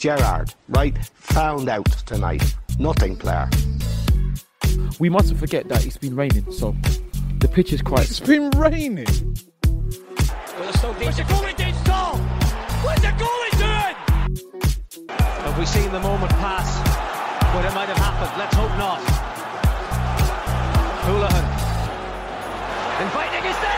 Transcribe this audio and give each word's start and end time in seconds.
Gerard, 0.00 0.54
right, 0.70 0.96
found 1.12 1.68
out 1.68 1.84
tonight. 2.06 2.56
Nothing, 2.78 3.16
player. 3.16 3.50
we 4.98 5.10
mustn't 5.10 5.38
forget 5.38 5.68
that 5.68 5.84
it's 5.84 5.98
been 5.98 6.16
raining, 6.16 6.50
so 6.50 6.74
the 7.38 7.46
pitch 7.46 7.74
is 7.74 7.82
quite. 7.82 8.08
It's 8.08 8.18
been 8.18 8.48
raining. 8.56 9.04
What's 9.04 10.80
the 10.80 11.22
goalie 11.28 11.54
did 11.54 11.74
stall? 11.84 12.16
What's 12.16 13.02
the 13.02 13.08
goalie 13.08 13.58
doing? 13.60 13.96
Have 15.10 15.58
we 15.58 15.66
seen 15.66 15.92
the 15.92 16.00
moment 16.00 16.32
pass? 16.32 16.80
What 17.54 17.66
it 17.66 17.74
might 17.74 17.90
have 17.90 17.98
happened? 17.98 18.38
Let's 18.38 18.56
hope 18.56 18.72
not. 18.78 19.00
Houlihan. 21.04 21.44
Inviting 23.04 23.50
is 23.50 23.69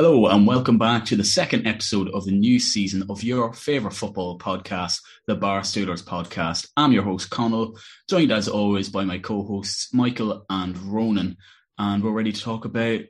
Hello, 0.00 0.28
and 0.28 0.46
welcome 0.46 0.78
back 0.78 1.04
to 1.06 1.16
the 1.16 1.24
second 1.24 1.66
episode 1.66 2.08
of 2.10 2.24
the 2.24 2.30
new 2.30 2.60
season 2.60 3.02
of 3.10 3.24
your 3.24 3.52
favourite 3.52 3.96
football 3.96 4.38
podcast, 4.38 5.00
the 5.26 5.34
Bar 5.34 5.62
Steelers 5.62 6.04
podcast. 6.04 6.68
I'm 6.76 6.92
your 6.92 7.02
host, 7.02 7.30
Connell, 7.30 7.76
joined 8.08 8.30
as 8.30 8.46
always 8.46 8.88
by 8.88 9.04
my 9.04 9.18
co 9.18 9.42
hosts, 9.42 9.92
Michael 9.92 10.46
and 10.48 10.78
Ronan. 10.78 11.36
And 11.78 12.04
we're 12.04 12.12
ready 12.12 12.30
to 12.30 12.40
talk 12.40 12.64
about 12.64 13.00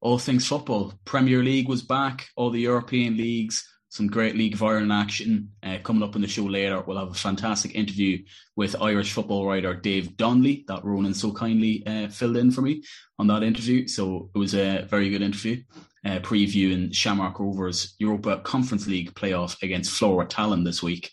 all 0.00 0.18
things 0.18 0.44
football. 0.44 0.94
Premier 1.04 1.44
League 1.44 1.68
was 1.68 1.82
back, 1.82 2.26
all 2.34 2.50
the 2.50 2.62
European 2.62 3.16
leagues, 3.16 3.64
some 3.90 4.08
great 4.08 4.34
League 4.34 4.54
of 4.54 4.64
Ireland 4.64 4.92
action. 4.92 5.52
Uh, 5.62 5.78
coming 5.84 6.02
up 6.02 6.16
in 6.16 6.22
the 6.22 6.26
show 6.26 6.42
later, 6.42 6.82
we'll 6.84 6.98
have 6.98 7.12
a 7.12 7.14
fantastic 7.14 7.76
interview 7.76 8.18
with 8.56 8.82
Irish 8.82 9.12
football 9.12 9.46
writer 9.46 9.74
Dave 9.76 10.16
Donnelly 10.16 10.64
that 10.66 10.84
Ronan 10.84 11.14
so 11.14 11.32
kindly 11.32 11.86
uh, 11.86 12.08
filled 12.08 12.36
in 12.36 12.50
for 12.50 12.62
me 12.62 12.82
on 13.16 13.28
that 13.28 13.44
interview. 13.44 13.86
So 13.86 14.28
it 14.34 14.38
was 14.38 14.56
a 14.56 14.82
very 14.90 15.08
good 15.08 15.22
interview 15.22 15.62
uh, 16.04 16.18
previewing 16.20 16.94
Shamrock 16.94 17.38
Rovers 17.38 17.94
Europa 17.98 18.38
Conference 18.38 18.86
League 18.86 19.14
playoff 19.14 19.62
against 19.62 19.92
Flora 19.92 20.26
Tallinn 20.26 20.64
this 20.64 20.82
week. 20.82 21.12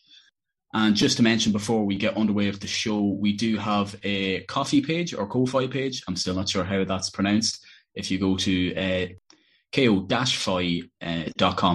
And 0.74 0.96
just 0.96 1.18
to 1.18 1.24
mention 1.24 1.52
before 1.52 1.84
we 1.84 1.96
get 1.96 2.16
underway 2.16 2.48
with 2.50 2.60
the 2.60 2.68
show, 2.68 3.02
we 3.02 3.34
do 3.34 3.58
have 3.58 3.96
a 4.04 4.42
coffee 4.42 4.82
page 4.82 5.14
or 5.14 5.28
Ko-Fi 5.28 5.68
page. 5.68 6.04
I'm 6.08 6.16
still 6.16 6.36
not 6.36 6.50
sure 6.50 6.64
how 6.64 6.84
that's 6.84 7.10
pronounced. 7.10 7.66
If 7.96 8.12
you 8.12 8.20
go 8.20 8.38
to 8.38 8.76
uh, 8.76 9.08
ko-fi.com 9.74 10.12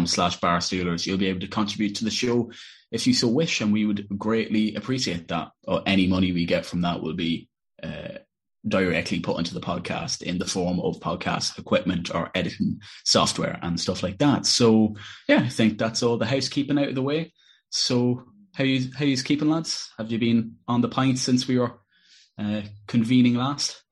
slash 0.06 0.40
bar 0.40 0.58
steelers, 0.58 1.06
you'll 1.06 1.18
be 1.18 1.26
able 1.26 1.40
to 1.40 1.48
contribute 1.48 1.96
to 1.96 2.04
the 2.04 2.10
show 2.10 2.52
if 2.92 3.06
you 3.08 3.14
so 3.14 3.26
wish, 3.26 3.60
and 3.60 3.72
we 3.72 3.86
would 3.86 4.06
greatly 4.16 4.76
appreciate 4.76 5.26
that. 5.28 5.50
Or 5.64 5.82
any 5.84 6.06
money 6.06 6.32
we 6.32 6.46
get 6.46 6.64
from 6.64 6.82
that 6.82 7.02
will 7.02 7.14
be 7.14 7.48
uh, 7.82 8.18
directly 8.66 9.20
put 9.20 9.38
into 9.38 9.54
the 9.54 9.60
podcast 9.60 10.22
in 10.22 10.38
the 10.38 10.46
form 10.46 10.80
of 10.80 11.00
podcast 11.00 11.58
equipment 11.58 12.14
or 12.14 12.30
editing 12.34 12.80
software 13.04 13.58
and 13.62 13.78
stuff 13.78 14.02
like 14.02 14.18
that. 14.18 14.46
So 14.46 14.96
yeah, 15.28 15.40
I 15.40 15.48
think 15.48 15.78
that's 15.78 16.02
all 16.02 16.16
the 16.16 16.26
housekeeping 16.26 16.78
out 16.78 16.88
of 16.88 16.94
the 16.94 17.02
way. 17.02 17.32
So 17.70 18.24
how 18.54 18.64
you 18.64 18.90
how 18.96 19.04
you 19.04 19.16
keeping, 19.16 19.50
lads? 19.50 19.90
Have 19.98 20.10
you 20.10 20.18
been 20.18 20.56
on 20.66 20.80
the 20.80 20.88
pints 20.88 21.22
since 21.22 21.46
we 21.46 21.58
were 21.58 21.72
uh, 22.38 22.62
convening 22.86 23.34
last? 23.34 23.82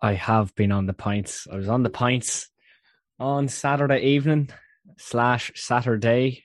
I 0.00 0.14
have 0.14 0.54
been 0.54 0.72
on 0.72 0.86
the 0.86 0.94
pints. 0.94 1.46
I 1.50 1.56
was 1.56 1.68
on 1.68 1.82
the 1.82 1.90
pints 1.90 2.48
on 3.18 3.48
Saturday 3.48 4.00
evening 4.00 4.50
slash 4.96 5.52
Saturday. 5.54 6.44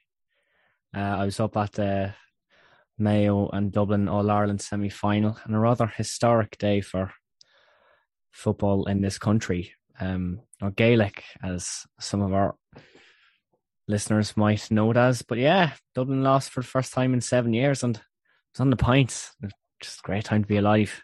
Uh, 0.95 0.99
I 0.99 1.25
was 1.25 1.39
up 1.39 1.55
at 1.55 1.73
the 1.73 2.13
Mayo 2.97 3.49
and 3.49 3.72
Dublin 3.72 4.09
All 4.09 4.29
Ireland 4.29 4.61
semi 4.61 4.89
final 4.89 5.37
and 5.43 5.55
a 5.55 5.59
rather 5.59 5.87
historic 5.87 6.57
day 6.57 6.81
for 6.81 7.13
football 8.35 8.85
in 8.85 9.01
this 9.01 9.18
country. 9.18 9.73
Um, 10.00 10.41
or 10.62 10.72
Gaelic, 10.72 11.23
as 11.41 11.85
some 12.00 12.22
of 12.22 12.34
our 12.34 12.56
listeners 13.88 14.35
might 14.35 14.69
know 14.69 14.91
it 14.91 14.97
as. 14.97 15.22
But 15.22 15.38
yeah, 15.38 15.72
Dublin 15.94 16.22
lost 16.22 16.50
for 16.50 16.62
the 16.62 16.68
first 16.68 16.94
time 16.94 17.13
in 17.13 17.22
seven 17.22 17.53
years 17.53 17.84
and 17.84 17.96
it 17.96 18.03
was 18.53 18.59
on 18.59 18.69
the 18.69 18.75
pints. 18.75 19.34
Just 19.81 20.00
a 20.00 20.03
great 20.03 20.25
time 20.25 20.44
to 20.44 20.47
be 20.47 20.57
alive. 20.57 21.01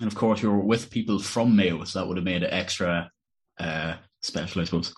And 0.00 0.10
of 0.10 0.16
course, 0.16 0.42
you 0.42 0.50
were 0.50 0.60
with 0.60 0.90
people 0.90 1.18
from 1.18 1.56
Mayo, 1.56 1.82
so 1.84 1.98
that 1.98 2.06
would 2.06 2.18
have 2.18 2.24
made 2.24 2.42
it 2.42 2.52
extra 2.52 3.10
uh, 3.58 3.94
special, 4.20 4.60
I 4.60 4.64
suppose. 4.64 4.94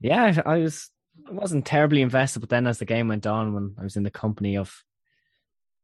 Yeah, 0.00 0.40
I 0.46 0.58
was. 0.58 0.90
I 1.28 1.32
wasn't 1.32 1.66
terribly 1.66 2.00
invested, 2.00 2.40
but 2.40 2.48
then 2.48 2.66
as 2.66 2.78
the 2.78 2.86
game 2.86 3.08
went 3.08 3.26
on, 3.26 3.52
when 3.52 3.74
I 3.78 3.82
was 3.82 3.96
in 3.96 4.04
the 4.04 4.10
company 4.10 4.56
of 4.56 4.74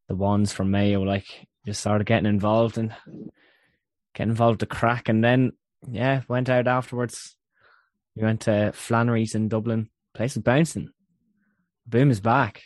the 0.09 0.15
ones 0.15 0.53
from 0.53 0.71
Mayo, 0.71 1.03
like 1.03 1.27
just 1.67 1.81
started 1.81 2.07
getting 2.07 2.29
involved 2.29 2.79
and 2.79 2.95
getting 4.17 4.31
involved 4.31 4.61
the 4.61 4.67
crack, 4.67 5.09
and 5.09 5.23
then 5.23 5.53
yeah, 5.89 6.23
went 6.27 6.49
out 6.49 6.67
afterwards. 6.67 7.37
We 8.17 8.23
went 8.23 8.41
to 8.43 8.73
Flannery's 8.73 9.35
in 9.35 9.49
Dublin. 9.49 9.91
Place 10.15 10.37
is 10.37 10.43
bouncing. 10.43 10.89
Boom 11.87 12.11
is 12.11 12.21
back. 12.21 12.63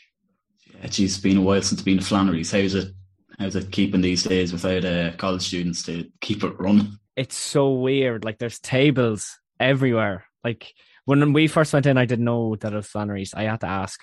Yeah, 0.81 0.87
geez, 0.87 1.15
it's 1.15 1.23
been 1.23 1.39
a 1.39 1.43
while 1.43 1.61
since 1.61 1.83
been 1.83 1.99
to 1.99 2.05
Flannery's. 2.05 2.53
How's 2.53 2.75
it? 2.75 2.95
How's 3.39 3.57
it 3.57 3.73
keeping 3.73 4.01
these 4.01 4.23
days 4.23 4.53
without 4.53 4.85
uh, 4.85 5.13
college 5.17 5.43
students 5.43 5.83
to 5.85 6.09
keep 6.21 6.45
it 6.45 6.59
running? 6.61 6.99
It's 7.17 7.37
so 7.37 7.73
weird. 7.73 8.25
Like 8.25 8.39
there's 8.39 8.61
tables 8.61 9.39
everywhere. 9.59 10.27
Like 10.45 10.73
when 11.05 11.33
we 11.33 11.49
first 11.49 11.73
went 11.73 11.87
in, 11.87 11.99
I 11.99 12.05
didn't 12.05 12.25
know 12.25 12.55
that 12.57 12.73
it 12.73 12.77
was 12.77 12.87
Flannery's. 12.87 13.35
I 13.35 13.45
had 13.45 13.61
to 13.61 13.67
ask. 13.67 14.01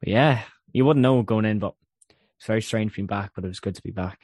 But 0.00 0.10
yeah, 0.10 0.42
you 0.72 0.84
wouldn't 0.84 1.02
know 1.02 1.22
going 1.22 1.46
in, 1.46 1.58
but 1.58 1.74
it's 2.36 2.46
very 2.46 2.62
strange 2.62 2.94
being 2.94 3.06
back, 3.06 3.32
but 3.34 3.44
it 3.44 3.48
was 3.48 3.60
good 3.60 3.74
to 3.74 3.82
be 3.82 3.90
back. 3.90 4.20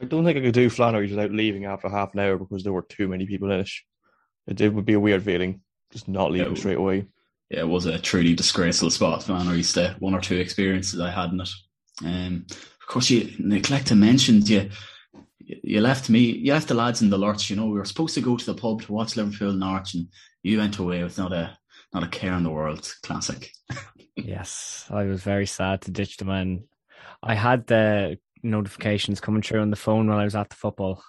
I 0.00 0.06
don't 0.06 0.24
think 0.24 0.36
I 0.36 0.40
could 0.40 0.54
do 0.54 0.68
Flannery's 0.70 1.10
without 1.10 1.30
leaving 1.30 1.64
after 1.64 1.88
half 1.88 2.14
an 2.14 2.20
hour 2.20 2.36
because 2.36 2.64
there 2.64 2.72
were 2.72 2.82
too 2.88 3.08
many 3.08 3.26
people 3.26 3.50
in 3.50 3.60
it. 3.60 3.70
It, 4.46 4.60
it 4.60 4.74
would 4.74 4.84
be 4.84 4.94
a 4.94 5.00
weird 5.00 5.22
feeling 5.22 5.60
just 5.92 6.08
not 6.08 6.32
leaving 6.32 6.52
Yeah. 6.54 6.58
straight 6.58 6.78
away. 6.78 7.06
Yeah, 7.50 7.60
it 7.60 7.68
was 7.68 7.86
a 7.86 7.98
truly 7.98 8.34
disgraceful 8.34 8.90
spot. 8.90 9.22
Flannery's 9.22 9.72
the 9.72 9.94
one 10.00 10.14
or 10.14 10.20
two 10.20 10.36
experiences 10.36 10.98
I 11.00 11.10
had 11.10 11.30
in 11.30 11.40
it. 11.40 11.50
Um, 12.04 12.46
of 12.50 12.86
course, 12.88 13.08
you 13.10 13.30
neglect 13.38 13.86
to 13.88 13.94
mention 13.94 14.44
you 14.44 14.70
you 15.46 15.80
left 15.80 16.08
me, 16.08 16.20
you 16.20 16.52
left 16.52 16.68
the 16.68 16.74
lads 16.74 17.02
in 17.02 17.10
the 17.10 17.18
lurch. 17.18 17.50
You 17.50 17.56
know, 17.56 17.66
we 17.66 17.78
were 17.78 17.84
supposed 17.84 18.14
to 18.14 18.20
go 18.22 18.36
to 18.36 18.46
the 18.46 18.54
pub 18.54 18.82
to 18.82 18.92
watch 18.92 19.14
Liverpool 19.16 19.52
Norwich, 19.52 19.94
and 19.94 20.08
you 20.42 20.58
went 20.58 20.78
away 20.78 21.02
with 21.02 21.18
not 21.18 21.32
a 21.32 21.56
not 21.92 22.02
a 22.02 22.08
care 22.08 22.32
in 22.32 22.42
the 22.42 22.50
world. 22.50 22.92
Classic. 23.02 23.50
yes, 24.16 24.86
I 24.90 25.04
was 25.04 25.22
very 25.22 25.46
sad 25.46 25.82
to 25.82 25.90
ditch 25.90 26.16
the 26.16 26.24
man. 26.24 26.64
I 27.22 27.34
had 27.34 27.66
the 27.66 28.18
notifications 28.44 29.20
coming 29.20 29.42
through 29.42 29.60
on 29.60 29.70
the 29.70 29.76
phone 29.76 30.08
while 30.08 30.18
I 30.18 30.24
was 30.24 30.36
at 30.36 30.50
the 30.50 30.56
football. 30.56 31.02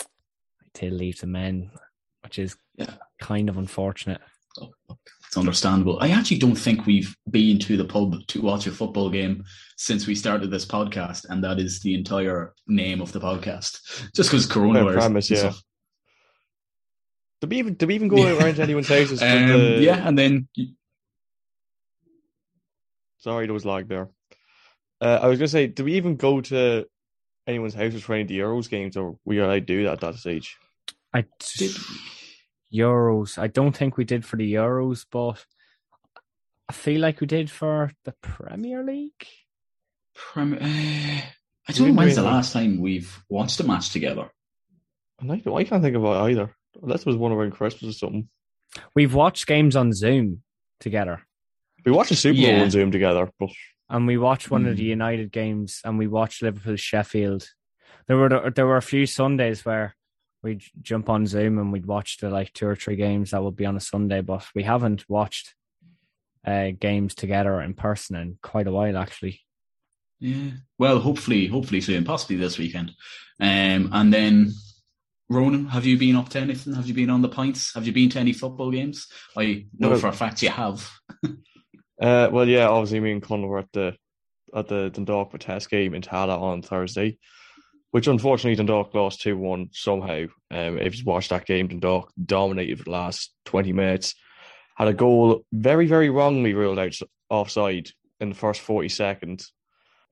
I 0.00 0.04
did 0.74 0.92
leave 0.92 1.20
the 1.20 1.26
men, 1.26 1.70
which 2.22 2.38
is 2.38 2.56
yeah. 2.76 2.94
kind 3.20 3.48
of 3.48 3.58
unfortunate. 3.58 4.20
Oh, 4.60 4.70
it's 5.26 5.36
understandable. 5.36 5.98
I 6.00 6.10
actually 6.10 6.38
don't 6.38 6.54
think 6.56 6.86
we've 6.86 7.14
been 7.30 7.58
to 7.60 7.76
the 7.76 7.84
pub 7.84 8.26
to 8.28 8.40
watch 8.42 8.66
a 8.66 8.70
football 8.70 9.10
game 9.10 9.44
since 9.76 10.06
we 10.06 10.14
started 10.14 10.50
this 10.50 10.64
podcast, 10.64 11.26
and 11.28 11.42
that 11.44 11.58
is 11.58 11.80
the 11.80 11.94
entire 11.94 12.54
name 12.66 13.00
of 13.00 13.12
the 13.12 13.20
podcast. 13.20 13.80
Just 14.14 14.30
because 14.30 14.46
coronavirus. 14.46 14.94
Premise, 14.94 15.30
yeah. 15.30 15.52
Did 17.40 17.50
we 17.50 17.58
even 17.58 17.74
did 17.74 17.86
we 17.86 17.94
even 17.94 18.08
go 18.08 18.16
yeah. 18.16 18.38
around 18.38 18.54
to 18.54 18.62
anyone's 18.62 18.88
houses? 18.88 19.20
Um, 19.22 19.48
the... 19.48 19.78
Yeah, 19.82 20.06
and 20.06 20.18
then. 20.18 20.48
Sorry, 23.18 23.46
there 23.46 23.54
was 23.54 23.66
lag 23.66 23.88
there. 23.88 24.08
Uh, 25.00 25.18
I 25.22 25.26
was 25.28 25.38
gonna 25.38 25.48
say, 25.48 25.66
do 25.66 25.84
we 25.84 25.94
even 25.94 26.16
go 26.16 26.40
to 26.40 26.86
anyone's 27.46 27.74
houses 27.74 28.02
for 28.02 28.14
any 28.14 28.22
of 28.22 28.28
the 28.28 28.38
Euros 28.38 28.68
games, 28.68 28.96
or 28.96 29.18
we 29.24 29.38
allowed 29.38 29.54
to 29.54 29.60
do 29.60 29.84
that 29.84 29.94
at 29.94 30.00
that 30.00 30.14
stage? 30.16 30.56
I 31.12 31.24
did. 31.58 31.72
Euros. 32.72 33.38
I 33.38 33.46
don't 33.46 33.76
think 33.76 33.96
we 33.96 34.04
did 34.04 34.24
for 34.24 34.36
the 34.36 34.54
Euros, 34.54 35.06
but 35.10 35.44
I 36.68 36.72
feel 36.72 37.00
like 37.00 37.20
we 37.20 37.26
did 37.26 37.50
for 37.50 37.92
the 38.04 38.12
Premier 38.20 38.82
League. 38.82 39.26
Premier. 40.14 40.60
Uh, 41.68 41.72
I 41.72 41.72
don't 41.72 41.88
know 41.88 41.94
when's 41.94 42.14
the 42.14 42.22
last 42.22 42.52
time 42.52 42.78
we've 42.78 43.24
watched 43.28 43.58
a 43.58 43.64
match 43.64 43.90
together. 43.90 44.30
I, 45.20 45.32
I 45.32 45.64
can't 45.64 45.82
think 45.82 45.96
of 45.96 46.04
it 46.04 46.08
either. 46.08 46.54
Unless 46.80 47.00
it 47.00 47.06
was 47.06 47.16
one 47.16 47.32
around 47.32 47.50
Christmas 47.52 47.96
or 47.96 47.98
something. 47.98 48.28
We've 48.94 49.12
watched 49.12 49.48
games 49.48 49.74
on 49.74 49.92
Zoom 49.92 50.42
together. 50.78 51.26
We 51.84 51.90
watched 51.90 52.12
a 52.12 52.14
Super 52.16 52.36
Bowl 52.36 52.50
yeah. 52.50 52.62
on 52.62 52.70
Zoom 52.70 52.92
together, 52.92 53.30
but 53.40 53.50
and 53.88 54.06
we 54.06 54.18
watched 54.18 54.50
one 54.50 54.64
mm. 54.64 54.70
of 54.70 54.76
the 54.76 54.84
hmm. 54.84 54.90
United 54.90 55.32
games, 55.32 55.80
and 55.84 55.98
we 55.98 56.06
watched 56.06 56.42
Liverpool 56.42 56.76
Sheffield. 56.76 57.48
There 58.06 58.16
were 58.16 58.50
there 58.54 58.66
were 58.66 58.76
a 58.76 58.82
few 58.82 59.06
Sundays 59.06 59.64
where 59.64 59.94
we'd 60.42 60.62
jump 60.80 61.08
on 61.08 61.26
Zoom 61.26 61.58
and 61.58 61.72
we'd 61.72 61.86
watch 61.86 62.18
the 62.18 62.30
like 62.30 62.52
two 62.52 62.66
or 62.66 62.76
three 62.76 62.96
games 62.96 63.30
that 63.30 63.42
would 63.42 63.56
be 63.56 63.66
on 63.66 63.76
a 63.76 63.80
Sunday, 63.80 64.20
but 64.20 64.46
we 64.54 64.62
haven't 64.62 65.04
watched 65.08 65.54
uh, 66.46 66.70
games 66.78 67.14
together 67.14 67.60
in 67.60 67.74
person 67.74 68.16
in 68.16 68.38
quite 68.42 68.66
a 68.66 68.72
while, 68.72 68.96
actually. 68.96 69.40
Yeah. 70.20 70.50
Well, 70.78 71.00
hopefully, 71.00 71.46
hopefully 71.46 71.80
soon, 71.80 72.04
possibly 72.04 72.36
this 72.36 72.58
weekend. 72.58 72.92
Um, 73.40 73.90
and 73.92 74.12
then 74.12 74.52
Ronan, 75.28 75.66
have 75.66 75.84
you 75.84 75.98
been 75.98 76.16
up 76.16 76.28
to 76.30 76.40
anything? 76.40 76.74
Have 76.74 76.86
you 76.86 76.94
been 76.94 77.10
on 77.10 77.22
the 77.22 77.28
pints? 77.28 77.74
Have 77.74 77.86
you 77.86 77.92
been 77.92 78.08
to 78.10 78.20
any 78.20 78.32
football 78.32 78.70
games? 78.70 79.08
I 79.36 79.66
know 79.76 79.90
well, 79.90 79.98
for 79.98 80.08
a 80.08 80.12
fact 80.12 80.42
you 80.42 80.50
have. 80.50 80.88
uh, 82.00 82.28
well, 82.30 82.46
yeah, 82.46 82.68
obviously 82.68 83.00
me 83.00 83.12
and 83.12 83.22
Conor 83.22 83.46
were 83.46 83.58
at 83.58 83.72
the 83.72 83.96
at 84.54 84.68
the 84.68 84.90
Dundalk 84.90 85.32
Vitesse 85.32 85.66
game 85.66 85.94
in 85.94 86.02
Tallaght 86.02 86.40
on 86.40 86.62
Thursday, 86.62 87.18
which 87.90 88.06
unfortunately 88.06 88.56
Dundalk 88.56 88.94
lost 88.94 89.22
two 89.22 89.36
one 89.36 89.68
somehow. 89.72 90.26
Um, 90.50 90.78
if 90.78 90.96
you 90.96 91.04
watched 91.04 91.30
that 91.30 91.46
game, 91.46 91.68
Dundalk 91.68 92.12
dominated 92.22 92.78
for 92.78 92.84
the 92.84 92.90
last 92.90 93.32
twenty 93.44 93.72
minutes, 93.72 94.14
had 94.76 94.88
a 94.88 94.94
goal 94.94 95.44
very 95.52 95.86
very 95.86 96.10
wrongly 96.10 96.54
ruled 96.54 96.78
out 96.78 96.96
offside 97.30 97.90
in 98.20 98.28
the 98.28 98.34
first 98.34 98.60
forty 98.60 98.88
seconds. 98.88 99.52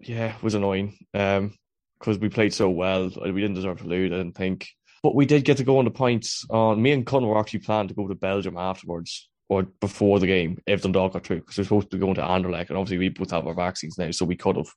Yeah, 0.00 0.34
was 0.42 0.54
annoying. 0.54 0.98
Um, 1.14 1.54
because 1.98 2.18
we 2.18 2.28
played 2.28 2.52
so 2.52 2.68
well, 2.68 3.04
we 3.04 3.40
didn't 3.40 3.54
deserve 3.54 3.78
to 3.78 3.86
lose. 3.86 4.12
I 4.12 4.16
didn't 4.16 4.36
think. 4.36 4.68
But 5.02 5.14
we 5.14 5.24
did 5.24 5.44
get 5.44 5.58
to 5.58 5.64
go 5.64 5.78
on 5.78 5.86
the 5.86 5.90
points. 5.90 6.44
On 6.50 6.80
me 6.80 6.92
and 6.92 7.06
Conor 7.06 7.28
were 7.28 7.38
actually 7.38 7.60
planned 7.60 7.90
to 7.90 7.94
go 7.94 8.08
to 8.08 8.14
Belgium 8.14 8.58
afterwards 8.58 9.28
or 9.48 9.64
before 9.80 10.18
the 10.18 10.26
game 10.26 10.58
if 10.66 10.82
Dundalk 10.82 11.12
got 11.12 11.24
through 11.24 11.40
because 11.40 11.58
we're 11.58 11.64
supposed 11.64 11.90
to 11.90 11.96
be 11.96 12.00
going 12.00 12.14
to 12.14 12.22
Anderlecht, 12.22 12.68
and 12.68 12.78
obviously 12.78 12.98
we 12.98 13.08
both 13.08 13.30
have 13.30 13.46
our 13.46 13.54
vaccines 13.54 13.98
now, 13.98 14.10
so 14.10 14.24
we 14.24 14.36
could 14.36 14.56
have. 14.56 14.68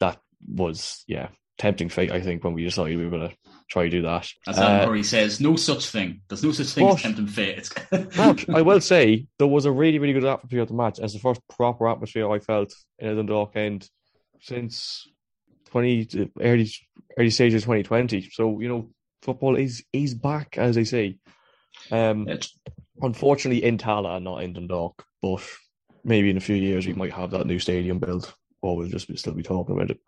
That 0.00 0.20
was 0.46 1.04
yeah 1.06 1.28
tempting 1.58 1.88
fate. 1.88 2.10
I 2.10 2.20
think 2.20 2.42
when 2.42 2.54
we 2.54 2.64
decided 2.64 2.96
we 2.96 3.04
were 3.04 3.16
going 3.16 3.30
to 3.30 3.36
try 3.70 3.84
to 3.84 3.90
do 3.90 4.02
that. 4.02 4.28
As 4.46 4.58
Anne 4.58 4.88
Murray 4.88 5.02
says, 5.02 5.40
no 5.40 5.56
such 5.56 5.86
thing. 5.86 6.20
There's 6.28 6.42
no 6.42 6.52
such 6.52 6.68
thing 6.68 6.86
but, 6.86 6.94
as 6.96 7.02
tempting 7.02 7.26
fate. 7.28 7.70
but 7.90 8.48
I 8.54 8.62
will 8.62 8.80
say 8.80 9.26
there 9.38 9.46
was 9.46 9.64
a 9.64 9.72
really 9.72 9.98
really 9.98 10.12
good 10.12 10.24
atmosphere 10.24 10.62
at 10.62 10.68
the 10.68 10.74
match. 10.74 10.98
As 10.98 11.12
the 11.12 11.20
first 11.20 11.40
proper 11.48 11.88
atmosphere 11.88 12.30
I 12.30 12.38
felt 12.38 12.74
in 12.98 13.08
a 13.08 13.14
Dundalk 13.14 13.56
end 13.56 13.88
since 14.40 15.08
twenty 15.70 16.08
early 16.40 16.70
early 17.16 17.30
stages 17.30 17.64
twenty 17.64 17.82
twenty. 17.82 18.28
So 18.30 18.60
you 18.60 18.68
know 18.68 18.90
football 19.22 19.56
is 19.56 19.84
is 19.92 20.14
back, 20.14 20.58
as 20.58 20.74
they 20.74 20.84
say. 20.84 21.18
Um, 21.90 22.28
unfortunately, 23.02 23.64
in 23.64 23.78
Tallaght, 23.78 24.22
not 24.22 24.42
in 24.42 24.52
Dundalk, 24.52 25.04
but 25.20 25.42
maybe 26.04 26.30
in 26.30 26.36
a 26.36 26.40
few 26.40 26.56
years 26.56 26.86
we 26.86 26.94
might 26.94 27.12
have 27.12 27.30
that 27.32 27.46
new 27.46 27.58
stadium 27.58 27.98
built, 27.98 28.34
or 28.60 28.76
we'll 28.76 28.88
just 28.88 29.16
still 29.18 29.34
be 29.34 29.42
talking 29.42 29.74
about 29.74 29.90
it. 29.90 30.00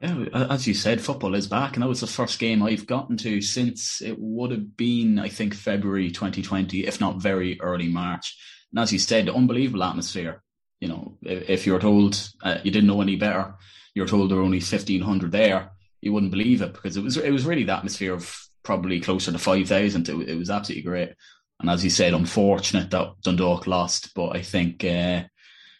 Yeah, 0.00 0.24
as 0.50 0.66
you 0.66 0.74
said, 0.74 1.00
football 1.00 1.34
is 1.34 1.46
back, 1.46 1.74
and 1.74 1.82
that 1.82 1.88
was 1.88 2.00
the 2.00 2.06
first 2.06 2.38
game 2.38 2.62
I've 2.62 2.86
gotten 2.86 3.16
to 3.18 3.40
since 3.40 4.02
it 4.02 4.16
would 4.18 4.50
have 4.50 4.76
been, 4.76 5.18
I 5.18 5.28
think, 5.28 5.54
February 5.54 6.10
2020, 6.10 6.86
if 6.86 7.00
not 7.00 7.22
very 7.22 7.58
early 7.60 7.88
March. 7.88 8.36
And 8.72 8.80
as 8.80 8.92
you 8.92 8.98
said, 8.98 9.28
unbelievable 9.28 9.84
atmosphere. 9.84 10.42
You 10.80 10.88
know, 10.88 11.16
if 11.22 11.64
you're 11.66 11.78
told 11.78 12.28
uh, 12.42 12.58
you 12.62 12.70
didn't 12.70 12.88
know 12.88 13.00
any 13.00 13.16
better, 13.16 13.54
you're 13.94 14.06
told 14.06 14.30
there 14.30 14.36
were 14.36 14.44
only 14.44 14.58
1,500 14.58 15.32
there 15.32 15.70
you 16.04 16.12
wouldn't 16.12 16.32
believe 16.32 16.60
it 16.60 16.74
because 16.74 16.98
it 16.98 17.02
was 17.02 17.16
it 17.16 17.30
was 17.30 17.46
really 17.46 17.64
the 17.64 17.74
atmosphere 17.74 18.12
of 18.12 18.46
probably 18.62 19.00
closer 19.00 19.32
to 19.32 19.38
five 19.38 19.66
thousand. 19.66 20.08
It, 20.08 20.28
it, 20.28 20.38
was 20.38 20.50
absolutely 20.50 20.82
great, 20.82 21.14
and 21.60 21.70
as 21.70 21.84
you 21.84 21.90
said, 21.90 22.14
unfortunate 22.14 22.90
that 22.90 23.14
Dundalk 23.22 23.66
lost, 23.66 24.14
but 24.14 24.36
I 24.36 24.42
think 24.42 24.84
uh, 24.84 25.22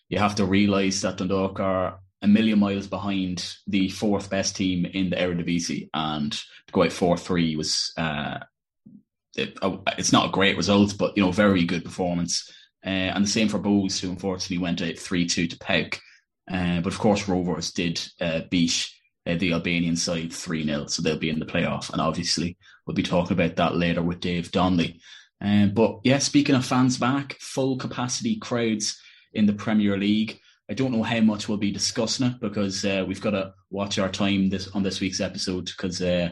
you 0.09 0.19
have 0.19 0.37
to 0.37 0.45
realise 0.45 1.01
that 1.03 1.19
Dundalk 1.19 1.61
are 1.61 1.99
a 2.23 2.29
million 2.29 2.59
miles 2.59 2.87
behind 2.87 3.55
the 3.67 3.89
fourth 3.89 4.31
best 4.31 4.57
team 4.57 4.87
in 4.87 5.11
the 5.11 5.17
Eredivisie, 5.17 5.91
and 5.93 6.33
to 6.33 6.73
go 6.73 6.85
out 6.85 6.93
four 6.93 7.17
three 7.17 7.57
was. 7.57 7.93
Uh, 7.97 8.39
it, 9.37 9.59
uh, 9.63 9.79
it's 9.99 10.13
not 10.13 10.29
a 10.29 10.33
great 10.33 10.57
result, 10.57 10.97
but 10.97 11.17
you 11.17 11.23
know, 11.25 11.33
very 11.33 11.65
good 11.65 11.85
performance. 11.85 12.49
Uh, 12.87 12.89
and 12.89 13.25
the 13.25 13.29
same 13.29 13.49
for 13.49 13.59
Bohs, 13.59 13.99
who 13.99 14.11
unfortunately 14.11 14.59
went 14.59 14.81
out 14.81 14.97
three 14.97 15.27
two 15.27 15.49
to 15.49 15.59
PAOK. 15.59 15.99
Uh, 16.51 16.81
but 16.81 16.93
of 16.93 16.99
course, 16.99 17.29
Rovers 17.29 17.73
did 17.73 18.01
uh, 18.21 18.43
beat 18.51 18.89
uh, 19.27 19.35
the 19.37 19.53
Albanian 19.53 19.97
side 19.97 20.33
3 20.33 20.65
0, 20.65 20.87
so 20.87 21.03
they'll 21.03 21.19
be 21.19 21.31
in 21.31 21.39
the 21.39 21.47
playoff. 21.47 21.91
And 21.91 22.01
obviously, 22.01 22.57
we'll 22.87 22.95
be 22.95 23.03
talking 23.03 23.33
about 23.33 23.57
that 23.57 23.77
later 23.77 24.03
with 24.03 24.21
Dave 24.21 24.53
Donnelly. 24.53 25.01
Um, 25.45 25.73
but 25.75 26.01
yeah, 26.05 26.19
speaking 26.19 26.55
of 26.55 26.65
fans 26.65 26.97
back, 26.97 27.35
full 27.39 27.77
capacity 27.77 28.37
crowds 28.37 28.99
in 29.35 29.45
the 29.45 29.53
Premier 29.53 29.99
League. 29.99 30.41
I 30.71 30.73
don't 30.73 30.93
know 30.93 31.03
how 31.03 31.21
much 31.21 31.47
we'll 31.49 31.59
be 31.59 31.71
discussing 31.71 32.27
it 32.27 32.41
because 32.41 32.83
uh, 32.83 33.05
we've 33.07 33.21
got 33.21 33.33
to 33.33 33.53
watch 33.69 33.99
our 33.99 34.09
time 34.09 34.49
this 34.49 34.69
on 34.69 34.83
this 34.83 35.01
week's 35.01 35.21
episode 35.21 35.67
because 35.67 36.01
uh, 36.01 36.31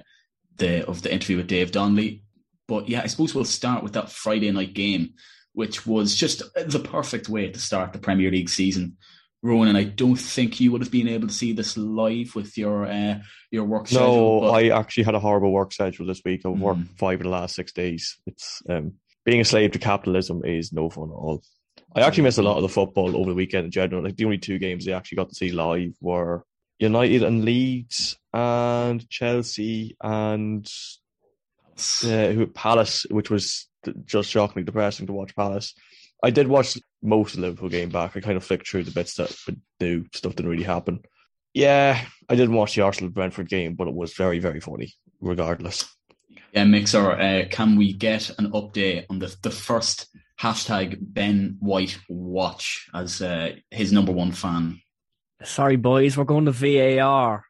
the 0.57 0.87
of 0.87 1.03
the 1.03 1.13
interview 1.13 1.37
with 1.37 1.47
Dave 1.47 1.73
Donnelly. 1.73 2.23
But 2.67 2.89
yeah, 2.89 3.03
I 3.03 3.07
suppose 3.09 3.35
we'll 3.35 3.45
start 3.45 3.83
with 3.83 3.93
that 3.93 4.11
Friday 4.11 4.51
night 4.51 4.73
game, 4.73 5.13
which 5.53 5.87
was 5.87 6.15
just 6.15 6.43
the 6.55 6.81
perfect 6.81 7.29
way 7.29 7.51
to 7.51 7.59
start 7.59 7.93
the 7.93 7.99
Premier 7.99 8.31
League 8.31 8.49
season. 8.49 8.97
Ronan, 9.43 9.77
I 9.77 9.85
don't 9.85 10.17
think 10.17 10.61
you 10.61 10.73
would 10.73 10.81
have 10.81 10.93
been 10.93 11.09
able 11.09 11.27
to 11.27 11.35
see 11.35 11.53
this 11.53 11.77
live 11.77 12.35
with 12.35 12.57
your 12.57 12.87
uh, 12.87 13.19
your 13.51 13.65
work 13.65 13.89
schedule. 13.89 14.41
No, 14.41 14.47
but... 14.47 14.53
I 14.53 14.69
actually 14.69 15.03
had 15.05 15.17
a 15.17 15.21
horrible 15.21 15.53
work 15.53 15.73
schedule 15.73 16.07
this 16.07 16.23
week. 16.25 16.43
I've 16.47 16.53
mm. 16.53 16.61
worked 16.61 16.89
five 16.97 17.21
of 17.21 17.25
the 17.25 17.29
last 17.29 17.57
six 17.57 17.73
days. 17.73 18.19
It's 18.27 18.63
um, 18.71 18.95
being 19.25 19.41
a 19.41 19.45
slave 19.45 19.73
to 19.73 19.79
capitalism 19.79 20.45
is 20.45 20.73
no 20.73 20.91
fun 20.91 21.11
at 21.11 21.15
all. 21.15 21.43
I 21.95 22.01
actually 22.01 22.25
missed 22.25 22.39
a 22.39 22.43
lot 22.43 22.57
of 22.57 22.63
the 22.63 22.69
football 22.69 23.17
over 23.17 23.31
the 23.31 23.37
weekend 23.37 23.67
in 23.67 23.71
general. 23.71 24.03
Like 24.03 24.17
the 24.17 24.25
only 24.25 24.39
two 24.39 24.59
games 24.59 24.89
I 24.89 24.93
actually 24.93 25.17
got 25.17 25.29
to 25.29 25.35
see 25.35 25.53
live 25.53 25.95
were 26.01 26.45
United 26.79 27.23
and 27.23 27.45
Leeds 27.45 28.17
and 28.33 29.09
Chelsea 29.09 29.97
and 30.03 30.69
uh, 32.05 32.47
Palace, 32.55 33.07
which 33.11 33.31
was 33.31 33.69
just 34.05 34.31
shockingly 34.31 34.65
depressing 34.65 35.07
to 35.07 35.13
watch 35.13 35.37
Palace. 35.37 35.75
I 36.23 36.31
did 36.31 36.47
watch 36.49 36.79
most 37.03 37.35
of 37.35 37.41
the 37.41 37.47
Liverpool 37.49 37.69
game 37.69 37.91
back. 37.91 38.17
I 38.17 38.21
kind 38.21 38.37
of 38.37 38.45
flicked 38.45 38.69
through 38.69 38.85
the 38.85 38.91
bits 38.93 39.15
that 39.17 39.37
knew 39.81 40.05
stuff 40.13 40.37
didn't 40.37 40.51
really 40.51 40.63
happen. 40.63 41.01
Yeah, 41.53 42.01
I 42.29 42.35
didn't 42.37 42.55
watch 42.55 42.75
the 42.75 42.83
Arsenal 42.83 43.11
Brentford 43.11 43.49
game, 43.49 43.75
but 43.75 43.89
it 43.89 43.95
was 43.95 44.15
very, 44.15 44.39
very 44.39 44.61
funny, 44.61 44.95
regardless. 45.21 45.85
Yeah, 46.53 46.65
Mixer, 46.65 47.13
uh, 47.13 47.45
can 47.51 47.77
we 47.77 47.93
get 47.93 48.31
an 48.39 48.53
update 48.53 49.07
on 49.09 49.19
the 49.19 49.35
the 49.43 49.51
first 49.51 50.09
hashtag 50.41 50.99
Ben 51.01 51.57
White 51.61 51.99
watch 52.09 52.89
as 52.95 53.23
uh, 53.23 53.53
his 53.71 53.93
number 53.93 54.13
one 54.13 54.33
fan? 54.33 54.81
Sorry, 55.43 55.77
boys, 55.77 56.17
we're 56.17 56.25
going 56.25 56.45
to 56.45 56.53
VAR. 56.53 57.45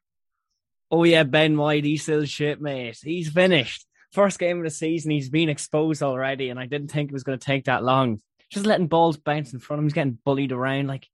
Oh 0.90 1.04
yeah, 1.04 1.24
Ben 1.24 1.56
White, 1.56 1.84
he's 1.84 2.02
still 2.02 2.24
shit, 2.24 2.60
mate. 2.60 2.98
He's 3.02 3.30
finished. 3.30 3.86
First 4.12 4.38
game 4.38 4.58
of 4.58 4.64
the 4.64 4.70
season, 4.70 5.10
he's 5.10 5.30
been 5.30 5.48
exposed 5.48 6.02
already, 6.02 6.50
and 6.50 6.60
I 6.60 6.66
didn't 6.66 6.88
think 6.90 7.10
it 7.10 7.14
was 7.14 7.24
going 7.24 7.38
to 7.38 7.44
take 7.44 7.64
that 7.64 7.82
long 7.82 8.20
just 8.52 8.66
letting 8.66 8.86
balls 8.86 9.16
bounce 9.16 9.52
in 9.52 9.58
front 9.58 9.78
of 9.78 9.82
him. 9.82 9.86
He's 9.86 9.94
getting 9.94 10.18
bullied 10.24 10.52
around. 10.52 10.86
Like, 10.86 11.08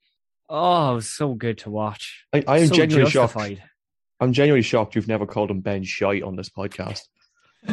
Oh, 0.50 0.92
it 0.92 0.94
was 0.96 1.10
so 1.12 1.34
good 1.34 1.58
to 1.58 1.70
watch. 1.70 2.24
I, 2.32 2.42
I 2.48 2.58
am 2.58 2.68
so 2.68 2.74
genuinely 2.74 3.10
justified. 3.10 3.58
shocked. 3.58 3.70
I'm 4.20 4.32
genuinely 4.32 4.62
shocked 4.62 4.96
you've 4.96 5.06
never 5.06 5.26
called 5.26 5.50
him 5.50 5.60
Ben 5.60 5.84
Shite 5.84 6.22
on 6.22 6.36
this 6.36 6.48
podcast. 6.48 7.02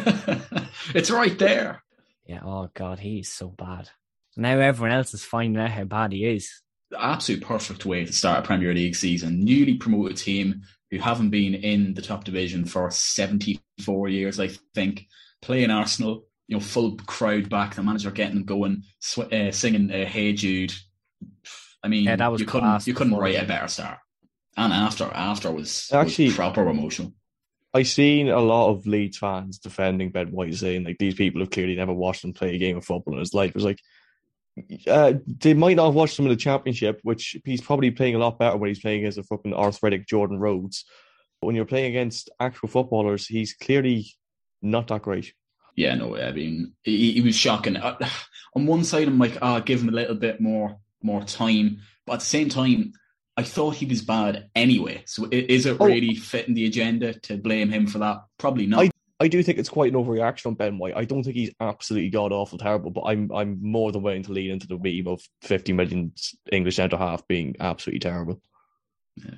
it's 0.93 1.11
right 1.11 1.37
there. 1.37 1.83
Yeah. 2.25 2.41
Oh 2.43 2.69
God, 2.73 2.99
he's 2.99 3.31
so 3.31 3.49
bad. 3.49 3.89
Now 4.37 4.59
everyone 4.59 4.91
else 4.95 5.13
is 5.13 5.23
finding 5.23 5.61
out 5.61 5.71
how 5.71 5.83
bad 5.85 6.11
he 6.11 6.25
is. 6.25 6.61
The 6.91 7.03
absolute 7.03 7.41
perfect 7.43 7.85
way 7.85 8.05
to 8.05 8.13
start 8.13 8.39
a 8.43 8.47
Premier 8.47 8.73
League 8.73 8.95
season. 8.95 9.43
Newly 9.43 9.75
promoted 9.75 10.17
team 10.17 10.63
who 10.91 10.99
haven't 10.99 11.29
been 11.29 11.55
in 11.55 11.93
the 11.93 12.01
top 12.01 12.23
division 12.23 12.65
for 12.65 12.91
74 12.91 14.09
years, 14.09 14.39
I 14.39 14.49
think. 14.73 15.07
Playing 15.41 15.71
Arsenal, 15.71 16.25
you 16.47 16.55
know, 16.57 16.61
full 16.61 16.95
crowd 16.97 17.49
back. 17.49 17.75
The 17.75 17.83
manager 17.83 18.11
getting 18.11 18.35
them 18.35 18.45
going, 18.45 18.83
sw- 18.99 19.19
uh, 19.19 19.51
singing 19.51 19.91
uh, 19.91 20.05
"Hey 20.05 20.33
Jude." 20.33 20.73
I 21.83 21.87
mean, 21.87 22.05
Yeah, 22.05 22.15
that 22.15 22.31
was 22.31 22.41
you 22.41 22.47
couldn't 22.47 22.67
class 22.69 22.87
you 22.87 22.93
couldn't 22.95 23.15
write 23.15 23.41
a 23.41 23.45
better 23.45 23.67
start. 23.67 23.99
And 24.57 24.73
after 24.73 25.05
after 25.05 25.51
was, 25.51 25.89
Actually- 25.93 26.25
was 26.25 26.35
proper 26.35 26.67
emotional. 26.67 27.13
I 27.75 27.83
seen 27.83 28.29
a 28.29 28.39
lot 28.39 28.69
of 28.69 28.87
Leeds 28.87 29.17
fans 29.17 29.59
defending 29.59 30.09
Ben 30.09 30.31
White, 30.31 30.55
saying 30.55 30.85
like 30.85 30.97
these 30.97 31.15
people 31.15 31.41
have 31.41 31.49
clearly 31.49 31.75
never 31.75 31.91
watched 31.91 32.23
him 32.23 32.31
play 32.31 32.55
a 32.55 32.57
game 32.57 32.77
of 32.77 32.85
football 32.85 33.15
in 33.15 33.19
his 33.19 33.33
life. 33.33 33.49
It 33.49 33.55
was 33.55 33.65
like 33.65 33.81
uh, 34.87 35.15
they 35.27 35.53
might 35.53 35.75
not 35.75 35.87
have 35.87 35.93
watched 35.93 36.17
him 36.17 36.23
in 36.23 36.31
the 36.31 36.37
championship, 36.37 37.01
which 37.03 37.35
he's 37.43 37.59
probably 37.59 37.91
playing 37.91 38.15
a 38.15 38.17
lot 38.17 38.39
better 38.39 38.55
when 38.55 38.69
he's 38.69 38.79
playing 38.79 38.99
against 38.99 39.17
a 39.17 39.23
fucking 39.23 39.53
arthritic 39.53 40.07
Jordan 40.07 40.39
Rhodes. 40.39 40.85
But 41.41 41.47
when 41.47 41.57
you're 41.57 41.65
playing 41.65 41.87
against 41.87 42.29
actual 42.39 42.69
footballers, 42.69 43.27
he's 43.27 43.53
clearly 43.53 44.07
not 44.61 44.87
that 44.87 45.01
great. 45.01 45.33
Yeah, 45.75 45.95
no, 45.95 46.15
I 46.15 46.31
mean, 46.31 46.75
he, 46.81 47.11
he 47.11 47.21
was 47.21 47.35
shocking. 47.35 47.75
Uh, 47.75 47.97
on 48.55 48.65
one 48.67 48.85
side, 48.85 49.09
I'm 49.09 49.19
like, 49.19 49.37
ah, 49.41 49.59
give 49.59 49.81
him 49.81 49.89
a 49.89 49.91
little 49.91 50.15
bit 50.15 50.39
more 50.39 50.77
more 51.03 51.25
time, 51.25 51.81
but 52.05 52.13
at 52.13 52.19
the 52.21 52.25
same 52.25 52.47
time, 52.47 52.93
I 53.37 53.43
thought 53.43 53.75
he 53.75 53.85
was 53.85 54.01
bad 54.01 54.49
anyway. 54.55 55.03
So, 55.05 55.27
is 55.31 55.65
it 55.65 55.77
Oh. 55.79 55.85
really 55.85 56.15
fitting 56.15 56.53
the 56.53 56.65
agenda 56.65 57.13
to 57.13 57.37
blame 57.37 57.69
him 57.69 57.85
for 57.87 57.99
that? 57.99 58.23
Probably 58.37 58.65
not. 58.65 58.85
I 58.85 58.89
I 59.17 59.29
do 59.29 59.41
think 59.41 59.57
it's 59.59 59.69
quite 59.69 59.93
an 59.93 59.97
overreaction 59.97 60.47
on 60.47 60.55
Ben 60.55 60.77
White. 60.77 60.95
I 60.95 61.05
don't 61.05 61.23
think 61.23 61.37
he's 61.37 61.53
absolutely 61.61 62.09
god 62.09 62.33
awful 62.33 62.57
terrible, 62.57 62.91
but 62.91 63.03
I'm 63.03 63.31
I'm 63.33 63.59
more 63.61 63.91
than 63.91 64.03
willing 64.03 64.23
to 64.23 64.33
lean 64.33 64.51
into 64.51 64.67
the 64.67 64.77
meme 64.77 65.07
of 65.07 65.21
50 65.41 65.71
million 65.73 66.11
English 66.51 66.75
centre 66.75 66.97
half 66.97 67.25
being 67.27 67.55
absolutely 67.59 67.99
terrible. 67.99 68.41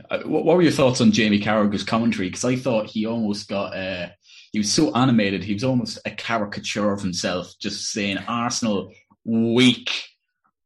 Uh, 0.09 0.19
what, 0.25 0.43
what 0.45 0.55
were 0.55 0.63
your 0.63 0.71
thoughts 0.71 0.99
on 1.01 1.11
Jamie 1.11 1.39
Carragher's 1.39 1.83
commentary? 1.83 2.27
Because 2.29 2.43
I 2.45 2.55
thought 2.55 2.87
he 2.87 3.05
almost 3.05 3.47
got, 3.47 3.77
uh, 3.77 4.07
he 4.51 4.57
was 4.57 4.71
so 4.71 4.91
animated. 4.95 5.43
He 5.43 5.53
was 5.53 5.63
almost 5.63 5.99
a 6.03 6.09
caricature 6.09 6.91
of 6.91 6.99
himself, 7.03 7.53
just 7.59 7.91
saying 7.91 8.17
Arsenal 8.27 8.91
weak. 9.23 9.91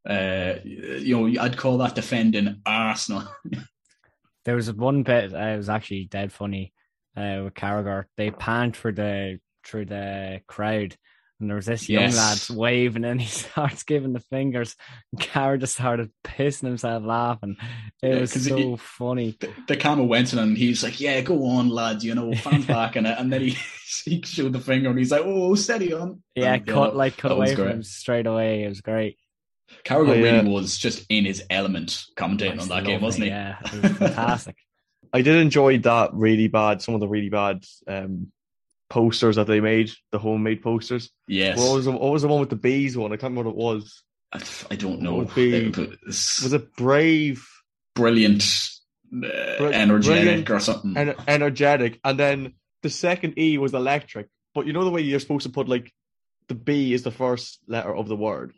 Uh, 0.07 0.55
you 0.63 1.15
know, 1.29 1.41
I'd 1.41 1.57
call 1.57 1.77
that 1.79 1.95
defending 1.95 2.61
Arsenal. 2.65 3.27
There 4.45 4.55
was 4.55 4.71
one 4.73 5.03
bit 5.03 5.33
uh, 5.33 5.37
it 5.37 5.57
was 5.57 5.69
actually 5.69 6.05
dead 6.05 6.31
funny 6.33 6.73
uh, 7.15 7.41
with 7.43 7.53
Carragher. 7.53 8.05
They 8.17 8.31
panned 8.31 8.75
for 8.75 8.91
the 8.91 9.39
through 9.63 9.85
the 9.85 10.41
crowd, 10.47 10.95
and 11.39 11.47
there 11.49 11.55
was 11.55 11.67
this 11.67 11.87
young 11.89 12.11
Yes. 12.11 12.49
lad 12.49 12.57
waving, 12.57 13.05
and 13.05 13.21
he 13.21 13.27
starts 13.39 13.83
giving 13.83 14.13
the 14.13 14.19
fingers. 14.19 14.75
And 15.11 15.21
Carragher 15.21 15.59
just 15.59 15.73
started 15.75 16.11
pissing 16.23 16.67
himself 16.67 17.03
laughing. 17.05 17.55
It 18.01 18.07
Yeah, 18.07 18.21
was 18.21 18.33
so 18.33 18.77
funny. 18.77 19.37
the 19.67 19.75
camera 19.77 20.05
went 20.05 20.33
in 20.33 20.39
and 20.39 20.57
he's 20.57 20.83
like, 20.83 20.99
"Yeah, 20.99 21.21
go 21.21 21.45
on, 21.45 21.69
lad. 21.69 22.01
You 22.01 22.15
know, 22.15 22.33
fans 22.33 22.65
back." 22.67 22.95
And 22.95 23.05
and 23.05 23.31
then 23.31 23.41
he 23.41 23.57
he 24.05 24.21
showed 24.25 24.53
the 24.53 24.59
finger 24.59 24.89
and 24.89 24.97
he's 24.97 25.11
like, 25.11 25.21
"Oh, 25.23 25.53
steady 25.53 25.93
on." 25.93 26.23
Yeah, 26.35 26.53
And, 26.53 26.65
cut 26.65 26.95
like 26.95 27.17
cut 27.17 27.33
away 27.33 27.55
from 27.55 27.67
him 27.67 27.83
straight 27.83 28.25
away. 28.25 28.63
It 28.63 28.69
was 28.69 28.81
great. 28.81 29.17
Carragher 29.83 30.09
Oh, 30.09 30.13
yeah. 30.13 30.31
really 30.37 30.49
was 30.49 30.77
just 30.77 31.05
in 31.09 31.25
his 31.25 31.43
element 31.49 32.03
commentating 32.15 32.61
on 32.61 32.67
that 32.69 32.83
game, 32.83 33.01
wasn't 33.01 33.25
he? 33.25 33.29
Yeah, 33.29 33.57
it 33.65 33.81
was 33.83 33.91
fantastic. 33.97 34.55
I 35.13 35.21
did 35.21 35.35
enjoy 35.35 35.79
that 35.79 36.11
really 36.13 36.47
bad, 36.47 36.81
some 36.81 36.93
of 36.93 37.01
the 37.01 37.07
really 37.07 37.29
bad 37.29 37.65
um, 37.87 38.31
posters 38.89 39.35
that 39.35 39.47
they 39.47 39.59
made, 39.59 39.91
the 40.11 40.19
homemade 40.19 40.61
posters. 40.61 41.09
Yes. 41.27 41.57
What 41.57 41.75
was, 41.75 41.85
the, 41.85 41.91
what 41.91 42.11
was 42.11 42.21
the 42.21 42.27
one 42.27 42.39
with 42.39 42.49
the 42.49 42.55
bees 42.55 42.95
one? 42.97 43.11
I 43.11 43.17
can't 43.17 43.31
remember 43.35 43.49
what 43.49 43.73
it 43.75 43.79
was. 43.79 44.03
I, 44.33 44.41
I 44.73 44.75
don't 44.77 45.01
know. 45.01 45.21
It 45.35 45.75
was, 45.77 46.39
Was 46.43 46.53
it 46.53 46.75
brave, 46.77 47.45
brilliant, 47.95 48.43
uh, 49.13 49.27
energetic, 49.65 50.23
brilliant 50.23 50.49
or 50.49 50.59
something? 50.61 50.95
and 50.95 51.15
energetic? 51.27 51.99
And 52.03 52.17
then 52.17 52.53
the 52.81 52.89
second 52.89 53.37
E 53.37 53.57
was 53.57 53.73
electric. 53.73 54.27
But 54.53 54.67
you 54.67 54.73
know 54.73 54.83
the 54.85 54.91
way 54.91 55.01
you're 55.01 55.19
supposed 55.19 55.43
to 55.45 55.51
put 55.51 55.67
like 55.67 55.91
the 56.47 56.55
B 56.55 56.93
is 56.93 57.03
the 57.03 57.11
first 57.11 57.59
letter 57.67 57.93
of 57.95 58.07
the 58.07 58.15
word, 58.15 58.53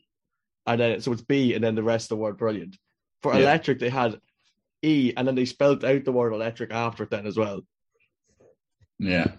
and 0.65 0.79
then 0.79 1.01
so 1.01 1.11
it's 1.11 1.21
B 1.21 1.53
and 1.53 1.63
then 1.63 1.75
the 1.75 1.83
rest 1.83 2.05
of 2.05 2.17
the 2.17 2.21
word 2.23 2.37
brilliant. 2.37 2.77
For 3.21 3.33
Yeah. 3.33 3.41
electric, 3.41 3.79
they 3.79 3.89
had 3.89 4.19
E, 4.81 5.13
and 5.15 5.27
then 5.27 5.35
they 5.35 5.45
spelled 5.45 5.85
out 5.85 6.03
the 6.03 6.11
word 6.11 6.33
electric 6.33 6.71
after 6.71 7.03
it 7.03 7.09
then 7.09 7.25
as 7.25 7.37
well. 7.37 7.61
Yeah. 8.99 9.31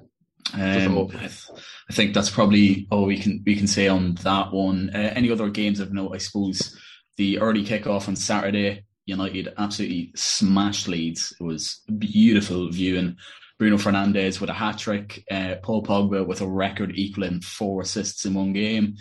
Um. 0.52 1.08
I, 1.14 1.18
th- 1.18 1.50
I 1.88 1.92
think 1.92 2.12
that's 2.14 2.30
probably 2.30 2.86
all 2.90 3.06
we 3.06 3.18
can 3.18 3.42
we 3.46 3.56
can 3.56 3.66
say 3.66 3.88
on 3.88 4.14
that 4.16 4.52
one. 4.52 4.90
Uh, 4.94 5.12
any 5.14 5.30
other 5.30 5.48
games 5.48 5.80
of 5.80 5.92
note? 5.92 6.12
I 6.14 6.18
suppose 6.18 6.78
the 7.16 7.38
early 7.38 7.64
kickoff 7.64 8.08
on 8.08 8.16
Saturday, 8.16 8.84
United 9.06 9.54
absolutely 9.56 10.12
smashed 10.16 10.88
Leeds. 10.88 11.34
It 11.40 11.44
was 11.44 11.80
beautiful 11.98 12.70
viewing. 12.70 13.16
Bruno 13.58 13.76
Fernandes 13.78 14.40
with 14.40 14.50
a 14.50 14.54
hat 14.54 14.78
trick, 14.78 15.24
uh, 15.30 15.54
Paul 15.62 15.82
Pogba 15.84 16.26
with 16.26 16.40
a 16.40 16.46
record 16.46 16.92
equaling 16.96 17.40
four 17.40 17.82
assists 17.82 18.24
in 18.26 18.34
one 18.34 18.52
game. 18.52 18.96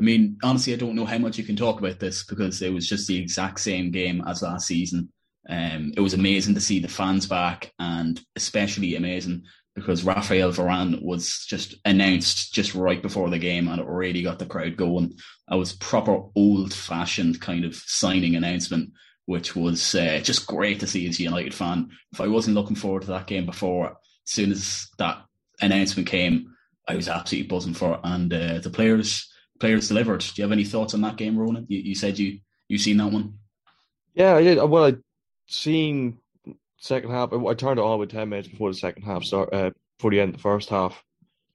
I 0.00 0.02
mean, 0.02 0.38
honestly, 0.42 0.72
I 0.72 0.76
don't 0.76 0.94
know 0.94 1.04
how 1.04 1.18
much 1.18 1.36
you 1.36 1.44
can 1.44 1.56
talk 1.56 1.78
about 1.78 1.98
this 1.98 2.24
because 2.24 2.62
it 2.62 2.72
was 2.72 2.88
just 2.88 3.06
the 3.06 3.18
exact 3.18 3.60
same 3.60 3.90
game 3.90 4.24
as 4.26 4.40
last 4.40 4.66
season. 4.66 5.12
Um, 5.46 5.92
it 5.94 6.00
was 6.00 6.14
amazing 6.14 6.54
to 6.54 6.60
see 6.60 6.80
the 6.80 6.88
fans 6.88 7.26
back, 7.26 7.70
and 7.78 8.18
especially 8.34 8.96
amazing 8.96 9.44
because 9.74 10.02
Rafael 10.02 10.52
Varane 10.52 11.02
was 11.02 11.44
just 11.46 11.74
announced 11.84 12.54
just 12.54 12.74
right 12.74 13.02
before 13.02 13.28
the 13.28 13.38
game, 13.38 13.68
and 13.68 13.78
it 13.78 13.86
really 13.86 14.22
got 14.22 14.38
the 14.38 14.46
crowd 14.46 14.78
going. 14.78 15.12
It 15.50 15.56
was 15.56 15.74
proper 15.74 16.22
old-fashioned 16.34 17.38
kind 17.42 17.66
of 17.66 17.74
signing 17.74 18.36
announcement, 18.36 18.92
which 19.26 19.54
was 19.54 19.94
uh, 19.94 20.20
just 20.22 20.46
great 20.46 20.80
to 20.80 20.86
see 20.86 21.06
as 21.08 21.20
a 21.20 21.24
United 21.24 21.52
fan. 21.52 21.90
If 22.12 22.22
I 22.22 22.26
wasn't 22.26 22.56
looking 22.56 22.76
forward 22.76 23.02
to 23.02 23.08
that 23.08 23.26
game 23.26 23.44
before, 23.44 23.90
as 23.90 24.32
soon 24.32 24.50
as 24.50 24.88
that 24.96 25.22
announcement 25.60 26.08
came, 26.08 26.54
I 26.88 26.96
was 26.96 27.08
absolutely 27.08 27.48
buzzing 27.48 27.74
for 27.74 27.94
it, 27.94 28.00
and 28.02 28.32
uh, 28.32 28.58
the 28.60 28.70
players 28.70 29.29
players 29.60 29.88
delivered. 29.88 30.20
Do 30.20 30.32
you 30.36 30.42
have 30.42 30.52
any 30.52 30.64
thoughts 30.64 30.94
on 30.94 31.02
that 31.02 31.16
game, 31.16 31.38
Ronan? 31.38 31.66
You, 31.68 31.78
you 31.78 31.94
said 31.94 32.18
you 32.18 32.40
you 32.68 32.78
seen 32.78 32.96
that 32.96 33.12
one. 33.12 33.34
Yeah, 34.14 34.34
I 34.34 34.42
did. 34.42 34.56
Well, 34.58 34.84
I'd 34.84 34.98
seen 35.46 36.18
second 36.78 37.10
half. 37.10 37.32
I 37.32 37.54
turned 37.54 37.78
it 37.78 37.84
on 37.84 37.98
with 38.00 38.10
ten 38.10 38.28
minutes 38.30 38.48
before 38.48 38.70
the 38.70 38.76
second 38.76 39.02
half 39.02 39.22
start. 39.22 39.52
Uh, 39.52 39.70
before 39.98 40.10
the 40.10 40.20
end 40.20 40.30
of 40.30 40.36
the 40.36 40.42
first 40.42 40.68
half. 40.70 41.02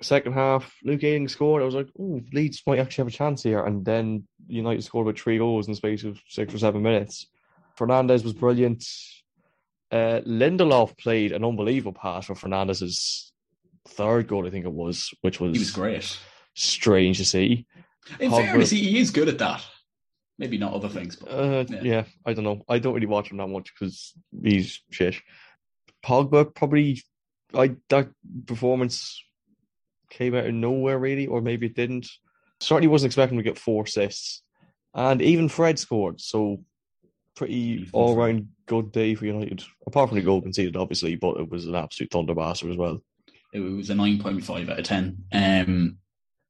Second 0.01 0.33
half, 0.33 0.71
Luke 0.83 1.03
Ayling 1.03 1.27
scored. 1.29 1.61
I 1.61 1.65
was 1.65 1.73
like, 1.75 1.87
"Oh, 1.99 2.21
Leeds 2.33 2.61
might 2.67 2.79
actually 2.79 3.03
have 3.03 3.13
a 3.13 3.17
chance 3.17 3.43
here." 3.43 3.63
And 3.65 3.83
then 3.83 4.27
United 4.47 4.83
scored 4.83 5.07
with 5.07 5.17
three 5.17 5.37
goals 5.37 5.67
in 5.67 5.71
the 5.71 5.77
space 5.77 6.03
of 6.03 6.19
six 6.27 6.53
or 6.53 6.57
seven 6.59 6.81
minutes. 6.83 7.27
Fernandes 7.79 8.23
was 8.23 8.33
brilliant. 8.33 8.85
Uh, 9.91 10.19
Lindelof 10.25 10.97
played 10.97 11.31
an 11.31 11.45
unbelievable 11.45 11.93
pass 11.93 12.25
for 12.25 12.35
Fernandes's 12.35 13.31
third 13.87 14.27
goal, 14.27 14.45
I 14.45 14.49
think 14.49 14.65
it 14.65 14.71
was, 14.71 15.13
which 15.21 15.39
was 15.39 15.53
He 15.53 15.59
was 15.59 15.71
great. 15.71 16.17
strange 16.55 17.17
to 17.19 17.25
see. 17.25 17.65
In 18.19 18.31
Pogba- 18.31 18.45
fairness, 18.45 18.69
he, 18.69 18.99
is 18.99 19.11
good 19.11 19.27
at 19.29 19.37
that. 19.39 19.65
Maybe 20.37 20.57
not 20.57 20.73
other 20.73 20.89
things, 20.89 21.15
but 21.15 21.27
Uh, 21.29 21.65
Yeah. 21.69 21.81
yeah. 21.83 22.03
I 22.25 22.33
don't 22.33 22.43
know. 22.43 22.63
I 22.67 22.79
don't 22.79 22.93
really 22.93 23.05
watch 23.07 23.31
him 23.31 23.37
that 23.37 23.47
much 23.47 23.71
because 23.73 24.13
he's 24.43 24.81
shit. 24.91 25.15
Pogba 26.03 26.53
probably, 26.53 27.01
I 27.53 27.75
that 27.89 28.09
performance 28.45 29.21
came 30.09 30.35
out 30.35 30.45
of 30.45 30.53
nowhere 30.53 30.99
really, 30.99 31.27
or 31.27 31.41
maybe 31.41 31.65
it 31.67 31.75
didn't. 31.75 32.07
Certainly 32.59 32.87
wasn't 32.87 33.09
expecting 33.09 33.37
to 33.37 33.43
get 33.43 33.57
four 33.57 33.83
assists, 33.83 34.41
and 34.93 35.21
even 35.21 35.49
Fred 35.49 35.79
scored. 35.79 36.21
So 36.21 36.63
pretty 37.35 37.89
all 37.91 38.15
round 38.15 38.47
good 38.65 38.91
day 38.91 39.15
for 39.15 39.25
United. 39.25 39.63
Apart 39.87 40.09
from 40.09 40.17
the 40.17 40.23
goal 40.23 40.41
conceded, 40.41 40.75
obviously, 40.77 41.15
but 41.15 41.37
it 41.37 41.49
was 41.49 41.65
an 41.65 41.75
absolute 41.75 42.11
thunderbuster 42.11 42.69
as 42.69 42.77
well. 42.77 43.01
it 43.53 43.59
was 43.59 43.89
a 43.89 43.93
9.5 43.93 44.69
out 44.69 44.79
of 44.79 44.85
10. 44.85 45.17
Um, 45.31 45.97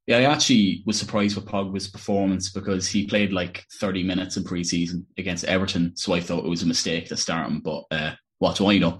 yeah, 0.06 0.18
I 0.18 0.22
actually 0.22 0.82
was 0.86 0.98
surprised 0.98 1.36
with 1.36 1.46
Pogba's 1.46 1.88
performance 1.88 2.50
because 2.50 2.88
he 2.88 3.06
played 3.06 3.32
like 3.32 3.64
30 3.80 4.02
minutes 4.02 4.36
in 4.36 4.44
pre-season 4.44 5.06
against 5.18 5.44
Everton, 5.44 5.96
so 5.96 6.12
I 6.14 6.20
thought 6.20 6.44
it 6.44 6.50
was 6.50 6.62
a 6.62 6.66
mistake 6.66 7.08
to 7.08 7.16
start 7.16 7.48
him, 7.48 7.60
but 7.60 7.84
uh, 7.90 8.12
what 8.38 8.56
do 8.56 8.68
I 8.68 8.78
know? 8.78 8.98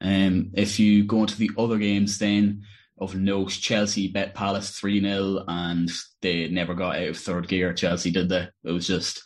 Um, 0.00 0.50
if 0.54 0.78
you 0.78 1.04
go 1.04 1.20
into 1.20 1.36
the 1.36 1.50
other 1.58 1.78
games 1.78 2.18
then 2.18 2.62
of 2.98 3.14
note, 3.14 3.50
Chelsea 3.50 4.08
bet 4.08 4.34
Palace 4.34 4.78
3-0 4.80 5.44
and 5.48 5.90
they 6.22 6.48
never 6.48 6.74
got 6.74 6.96
out 6.96 7.08
of 7.08 7.18
third 7.18 7.48
gear. 7.48 7.72
Chelsea 7.72 8.10
did 8.10 8.28
that. 8.30 8.52
It 8.64 8.72
was 8.72 8.86
just 8.86 9.22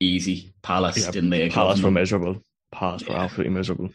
easy. 0.00 0.54
Palace 0.62 0.98
Yeah, 0.98 1.10
didn't 1.10 1.30
lay 1.30 1.42
a 1.42 1.48
glove 1.48 1.66
Palace 1.66 1.82
were 1.82 1.90
miserable. 1.90 2.42
Palace 2.72 3.06
were 3.06 3.16
absolutely 3.16 3.54
miserable. 3.54 3.90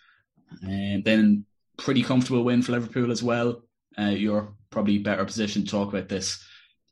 And 0.62 1.03
then 1.03 1.46
pretty 1.77 2.03
comfortable 2.03 2.44
win 2.44 2.62
for 2.62 2.72
Liverpool 2.74 3.12
as 3.12 3.22
well. 3.22 3.63
Uh, 3.98 4.10
you're 4.10 4.53
probably 4.70 4.98
better 5.00 5.25
positioned 5.25 5.65
to 5.65 5.72
talk 5.72 5.89
about 5.89 6.08
this, 6.08 6.44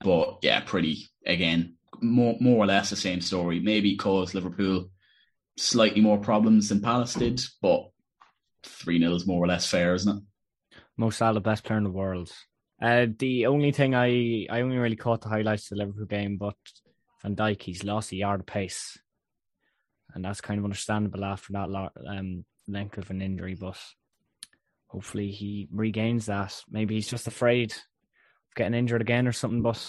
but 0.05 0.37
yeah, 0.43 0.61
pretty 0.61 1.09
again 1.25 1.73
more 1.99 2.35
more 2.39 2.63
or 2.63 2.67
less 2.67 2.91
the 2.91 2.95
same 2.95 3.19
story. 3.19 3.59
Maybe 3.59 3.97
cause 3.97 4.33
Liverpool 4.33 4.89
slightly 5.57 5.99
more 5.99 6.19
problems 6.19 6.69
than 6.69 6.81
Palace 6.81 7.15
did, 7.15 7.41
but 7.61 7.89
3 8.63 8.99
0 8.99 9.15
is 9.15 9.27
more 9.27 9.43
or 9.43 9.47
less 9.47 9.67
fair, 9.67 9.95
isn't 9.95 10.17
it? 10.17 10.23
Mo 10.97 11.09
Salah, 11.09 11.41
best 11.41 11.63
player 11.63 11.77
in 11.77 11.83
the 11.83 11.89
world. 11.89 12.31
Uh, 12.81 13.07
the 13.17 13.47
only 13.47 13.71
thing 13.71 13.95
I, 13.95 14.47
I 14.49 14.61
only 14.61 14.77
really 14.77 14.95
caught 14.95 15.21
the 15.21 15.29
highlights 15.29 15.71
of 15.71 15.77
the 15.77 15.83
Liverpool 15.83 16.05
game, 16.05 16.37
but 16.37 16.55
Van 17.21 17.35
Dijk, 17.35 17.61
he's 17.61 17.83
lost 17.83 18.11
a 18.11 18.17
yard 18.17 18.41
of 18.41 18.45
pace. 18.45 18.99
And 20.13 20.23
that's 20.23 20.41
kind 20.41 20.59
of 20.59 20.65
understandable 20.65 21.25
after 21.25 21.53
that 21.53 21.91
um, 22.07 22.45
length 22.67 22.97
of 22.97 23.09
an 23.09 23.21
injury, 23.21 23.55
but 23.55 23.77
hopefully 24.87 25.31
he 25.31 25.67
regains 25.71 26.27
that. 26.27 26.61
Maybe 26.69 26.95
he's 26.95 27.09
just 27.09 27.27
afraid 27.27 27.73
getting 28.55 28.73
injured 28.73 29.01
again 29.01 29.27
or 29.27 29.31
something, 29.31 29.61
but 29.61 29.81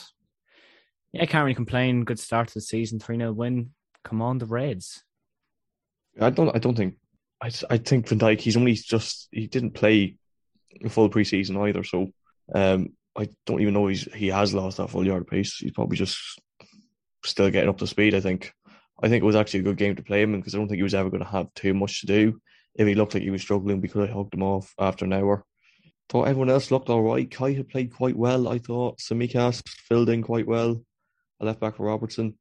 yeah, 1.12 1.22
I 1.22 1.26
can't 1.26 1.44
really 1.44 1.54
complain. 1.54 2.04
Good 2.04 2.18
start 2.18 2.48
to 2.48 2.54
the 2.54 2.60
season, 2.60 2.98
3 2.98 3.16
0 3.16 3.32
win. 3.32 3.70
Come 4.04 4.22
on, 4.22 4.38
the 4.38 4.46
Reds. 4.46 5.02
I 6.20 6.30
don't 6.30 6.54
I 6.54 6.58
don't 6.58 6.76
think 6.76 6.94
I, 7.42 7.50
I 7.68 7.78
think 7.78 8.08
Van 8.08 8.18
Dijk 8.18 8.40
he's 8.40 8.56
only 8.56 8.74
just 8.74 9.28
he 9.30 9.46
didn't 9.46 9.72
play 9.72 10.16
full 10.88 11.10
preseason 11.10 11.56
either, 11.68 11.84
so 11.84 12.10
um, 12.54 12.90
I 13.16 13.28
don't 13.46 13.60
even 13.60 13.74
know 13.74 13.86
he's 13.86 14.04
he 14.14 14.28
has 14.28 14.54
lost 14.54 14.78
that 14.78 14.90
full 14.90 15.06
yard 15.06 15.26
pace. 15.26 15.56
He's 15.56 15.72
probably 15.72 15.96
just 15.96 16.18
still 17.24 17.50
getting 17.50 17.68
up 17.68 17.78
to 17.78 17.86
speed. 17.86 18.14
I 18.14 18.20
think. 18.20 18.52
I 19.02 19.08
think 19.08 19.22
it 19.22 19.26
was 19.26 19.36
actually 19.36 19.60
a 19.60 19.64
good 19.64 19.76
game 19.76 19.94
to 19.96 20.02
play 20.02 20.22
him 20.22 20.34
because 20.34 20.54
I 20.54 20.58
don't 20.58 20.68
think 20.68 20.78
he 20.78 20.82
was 20.82 20.94
ever 20.94 21.10
going 21.10 21.22
to 21.22 21.28
have 21.28 21.52
too 21.52 21.74
much 21.74 22.00
to 22.00 22.06
do. 22.06 22.40
If 22.76 22.86
he 22.86 22.94
looked 22.94 23.12
like 23.12 23.22
he 23.22 23.28
was 23.28 23.42
struggling, 23.42 23.82
we 23.82 23.88
could 23.88 24.08
have 24.08 24.16
hugged 24.16 24.32
him 24.32 24.42
off 24.42 24.72
after 24.78 25.04
an 25.04 25.12
hour. 25.12 25.44
Thought 26.08 26.28
everyone 26.28 26.50
else 26.50 26.70
looked 26.70 26.88
all 26.88 27.02
right. 27.02 27.28
Kai 27.30 27.52
had 27.52 27.68
played 27.68 27.92
quite 27.92 28.16
well. 28.16 28.48
I 28.48 28.58
thought 28.58 28.98
Tsimikas 28.98 29.62
filled 29.66 30.08
in 30.08 30.22
quite 30.22 30.46
well. 30.46 30.80
I 31.40 31.44
left 31.44 31.60
back 31.60 31.76
for 31.76 31.86
Robertson. 31.86 32.38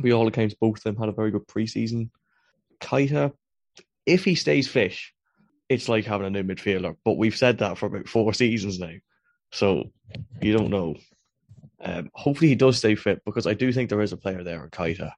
We 0.00 0.12
all 0.12 0.26
accounts, 0.26 0.54
both 0.54 0.78
of 0.78 0.82
them 0.82 0.96
had 0.96 1.08
a 1.08 1.12
very 1.12 1.30
good 1.30 1.46
preseason. 1.46 2.10
Keita, 2.80 3.32
if 4.06 4.24
he 4.24 4.34
stays 4.34 4.68
fish, 4.68 5.14
it's 5.68 5.88
like 5.88 6.04
having 6.04 6.26
a 6.26 6.30
new 6.30 6.42
midfielder. 6.42 6.96
But 7.04 7.16
we've 7.16 7.36
said 7.36 7.58
that 7.58 7.78
for 7.78 7.86
about 7.86 8.08
four 8.08 8.34
seasons 8.34 8.78
now. 8.78 8.94
So 9.52 9.90
you 10.42 10.56
don't 10.56 10.70
know. 10.70 10.96
Um, 11.80 12.10
hopefully 12.14 12.48
he 12.48 12.54
does 12.54 12.78
stay 12.78 12.94
fit 12.94 13.22
because 13.24 13.46
I 13.46 13.54
do 13.54 13.72
think 13.72 13.88
there 13.88 14.00
is 14.00 14.12
a 14.12 14.16
player 14.16 14.42
there 14.42 14.64
in 14.64 14.70
Keita. 14.70 15.12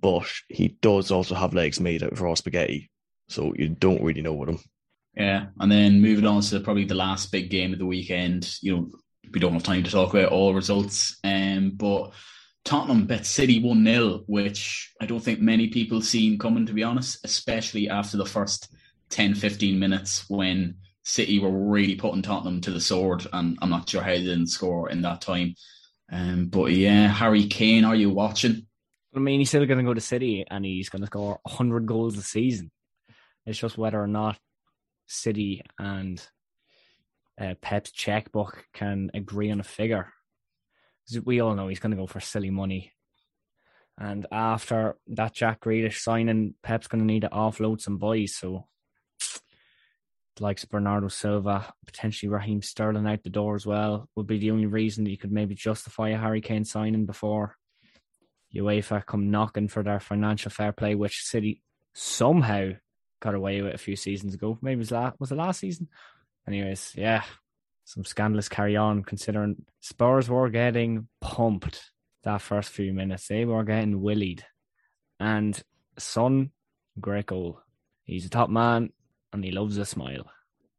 But 0.00 0.30
he 0.48 0.76
does 0.80 1.10
also 1.10 1.34
have 1.34 1.54
legs 1.54 1.80
made 1.80 2.02
out 2.02 2.12
of 2.12 2.20
raw 2.20 2.34
spaghetti. 2.34 2.90
So 3.28 3.54
you 3.56 3.68
don't 3.68 4.02
really 4.02 4.22
know 4.22 4.32
with 4.32 4.48
him. 4.50 4.58
Yeah. 5.16 5.46
And 5.58 5.72
then 5.72 6.02
moving 6.02 6.26
on 6.26 6.42
to 6.42 6.60
probably 6.60 6.84
the 6.84 6.94
last 6.94 7.32
big 7.32 7.50
game 7.50 7.72
of 7.72 7.78
the 7.78 7.86
weekend, 7.86 8.54
you 8.60 8.76
know, 8.76 8.90
we 9.32 9.40
don't 9.40 9.54
have 9.54 9.62
time 9.62 9.82
to 9.82 9.90
talk 9.90 10.14
about 10.14 10.30
all 10.30 10.54
results. 10.54 11.18
Um, 11.24 11.72
but 11.74 12.12
Tottenham 12.64 13.06
bet 13.06 13.24
City 13.24 13.60
1 13.62 13.84
0, 13.84 14.24
which 14.26 14.92
I 15.00 15.06
don't 15.06 15.20
think 15.20 15.40
many 15.40 15.68
people 15.68 16.02
seen 16.02 16.38
coming, 16.38 16.66
to 16.66 16.72
be 16.72 16.82
honest, 16.82 17.24
especially 17.24 17.88
after 17.88 18.16
the 18.16 18.26
first 18.26 18.74
10 19.10 19.34
15 19.34 19.78
minutes 19.78 20.28
when 20.28 20.76
City 21.04 21.38
were 21.38 21.50
really 21.50 21.94
putting 21.94 22.22
Tottenham 22.22 22.60
to 22.62 22.70
the 22.70 22.80
sword. 22.80 23.26
And 23.32 23.58
I'm 23.62 23.70
not 23.70 23.88
sure 23.88 24.02
how 24.02 24.10
they 24.10 24.22
didn't 24.22 24.48
score 24.48 24.90
in 24.90 25.02
that 25.02 25.22
time. 25.22 25.54
Um, 26.12 26.46
but 26.46 26.72
yeah, 26.72 27.08
Harry 27.08 27.46
Kane, 27.46 27.84
are 27.84 27.94
you 27.94 28.10
watching? 28.10 28.66
I 29.14 29.18
mean, 29.18 29.40
he's 29.40 29.48
still 29.48 29.64
going 29.64 29.78
to 29.78 29.84
go 29.84 29.94
to 29.94 30.00
City 30.00 30.44
and 30.48 30.64
he's 30.64 30.88
going 30.88 31.00
to 31.00 31.06
score 31.06 31.38
100 31.42 31.86
goals 31.86 32.18
a 32.18 32.22
season. 32.22 32.70
It's 33.46 33.58
just 33.58 33.78
whether 33.78 34.00
or 34.00 34.08
not 34.08 34.36
City 35.06 35.62
and 35.78 36.26
uh, 37.40 37.54
Pep's 37.60 37.92
checkbook 37.92 38.64
can 38.72 39.10
agree 39.14 39.50
on 39.50 39.60
a 39.60 39.64
figure 39.64 40.12
we 41.24 41.40
all 41.40 41.54
know 41.54 41.68
he's 41.68 41.80
going 41.80 41.92
to 41.92 41.96
go 41.96 42.06
for 42.06 42.20
silly 42.20 42.50
money. 42.50 42.92
And 43.98 44.26
after 44.30 44.96
that 45.08 45.34
Jack 45.34 45.60
Grealish 45.60 45.98
signing, 45.98 46.54
Pep's 46.62 46.86
going 46.86 47.00
to 47.00 47.06
need 47.06 47.22
to 47.22 47.28
offload 47.28 47.80
some 47.80 47.96
boys. 47.96 48.36
So, 48.36 48.66
likes 50.38 50.66
Bernardo 50.66 51.08
Silva, 51.08 51.72
potentially 51.86 52.28
Raheem 52.28 52.60
Sterling 52.60 53.06
out 53.06 53.22
the 53.22 53.30
door 53.30 53.54
as 53.54 53.64
well, 53.64 54.08
would 54.14 54.26
be 54.26 54.38
the 54.38 54.50
only 54.50 54.66
reason 54.66 55.04
that 55.04 55.10
you 55.10 55.16
could 55.16 55.32
maybe 55.32 55.54
justify 55.54 56.10
a 56.10 56.18
Harry 56.18 56.42
Kane 56.42 56.66
signing 56.66 57.06
before 57.06 57.56
UEFA 58.54 59.04
come 59.06 59.30
knocking 59.30 59.68
for 59.68 59.82
their 59.82 60.00
financial 60.00 60.50
fair 60.50 60.72
play, 60.72 60.94
which 60.94 61.22
City 61.22 61.62
somehow 61.94 62.72
got 63.20 63.34
away 63.34 63.62
with 63.62 63.74
a 63.74 63.78
few 63.78 63.96
seasons 63.96 64.34
ago. 64.34 64.58
Maybe 64.60 64.74
it 64.74 64.78
was, 64.78 64.90
last, 64.90 65.20
was 65.20 65.30
the 65.30 65.36
last 65.36 65.60
season? 65.60 65.88
Anyways, 66.46 66.92
yeah, 66.96 67.22
some 67.84 68.04
scandalous 68.04 68.48
carry 68.48 68.76
on 68.76 69.04
considering 69.04 69.64
Spurs 69.80 70.28
were 70.28 70.50
getting 70.50 71.08
pumped 71.20 71.90
that 72.24 72.42
first 72.42 72.70
few 72.70 72.92
minutes. 72.92 73.28
They 73.28 73.44
were 73.44 73.64
getting 73.64 74.00
willied. 74.00 74.44
And 75.18 75.60
Son, 75.98 76.50
goal. 77.00 77.60
He's 78.04 78.26
a 78.26 78.30
top 78.30 78.50
man 78.50 78.90
and 79.32 79.44
he 79.44 79.50
loves 79.50 79.78
a 79.78 79.84
smile. 79.84 80.26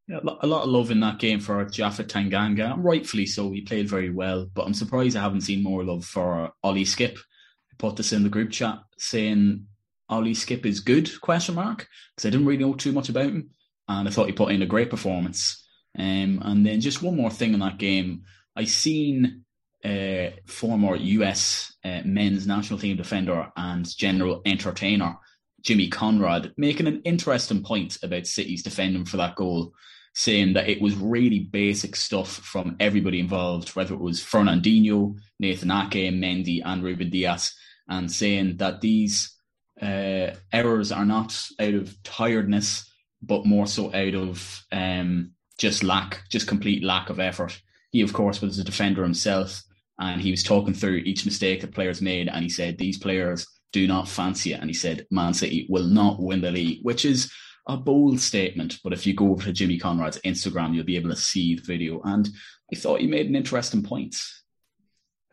Yeah, 0.07 0.19
a 0.23 0.47
lot 0.47 0.63
of 0.63 0.69
love 0.69 0.91
in 0.91 1.01
that 1.01 1.19
game 1.19 1.39
for 1.39 1.65
Japhet 1.65 2.07
Tanganga. 2.07 2.75
Rightfully 2.77 3.25
so. 3.25 3.51
He 3.51 3.61
played 3.61 3.89
very 3.89 4.09
well, 4.09 4.49
but 4.53 4.65
I'm 4.65 4.73
surprised 4.73 5.17
I 5.17 5.21
haven't 5.21 5.41
seen 5.41 5.63
more 5.63 5.83
love 5.83 6.05
for 6.05 6.51
Ollie 6.63 6.85
Skipp. 6.85 7.17
I 7.17 7.75
put 7.77 7.97
this 7.97 8.13
in 8.13 8.23
the 8.23 8.29
group 8.29 8.51
chat 8.51 8.79
saying 8.97 9.65
Ollie 10.09 10.33
Skipp 10.33 10.65
is 10.65 10.79
good, 10.79 11.09
question 11.21 11.55
mark, 11.55 11.87
because 12.15 12.27
I 12.27 12.29
didn't 12.29 12.45
really 12.45 12.63
know 12.63 12.73
too 12.73 12.91
much 12.91 13.09
about 13.09 13.25
him. 13.25 13.49
And 13.87 14.07
I 14.07 14.11
thought 14.11 14.27
he 14.27 14.33
put 14.33 14.51
in 14.51 14.61
a 14.61 14.67
great 14.67 14.89
performance. 14.89 15.65
Um, 15.97 16.41
and 16.43 16.65
then 16.65 16.81
just 16.81 17.01
one 17.01 17.15
more 17.15 17.31
thing 17.31 17.53
in 17.53 17.59
that 17.61 17.77
game, 17.77 18.23
I 18.55 18.65
seen 18.65 19.43
uh, 19.83 20.29
former 20.45 20.95
US 20.95 21.73
uh, 21.83 22.01
men's 22.03 22.47
national 22.47 22.79
team 22.79 22.97
defender 22.97 23.51
and 23.55 23.87
general 23.97 24.41
entertainer 24.45 25.17
Jimmy 25.61 25.89
Conrad 25.89 26.53
making 26.57 26.87
an 26.87 27.01
interesting 27.03 27.63
point 27.63 27.97
about 28.03 28.27
City's 28.27 28.63
defending 28.63 29.05
for 29.05 29.17
that 29.17 29.35
goal, 29.35 29.73
saying 30.13 30.53
that 30.53 30.69
it 30.69 30.81
was 30.81 30.95
really 30.95 31.39
basic 31.39 31.95
stuff 31.95 32.29
from 32.29 32.75
everybody 32.79 33.19
involved, 33.19 33.69
whether 33.69 33.93
it 33.93 33.99
was 33.99 34.21
Fernandinho, 34.21 35.17
Nathan 35.39 35.71
Ake, 35.71 36.13
Mendy, 36.13 36.61
and 36.63 36.83
Ruben 36.83 37.09
Dias, 37.09 37.55
and 37.89 38.11
saying 38.11 38.57
that 38.57 38.81
these 38.81 39.36
uh, 39.81 40.31
errors 40.51 40.91
are 40.91 41.05
not 41.05 41.39
out 41.59 41.73
of 41.73 42.03
tiredness, 42.03 42.91
but 43.21 43.45
more 43.45 43.67
so 43.67 43.93
out 43.93 44.15
of 44.15 44.63
um, 44.71 45.31
just 45.57 45.83
lack, 45.83 46.23
just 46.29 46.47
complete 46.47 46.83
lack 46.83 47.09
of 47.09 47.19
effort. 47.19 47.59
He, 47.91 48.01
of 48.01 48.13
course, 48.13 48.41
was 48.41 48.59
a 48.59 48.63
defender 48.63 49.03
himself, 49.03 49.61
and 49.99 50.21
he 50.21 50.31
was 50.31 50.43
talking 50.43 50.73
through 50.73 50.97
each 50.97 51.25
mistake 51.25 51.61
that 51.61 51.73
players 51.73 52.01
made, 52.01 52.27
and 52.27 52.43
he 52.43 52.49
said 52.49 52.77
these 52.77 52.97
players 52.97 53.47
do 53.73 53.87
not 53.87 54.07
fancy 54.07 54.53
it, 54.53 54.61
and 54.61 54.69
he 54.69 54.73
said 54.73 55.05
Man 55.11 55.33
City 55.33 55.67
will 55.69 55.85
not 55.85 56.21
win 56.21 56.41
the 56.41 56.51
league, 56.51 56.79
which 56.83 57.05
is 57.05 57.31
a 57.67 57.77
bold 57.77 58.19
statement. 58.19 58.79
But 58.83 58.93
if 58.93 59.05
you 59.05 59.13
go 59.13 59.31
over 59.31 59.43
to 59.43 59.53
Jimmy 59.53 59.77
Conrad's 59.77 60.19
Instagram, 60.25 60.73
you'll 60.73 60.85
be 60.85 60.95
able 60.95 61.09
to 61.09 61.15
see 61.15 61.55
the 61.55 61.63
video, 61.63 62.01
and 62.03 62.27
I 62.71 62.75
thought 62.75 63.01
he 63.01 63.07
made 63.07 63.27
an 63.27 63.35
interesting 63.35 63.83
point. 63.83 64.15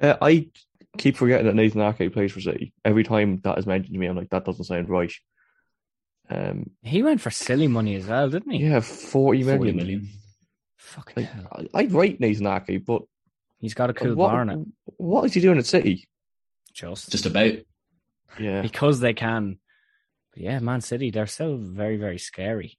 Uh, 0.01 0.17
I 0.21 0.49
keep 0.99 1.17
forgetting 1.17 1.47
that 1.47 1.55
Nathan 1.55 1.83
Ake 1.83 2.13
plays 2.13 2.33
for 2.33 2.41
City. 2.41 2.73
Every 2.85 3.05
time 3.05 3.41
that 3.45 3.59
is 3.59 3.67
mentioned 3.67 3.95
to 3.95 3.99
me, 3.99 4.07
I'm 4.07 4.17
like, 4.17 4.31
that 4.31 4.45
doesn't 4.45 4.65
sound 4.65 4.89
right. 4.89 5.13
Um, 6.31 6.71
he 6.83 7.03
went 7.03 7.21
for 7.21 7.31
silly 7.31 7.69
money 7.69 7.97
as 7.97 8.07
well, 8.07 8.29
didn't 8.31 8.51
he? 8.51 8.65
Yeah, 8.65 8.81
40 8.81 9.45
million. 9.45 9.59
40 9.59 9.73
million. 9.73 10.09
Fucking 10.79 11.15
like, 11.17 11.33
hell. 11.33 11.65
I'd 11.75 11.93
rate 11.93 12.21
Nathan 12.21 12.47
Ake, 12.47 12.85
but 12.85 13.03
he's 13.59 13.75
got 13.75 13.91
a 13.91 13.95
cool 13.95 14.15
what, 14.15 14.31
bar 14.31 14.49
it. 14.49 14.59
What 14.97 15.25
is 15.25 15.35
he 15.35 15.41
doing 15.41 15.59
at 15.59 15.67
City? 15.67 16.09
Just, 16.73 17.11
just 17.11 17.27
about. 17.27 17.53
Yeah, 18.39 18.63
because 18.63 19.01
they 19.01 19.15
can. 19.15 19.59
But 20.33 20.43
yeah, 20.43 20.59
Man 20.59 20.81
City, 20.81 21.11
they're 21.11 21.27
still 21.27 21.57
very, 21.57 21.97
very 21.97 22.19
scary. 22.19 22.79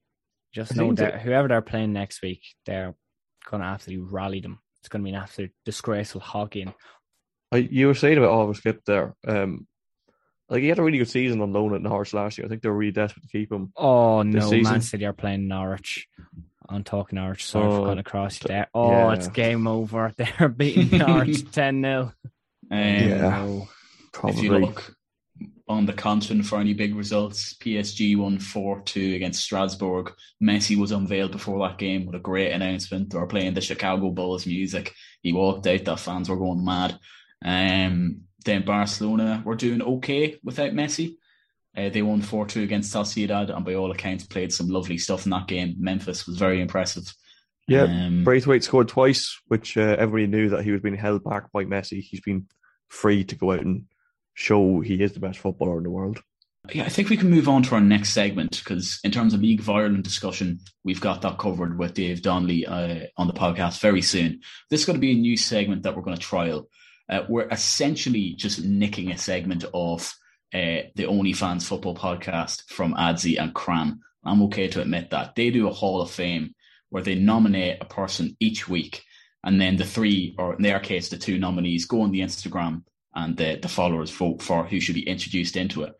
Just 0.53 0.75
know 0.75 0.93
that 0.93 1.21
whoever 1.21 1.47
they're 1.47 1.61
playing 1.61 1.93
next 1.93 2.21
week, 2.21 2.41
they're 2.65 2.95
going 3.49 3.61
to 3.61 3.67
absolutely 3.67 4.05
rally 4.09 4.39
them. 4.39 4.59
It's 4.79 4.87
going 4.87 5.01
to 5.01 5.03
be 5.03 5.15
an 5.15 5.21
absolute 5.21 5.51
disgraceful 5.65 6.21
hockey. 6.21 6.61
And 6.61 6.73
you 7.53 7.87
were 7.87 7.93
saying 7.93 8.17
about 8.17 8.31
Oliver 8.31 8.53
Skipp 8.53 8.85
there. 8.85 9.15
Um, 9.27 9.67
like 10.49 10.61
he 10.61 10.69
had 10.69 10.79
a 10.79 10.83
really 10.83 10.99
good 10.99 11.09
season 11.09 11.41
on 11.41 11.53
loan 11.53 11.73
at 11.73 11.81
Norwich 11.81 12.13
last 12.13 12.37
year. 12.37 12.45
I 12.45 12.49
think 12.49 12.61
they 12.61 12.69
were 12.69 12.77
really 12.77 12.91
desperate 12.91 13.23
to 13.23 13.27
keep 13.29 13.51
him. 13.51 13.71
Oh 13.75 14.21
no, 14.21 14.41
season. 14.41 14.73
Man 14.73 14.81
City 14.81 15.05
are 15.05 15.13
playing 15.13 15.47
Norwich. 15.47 16.07
I'm 16.67 16.83
talking 16.83 17.17
Norwich. 17.17 17.45
Sorry 17.45 17.67
oh, 17.67 17.77
for 17.77 17.85
going 17.85 17.99
across 17.99 18.41
you 18.41 18.47
there. 18.47 18.67
Oh, 18.73 18.89
yeah. 18.89 19.13
it's 19.13 19.27
game 19.27 19.67
over. 19.67 20.13
They're 20.17 20.49
beating 20.49 20.97
Norwich 20.97 21.51
10 21.51 21.81
0. 21.81 22.13
Um, 22.71 22.79
yeah, 22.79 23.59
probably. 24.11 24.37
If 24.37 24.43
you 24.43 24.57
look 24.57 24.95
on 25.67 25.85
the 25.85 25.93
continent 25.93 26.45
for 26.45 26.59
any 26.59 26.73
big 26.73 26.95
results, 26.95 27.53
PSG 27.55 28.17
won 28.17 28.39
4 28.39 28.81
2 28.81 29.15
against 29.15 29.43
Strasbourg. 29.43 30.13
Messi 30.41 30.75
was 30.75 30.91
unveiled 30.91 31.31
before 31.31 31.67
that 31.67 31.77
game 31.77 32.05
with 32.05 32.15
a 32.15 32.19
great 32.19 32.51
announcement. 32.51 33.11
They 33.11 33.17
were 33.17 33.27
playing 33.27 33.53
the 33.53 33.61
Chicago 33.61 34.09
Bulls 34.11 34.45
music. 34.45 34.93
He 35.21 35.33
walked 35.33 35.67
out, 35.67 35.85
the 35.85 35.97
fans 35.97 36.29
were 36.29 36.37
going 36.37 36.63
mad. 36.63 36.99
Um, 37.43 38.21
then 38.43 38.63
Barcelona 38.63 39.41
were 39.43 39.55
doing 39.55 39.81
okay 39.81 40.37
without 40.43 40.71
Messi. 40.71 41.15
Uh, 41.75 41.89
they 41.89 42.01
won 42.01 42.21
4 42.21 42.45
2 42.45 42.61
against 42.61 42.93
Sociedad 42.93 43.53
and 43.53 43.65
by 43.65 43.75
all 43.75 43.91
accounts 43.91 44.25
played 44.25 44.53
some 44.53 44.69
lovely 44.69 44.97
stuff 44.97 45.25
in 45.25 45.31
that 45.31 45.47
game. 45.47 45.75
Memphis 45.77 46.25
was 46.25 46.37
very 46.37 46.61
impressive. 46.61 47.13
Yeah, 47.67 47.83
um, 47.83 48.23
Braithwaite 48.23 48.63
scored 48.63 48.87
twice, 48.87 49.41
which 49.47 49.75
uh, 49.75 49.95
everybody 49.97 50.27
knew 50.27 50.49
that 50.49 50.63
he 50.63 50.71
was 50.71 50.81
being 50.81 50.95
held 50.95 51.23
back 51.23 51.51
by 51.51 51.65
Messi. 51.65 52.01
He's 52.01 52.21
been 52.21 52.47
free 52.89 53.23
to 53.25 53.35
go 53.35 53.51
out 53.51 53.61
and 53.61 53.85
show 54.35 54.81
he 54.81 55.01
is 55.01 55.13
the 55.13 55.19
best 55.19 55.39
footballer 55.39 55.77
in 55.77 55.83
the 55.83 55.89
world. 55.89 56.21
Yeah, 56.73 56.83
I 56.83 56.89
think 56.89 57.09
we 57.09 57.17
can 57.17 57.29
move 57.29 57.47
on 57.47 57.63
to 57.63 57.75
our 57.75 57.81
next 57.81 58.09
segment 58.09 58.61
because, 58.63 58.99
in 59.03 59.11
terms 59.11 59.33
of 59.33 59.41
League 59.41 59.59
of 59.59 59.69
Ireland 59.69 60.03
discussion, 60.03 60.59
we've 60.83 61.01
got 61.01 61.21
that 61.21 61.37
covered 61.37 61.77
with 61.77 61.93
Dave 61.93 62.21
Donnelly 62.21 62.65
uh, 62.65 63.05
on 63.17 63.27
the 63.27 63.33
podcast 63.33 63.81
very 63.81 64.01
soon. 64.01 64.41
This 64.69 64.81
is 64.81 64.85
going 64.85 64.95
to 64.95 65.01
be 65.01 65.11
a 65.11 65.15
new 65.15 65.37
segment 65.37 65.83
that 65.83 65.95
we're 65.95 66.01
going 66.01 66.17
to 66.17 66.21
trial. 66.21 66.67
Uh, 67.09 67.21
we're 67.29 67.47
essentially 67.49 68.33
just 68.33 68.63
nicking 68.63 69.11
a 69.11 69.17
segment 69.17 69.63
of 69.73 70.13
uh, 70.53 70.87
the 70.95 71.03
OnlyFans 71.03 71.63
football 71.63 71.95
podcast 71.95 72.63
from 72.69 72.93
Adzi 72.95 73.39
and 73.39 73.53
Cran. 73.53 73.99
I'm 74.23 74.41
okay 74.43 74.67
to 74.69 74.81
admit 74.81 75.11
that. 75.11 75.35
They 75.35 75.49
do 75.51 75.67
a 75.67 75.73
Hall 75.73 76.01
of 76.01 76.09
Fame 76.09 76.55
where 76.89 77.03
they 77.03 77.15
nominate 77.15 77.81
a 77.81 77.85
person 77.85 78.35
each 78.39 78.67
week, 78.67 79.03
and 79.43 79.59
then 79.59 79.75
the 79.75 79.85
three, 79.85 80.35
or 80.37 80.55
in 80.55 80.63
their 80.63 80.79
case, 80.79 81.09
the 81.09 81.17
two 81.17 81.37
nominees, 81.37 81.85
go 81.85 82.01
on 82.01 82.11
the 82.11 82.21
Instagram 82.21 82.83
and 83.13 83.37
the, 83.37 83.59
the 83.61 83.67
followers 83.67 84.11
vote 84.11 84.41
for 84.41 84.65
who 84.65 84.79
should 84.79 84.95
be 84.95 85.07
introduced 85.07 85.55
into 85.55 85.83
it. 85.83 85.93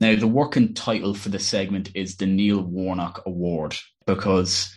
Now, 0.00 0.16
the 0.16 0.26
working 0.26 0.74
title 0.74 1.14
for 1.14 1.28
this 1.28 1.46
segment 1.46 1.90
is 1.94 2.16
the 2.16 2.26
Neil 2.26 2.60
Warnock 2.60 3.22
Award 3.26 3.76
because 4.06 4.74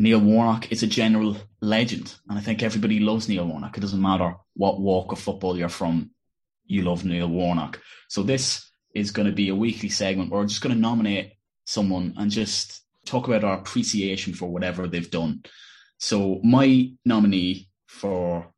Neil 0.00 0.18
Warnock 0.18 0.72
is 0.72 0.82
a 0.82 0.86
general 0.86 1.36
legend. 1.60 2.14
And 2.26 2.38
I 2.38 2.40
think 2.40 2.62
everybody 2.62 3.00
loves 3.00 3.28
Neil 3.28 3.46
Warnock. 3.46 3.76
It 3.76 3.80
doesn't 3.80 4.00
matter 4.00 4.34
what 4.54 4.80
walk 4.80 5.12
of 5.12 5.18
football 5.18 5.58
you're 5.58 5.68
from, 5.68 6.12
you 6.64 6.80
love 6.80 7.04
Neil 7.04 7.28
Warnock. 7.28 7.78
So 8.08 8.22
this 8.22 8.70
is 8.94 9.10
going 9.10 9.26
to 9.26 9.34
be 9.34 9.50
a 9.50 9.54
weekly 9.54 9.90
segment 9.90 10.30
where 10.30 10.40
we're 10.40 10.46
just 10.46 10.62
going 10.62 10.74
to 10.74 10.80
nominate 10.80 11.34
someone 11.66 12.14
and 12.16 12.30
just 12.30 12.80
talk 13.04 13.28
about 13.28 13.44
our 13.44 13.58
appreciation 13.58 14.32
for 14.32 14.48
whatever 14.48 14.86
they've 14.86 15.10
done. 15.10 15.42
So 15.98 16.40
my 16.42 16.92
nominee 17.04 17.68
for 17.86 18.50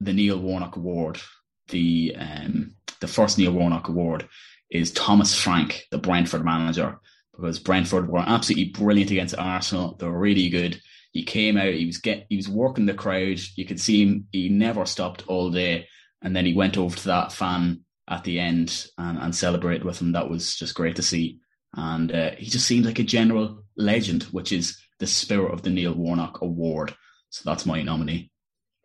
the 0.00 0.14
Neil 0.14 0.38
Warnock 0.38 0.76
Award, 0.76 1.20
the 1.68 2.16
um, 2.18 2.76
the 3.00 3.08
first 3.08 3.36
Neil 3.36 3.52
Warnock 3.52 3.88
Award, 3.88 4.26
is 4.70 4.90
Thomas 4.92 5.38
Frank, 5.38 5.84
the 5.90 5.98
Brentford 5.98 6.46
manager, 6.46 6.98
because 7.38 7.58
Brentford 7.58 8.10
were 8.10 8.24
absolutely 8.26 8.72
brilliant 8.72 9.10
against 9.10 9.38
Arsenal. 9.38 9.94
They 9.94 10.06
were 10.06 10.18
really 10.18 10.48
good. 10.48 10.80
He 11.12 11.22
came 11.24 11.56
out, 11.56 11.72
he 11.72 11.86
was 11.86 11.98
get 11.98 12.26
he 12.28 12.36
was 12.36 12.48
working 12.48 12.86
the 12.86 12.94
crowd. 12.94 13.40
You 13.56 13.64
could 13.64 13.80
see 13.80 14.04
him, 14.04 14.26
he 14.32 14.48
never 14.48 14.84
stopped 14.84 15.24
all 15.28 15.50
day. 15.50 15.88
And 16.20 16.34
then 16.34 16.44
he 16.44 16.54
went 16.54 16.76
over 16.76 16.96
to 16.96 17.06
that 17.06 17.32
fan 17.32 17.84
at 18.08 18.24
the 18.24 18.40
end 18.40 18.88
and, 18.98 19.18
and 19.18 19.34
celebrated 19.34 19.84
with 19.84 20.00
him. 20.00 20.12
That 20.12 20.28
was 20.28 20.56
just 20.56 20.74
great 20.74 20.96
to 20.96 21.02
see. 21.02 21.38
And 21.74 22.12
uh, 22.12 22.32
he 22.36 22.46
just 22.46 22.66
seemed 22.66 22.86
like 22.86 22.98
a 22.98 23.04
general 23.04 23.64
legend, 23.76 24.24
which 24.24 24.52
is 24.52 24.78
the 24.98 25.06
spirit 25.06 25.52
of 25.52 25.62
the 25.62 25.70
Neil 25.70 25.94
Warnock 25.94 26.40
Award. 26.40 26.94
So 27.30 27.42
that's 27.44 27.66
my 27.66 27.82
nominee. 27.82 28.30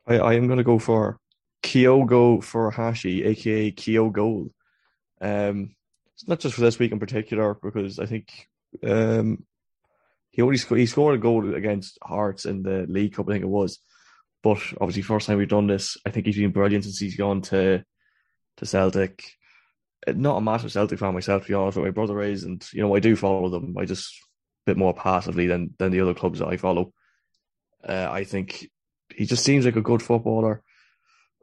I, 0.05 0.19
I 0.19 0.33
am 0.33 0.47
going 0.47 0.57
to 0.57 0.63
go 0.63 0.77
for 0.77 1.17
Kyogo 1.63 2.39
Furuhashi, 2.43 3.25
aka 3.25 3.71
Kyogo. 3.71 4.51
Um, 5.21 5.75
it's 6.15 6.27
not 6.27 6.39
just 6.39 6.55
for 6.55 6.61
this 6.61 6.79
week 6.79 6.91
in 6.91 6.99
particular 6.99 7.55
because 7.61 7.99
I 7.99 8.05
think 8.05 8.47
um, 8.83 9.45
he 10.31 10.57
sc- 10.57 10.75
he 10.75 10.85
scored 10.85 11.15
a 11.15 11.21
goal 11.21 11.55
against 11.55 11.97
Hearts 12.01 12.45
in 12.45 12.63
the 12.63 12.85
League 12.87 13.13
Cup, 13.13 13.29
I 13.29 13.33
think 13.33 13.43
it 13.43 13.47
was. 13.47 13.79
But 14.41 14.59
obviously, 14.79 15.03
first 15.03 15.27
time 15.27 15.37
we've 15.37 15.47
done 15.47 15.67
this, 15.67 15.97
I 16.05 16.09
think 16.09 16.25
he's 16.25 16.37
been 16.37 16.51
brilliant 16.51 16.83
since 16.83 16.99
he's 16.99 17.15
gone 17.15 17.41
to 17.43 17.83
to 18.57 18.65
Celtic. 18.65 19.23
Uh, 20.05 20.13
not 20.15 20.37
a 20.37 20.41
massive 20.41 20.71
Celtic 20.71 20.99
fan 20.99 21.13
myself, 21.13 21.43
to 21.43 21.47
be 21.47 21.53
honest, 21.53 21.75
but 21.75 21.85
my 21.85 21.91
brother 21.91 22.21
is, 22.21 22.43
and 22.43 22.65
you 22.73 22.81
know 22.81 22.95
I 22.95 22.99
do 22.99 23.15
follow 23.15 23.49
them. 23.49 23.75
I 23.77 23.85
just 23.85 24.13
a 24.67 24.71
bit 24.71 24.77
more 24.77 24.93
passively 24.93 25.47
than 25.47 25.73
than 25.79 25.91
the 25.91 26.01
other 26.01 26.13
clubs 26.13 26.39
that 26.39 26.47
I 26.47 26.57
follow. 26.57 26.93
Uh, 27.87 28.09
I 28.11 28.23
think 28.23 28.69
he 29.13 29.25
just 29.25 29.43
seems 29.43 29.65
like 29.65 29.75
a 29.75 29.81
good 29.81 30.01
footballer 30.01 30.63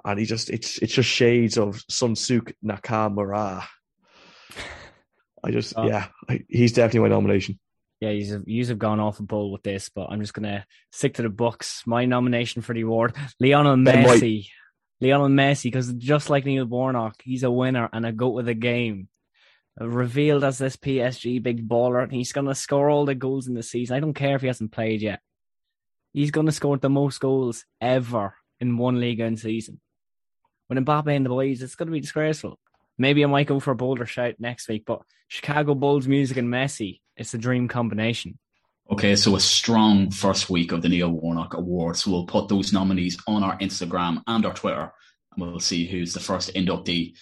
and 0.05 0.19
he 0.19 0.27
just 0.27 0.51
it's 0.51 0.79
it's 0.79 0.95
just 0.95 1.09
shades 1.09 1.59
of 1.59 1.77
Shunsuke 1.91 2.55
Nakamura. 2.65 3.65
I 5.43 5.51
just 5.51 5.75
oh. 5.77 5.87
yeah, 5.87 6.09
he's 6.49 6.73
definitely 6.73 7.09
my 7.09 7.15
nomination. 7.15 7.59
Yeah, 8.01 8.11
he's 8.11 8.35
you 8.47 8.67
have 8.67 8.79
gone 8.79 9.01
off 9.01 9.21
a 9.21 9.23
bull 9.23 9.53
with 9.53 9.63
this, 9.63 9.91
but 9.91 10.09
I'm 10.11 10.21
just 10.21 10.35
gonna 10.35 10.67
stick 10.91 11.15
to 11.15 11.23
the 11.23 11.29
books. 11.29 11.83
My 11.87 12.05
nomination 12.05 12.63
for 12.63 12.75
the 12.75 12.83
award, 12.83 13.15
Lionel 13.39 13.77
Messi. 13.77 14.49
Lionel 15.01 15.29
Messi, 15.29 15.65
because 15.65 15.93
just 15.95 16.29
like 16.29 16.45
Neil 16.45 16.67
Warnock, 16.67 17.23
he's 17.23 17.43
a 17.43 17.51
winner 17.51 17.89
and 17.93 18.05
a 18.05 18.13
goat 18.13 18.39
of 18.39 18.47
the 18.47 18.55
game. 18.55 19.09
Revealed 19.79 20.45
as 20.45 20.59
this 20.59 20.77
PSG 20.77 21.43
big 21.43 21.67
baller, 21.67 22.03
and 22.03 22.13
he's 22.13 22.33
gonna 22.33 22.55
score 22.55 22.91
all 22.91 23.07
the 23.07 23.15
goals 23.15 23.49
in 23.49 23.55
the 23.55 23.63
season. 23.63 23.97
I 23.97 24.01
don't 24.01 24.15
care 24.15 24.37
if 24.37 24.43
he 24.43 24.47
hasn't 24.47 24.73
played 24.73 25.01
yet. 25.01 25.21
He's 26.13 26.31
gonna 26.31 26.53
score 26.53 26.77
the 26.77 26.91
most 26.91 27.19
goals 27.21 27.65
ever 27.81 28.35
in 28.61 28.77
one 28.77 29.01
league 29.01 29.21
in 29.21 29.37
season 29.37 29.81
When 30.69 30.85
Mbappe 30.85 31.15
and 31.15 31.25
the 31.25 31.31
boys, 31.31 31.63
it's 31.63 31.75
going 31.75 31.87
to 31.87 31.93
be 31.93 32.01
disgraceful. 32.01 32.59
Maybe 33.01 33.25
I 33.25 33.29
might 33.29 33.47
go 33.47 33.61
for 33.61 33.71
a 33.71 33.75
bolder 33.75 34.05
shout 34.05 34.35
next 34.39 34.69
week, 34.69 34.85
but 34.87 35.01
Chicago 35.27 35.75
Bulls 35.75 36.07
music 36.07 36.37
and 36.37 36.49
Messi, 36.49 37.01
it's 37.17 37.33
a 37.33 37.39
dream 37.39 37.67
combination. 37.67 38.39
Okay, 38.93 39.17
so 39.17 39.37
a 39.37 39.41
strong 39.41 40.11
first 40.11 40.51
week 40.51 40.71
of 40.71 40.83
the 40.83 40.91
Neil 40.91 41.09
Warnock 41.09 41.55
Awards. 41.55 42.07
We'll 42.07 42.27
put 42.27 42.49
those 42.49 42.75
nominees 42.75 43.17
on 43.27 43.43
our 43.43 43.57
Instagram 43.57 44.21
and 44.27 44.45
our 44.45 44.53
Twitter, 44.53 44.93
and 45.33 45.41
we'll 45.41 45.61
see 45.61 45.87
who's 45.87 46.13
the 46.13 46.21
first 46.21 46.53
inductee. 46.53 47.15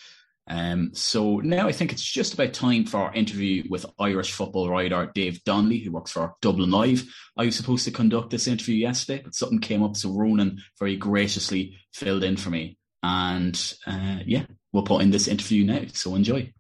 Um, 0.49 0.91
so 0.95 1.37
now 1.37 1.69
I 1.69 1.73
think 1.73 1.93
it's 1.93 2.03
just 2.03 2.35
about 2.35 2.55
time 2.55 2.85
for 2.85 2.99
our 2.99 3.15
interview 3.15 3.63
with 3.71 3.87
Irish 4.01 4.33
football 4.33 4.69
writer 4.69 5.13
Dave 5.15 5.45
Donnelly, 5.45 5.79
who 5.79 5.93
works 5.93 6.11
for 6.11 6.35
Dublin 6.43 6.73
Live. 6.73 7.05
I 7.37 7.45
was 7.45 7.55
supposed 7.55 7.85
to 7.85 7.93
conduct 7.93 8.31
this 8.31 8.49
interview 8.49 8.75
yesterday, 8.75 9.23
but 9.23 9.37
something 9.37 9.61
came 9.61 9.85
up, 9.85 9.97
so 9.97 10.11
Ronan 10.11 10.59
very 10.81 10.97
graciously 10.97 11.77
filled 11.93 12.25
in 12.25 12.37
for 12.37 12.51
me. 12.51 12.78
And 13.03 13.75
uh, 13.87 14.19
yeah, 14.25 14.45
we'll 14.73 14.83
put 14.83 15.03
in 15.03 15.11
this 15.11 15.29
interview 15.29 15.65
now. 15.65 15.83
So 15.93 16.15
enjoy. 16.15 16.53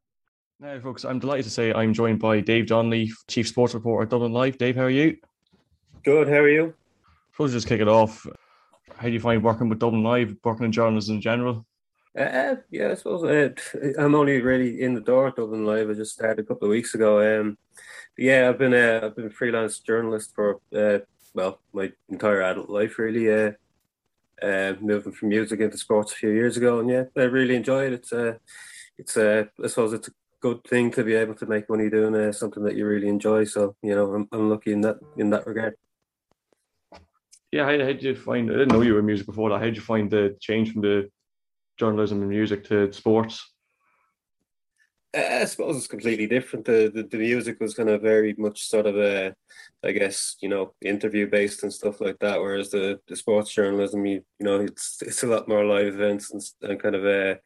Now, 0.61 0.81
folks, 0.81 1.05
I'm 1.05 1.21
delighted 1.21 1.45
to 1.45 1.51
say 1.51 1.73
I'm 1.73 1.95
joined 1.95 2.19
by 2.19 2.41
Dave 2.41 2.67
Donnelly, 2.67 3.13
Chief 3.29 3.47
Sports 3.47 3.75
Reporter 3.75 4.05
at 4.05 4.11
Dublin 4.11 4.33
Live. 4.33 4.59
Dave, 4.59 4.75
how 4.75 4.83
are 4.83 4.91
you? 4.91 5.17
Good, 6.05 6.29
how 6.29 6.35
are 6.35 6.49
you? 6.49 6.75
Suppose 7.33 7.53
just 7.53 7.69
kick 7.69 7.81
it 7.81 7.89
off. 7.89 8.27
How 8.97 9.07
do 9.07 9.13
you 9.13 9.21
find 9.21 9.43
working 9.43 9.69
with 9.69 9.79
Dublin 9.79 10.03
Live, 10.03 10.35
working 10.43 10.65
in 10.65 10.73
journalism 10.73 11.17
in 11.17 11.21
general? 11.21 11.65
Uh, 12.19 12.57
yeah, 12.71 12.91
I 12.91 12.95
suppose 12.95 13.23
uh, 13.23 13.51
I'm 13.97 14.17
only 14.17 14.41
really 14.41 14.81
in 14.81 14.95
the 14.95 15.01
door 15.01 15.29
at 15.29 15.37
Dublin 15.37 15.65
Live. 15.65 15.89
I 15.91 15.95
just 15.95 16.15
started 16.15 16.41
a 16.41 16.49
couple 16.49 16.67
of 16.67 16.71
weeks 16.71 16.95
ago. 16.95 17.41
Um, 17.41 17.57
yeah, 18.17 18.49
I've 18.49 18.59
been 18.59 18.75
uh, 18.75 19.03
I've 19.05 19.15
been 19.15 19.27
a 19.27 19.31
freelance 19.31 19.79
journalist 19.79 20.35
for 20.35 20.61
uh, 20.75 20.99
well 21.35 21.61
my 21.73 21.93
entire 22.09 22.43
adult 22.43 22.69
life 22.69 22.99
really. 22.99 23.55
Uh, 24.43 24.75
moving 24.81 25.13
from 25.13 25.31
music 25.31 25.61
into 25.61 25.77
sports 25.77 26.13
a 26.13 26.17
few 26.17 26.31
years 26.31 26.57
ago, 26.57 26.79
and 26.79 26.89
yeah, 26.89 27.05
I 27.17 27.23
really 27.23 27.57
enjoy 27.57 27.87
it. 27.87 27.93
It's 27.93 28.13
a, 28.13 28.29
uh, 28.29 28.35
it's 28.97 29.17
a, 29.17 29.41
uh, 29.41 29.45
I 29.65 29.67
suppose 29.67 29.93
it's 29.93 30.09
a 30.09 30.13
good 30.41 30.63
thing 30.65 30.91
to 30.93 31.03
be 31.03 31.15
able 31.15 31.35
to 31.35 31.47
make 31.47 31.69
money 31.69 31.91
doing 31.91 32.15
uh, 32.15 32.33
something 32.33 32.63
that 32.63 32.77
you 32.77 32.87
really 32.87 33.09
enjoy. 33.09 33.45
So 33.45 33.75
you 33.83 33.95
know, 33.95 34.15
I'm, 34.15 34.29
I'm 34.31 34.51
lucky 34.51 34.73
in 34.73 34.81
that 34.83 34.99
in 35.17 35.31
that 35.31 35.47
regard. 35.47 35.75
Yeah, 37.51 37.65
how, 37.65 37.77
did 37.77 38.03
you 38.03 38.15
find? 38.15 38.51
I 38.51 38.55
didn't 38.55 38.73
know 38.73 38.83
you 38.83 38.95
were 38.95 39.03
music 39.03 39.27
before 39.27 39.51
that. 39.51 39.59
How 39.59 39.65
did 39.65 39.77
you 39.77 39.83
find 39.83 40.11
the 40.11 40.37
change 40.41 40.73
from 40.73 40.83
the 40.83 41.11
journalism 41.79 42.21
and 42.21 42.29
music 42.29 42.65
to 42.65 42.93
sports? 42.93 43.55
I 45.15 45.47
suppose 45.47 45.79
it's 45.79 45.87
completely 45.87 46.27
different. 46.27 46.67
The, 46.67 46.93
the, 46.95 47.03
the 47.03 47.17
music 47.17 47.61
was 47.61 47.75
kind 47.75 47.89
of 47.89 48.03
very 48.03 48.35
much 48.37 48.69
sort 48.69 48.85
of 48.87 48.97
a, 48.99 49.35
I 49.83 49.93
guess 49.93 50.37
you 50.43 50.51
know, 50.51 50.75
interview 50.83 51.27
based 51.27 51.63
and 51.63 51.73
stuff 51.73 52.03
like 52.03 52.19
that. 52.19 52.39
Whereas 52.41 52.71
the, 52.71 53.01
the 53.09 53.17
sports 53.17 53.55
journalism, 53.55 54.05
you, 54.05 54.23
you 54.39 54.45
know, 54.45 54.61
it's 54.61 54.99
it's 55.01 55.23
a 55.23 55.27
lot 55.27 55.49
more 55.49 55.65
live 55.65 55.87
events 55.87 56.31
and, 56.33 56.43
and 56.71 56.81
kind 56.81 56.95
of 56.95 57.07
a, 57.07 57.39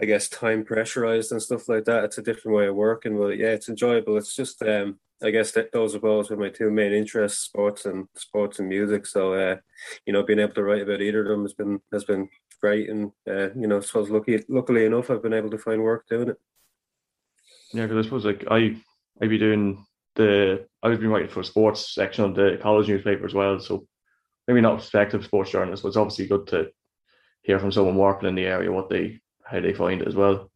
I 0.00 0.04
guess 0.04 0.28
time 0.28 0.64
pressurized 0.64 1.32
and 1.32 1.42
stuff 1.42 1.68
like 1.68 1.84
that. 1.86 2.04
It's 2.04 2.18
a 2.18 2.22
different 2.22 2.56
way 2.56 2.68
of 2.68 2.76
working, 2.76 3.18
but 3.18 3.38
yeah, 3.38 3.48
it's 3.48 3.68
enjoyable. 3.68 4.16
It's 4.16 4.36
just 4.36 4.62
um, 4.62 5.00
I 5.22 5.30
guess 5.30 5.50
that 5.52 5.72
those 5.72 5.96
are 5.96 6.00
both 6.00 6.30
my 6.30 6.48
two 6.48 6.70
main 6.70 6.92
interests, 6.92 7.40
sports 7.40 7.86
and 7.86 8.06
sports 8.14 8.60
and 8.60 8.68
music. 8.68 9.04
So 9.04 9.34
uh, 9.34 9.56
you 10.06 10.12
know, 10.12 10.22
being 10.22 10.38
able 10.38 10.54
to 10.54 10.62
write 10.62 10.82
about 10.82 11.02
either 11.02 11.22
of 11.22 11.28
them 11.28 11.42
has 11.42 11.54
been 11.54 11.80
has 11.92 12.04
been 12.04 12.28
great, 12.60 12.88
and 12.88 13.10
uh, 13.28 13.52
you 13.54 13.66
know, 13.66 13.78
I 13.78 13.80
suppose 13.80 14.10
lucky 14.10 14.44
luckily 14.48 14.84
enough, 14.84 15.10
I've 15.10 15.22
been 15.24 15.34
able 15.34 15.50
to 15.50 15.58
find 15.58 15.82
work 15.82 16.06
doing 16.08 16.28
it. 16.28 16.38
Yeah, 17.72 17.86
because 17.86 17.98
I 17.98 18.02
suppose 18.06 18.24
like 18.24 18.44
I 18.50 18.76
I'd 19.20 19.28
be 19.28 19.38
doing 19.38 19.84
the 20.16 20.66
I 20.82 20.88
was 20.88 20.98
been 20.98 21.08
writing 21.08 21.28
for 21.28 21.42
sports 21.42 21.94
section 21.94 22.24
of 22.24 22.34
the 22.34 22.58
college 22.60 22.88
newspaper 22.88 23.24
as 23.24 23.34
well. 23.34 23.60
So 23.60 23.86
maybe 24.46 24.60
not 24.60 24.78
prospective 24.78 25.24
sports 25.24 25.50
journalists, 25.50 25.82
but 25.82 25.88
it's 25.88 25.96
obviously 25.96 26.26
good 26.26 26.46
to 26.48 26.70
hear 27.42 27.58
from 27.58 27.72
someone 27.72 27.96
working 27.96 28.28
in 28.28 28.34
the 28.34 28.46
area 28.46 28.72
what 28.72 28.88
they 28.88 29.20
how 29.44 29.60
they 29.60 29.72
find 29.72 30.02
it 30.02 30.08
as 30.08 30.14
well. 30.14 30.50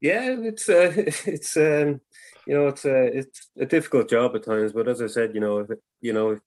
Yeah, 0.00 0.36
it's 0.38 0.68
uh, 0.68 0.92
it's 0.96 1.56
um, 1.56 2.00
you 2.46 2.54
know 2.54 2.68
it's 2.68 2.84
a 2.84 3.18
it's 3.18 3.48
a 3.58 3.66
difficult 3.66 4.08
job 4.08 4.36
at 4.36 4.44
times, 4.44 4.72
but 4.72 4.88
as 4.88 5.02
I 5.02 5.06
said, 5.08 5.34
you 5.34 5.40
know 5.40 5.58
if 5.58 5.70
you 6.00 6.12
know 6.12 6.38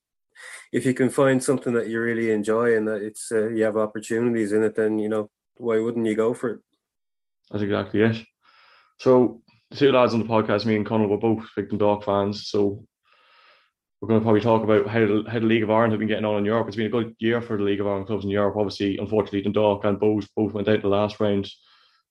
if 0.72 0.86
you 0.86 0.94
can 0.94 1.10
find 1.10 1.44
something 1.44 1.74
that 1.74 1.88
you 1.88 2.00
really 2.00 2.32
enjoy 2.32 2.78
and 2.78 2.88
that 2.88 3.02
it's 3.02 3.32
uh, 3.32 3.48
you 3.50 3.64
have 3.64 3.78
opportunities 3.78 4.52
in 4.52 4.64
it, 4.64 4.76
then 4.76 5.00
you 5.00 5.10
know 5.10 5.30
why 5.58 5.80
wouldn't 5.80 6.06
you 6.06 6.16
go 6.16 6.34
for 6.34 6.50
it? 6.52 6.60
That's 7.50 7.64
exactly 7.64 8.02
it. 8.02 8.18
So 9.00 9.42
the 9.72 9.78
two 9.78 9.92
lads 9.92 10.14
on 10.14 10.20
the 10.20 10.26
podcast, 10.26 10.66
me 10.66 10.76
and 10.76 10.86
Connell, 10.86 11.08
were 11.08 11.18
both 11.18 11.46
big 11.56 11.70
Dundalk 11.70 12.04
fans. 12.04 12.48
So 12.48 12.86
we're 14.00 14.08
going 14.08 14.20
to 14.20 14.24
probably 14.24 14.42
talk 14.42 14.64
about 14.64 14.88
how 14.88 15.00
the, 15.00 15.24
how 15.28 15.40
the 15.40 15.46
League 15.46 15.64
of 15.64 15.72
Ireland 15.72 15.94
have 15.94 16.00
been 16.00 16.08
getting 16.08 16.26
on 16.26 16.38
in 16.38 16.46
Europe. 16.46 16.68
It's 16.68 16.78
been 16.78 16.88
a 16.88 16.90
good 16.90 17.16
year 17.20 17.42
for 17.42 17.58
the 17.58 17.64
League 17.64 17.82
of 17.82 17.88
Ireland 17.88 18.08
clubs 18.08 18.24
in 18.24 18.30
Europe. 18.30 18.56
Obviously, 18.58 18.98
unfortunately, 18.98 19.42
Dundalk 19.42 19.86
and 19.86 20.00
Bohs 20.00 20.28
both 20.36 20.54
went 20.54 20.68
out 20.68 20.82
the 20.82 20.88
last 20.88 21.20
round 21.20 21.50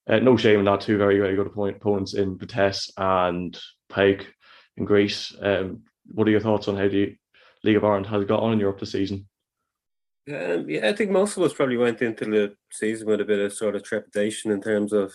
uh, 0.09 0.19
no 0.21 0.37
shame 0.37 0.61
in 0.61 0.65
that. 0.67 0.81
Two 0.81 0.99
very 0.99 1.19
very 1.19 1.35
good 1.35 1.49
opponents 1.49 2.15
in 2.15 2.39
Vitesse 2.39 2.91
and 2.97 3.59
PAOK 3.91 4.27
in 4.77 4.85
Greece. 4.85 5.35
Um, 5.41 5.83
what 6.07 6.29
are 6.29 6.31
your 6.31 6.41
thoughts 6.41 6.69
on 6.69 6.77
how 6.77 6.89
the 6.89 7.17
League 7.65 7.77
of 7.77 7.85
Ireland 7.85 8.07
has 8.07 8.25
got 8.25 8.41
on 8.41 8.53
in 8.53 8.61
Europe 8.61 8.79
this 8.79 8.93
season? 8.93 9.27
Um, 10.29 10.69
yeah, 10.69 10.89
I 10.89 10.93
think 10.93 11.13
most 11.13 11.37
of 11.37 11.45
us 11.45 11.53
probably 11.53 11.77
went 11.77 12.03
into 12.03 12.25
the 12.25 12.57
season 12.73 13.07
with 13.07 13.21
a 13.21 13.25
bit 13.25 13.39
of 13.39 13.53
sort 13.53 13.77
of 13.77 13.85
trepidation 13.85 14.51
in 14.51 14.61
terms 14.61 14.93
of, 14.93 15.13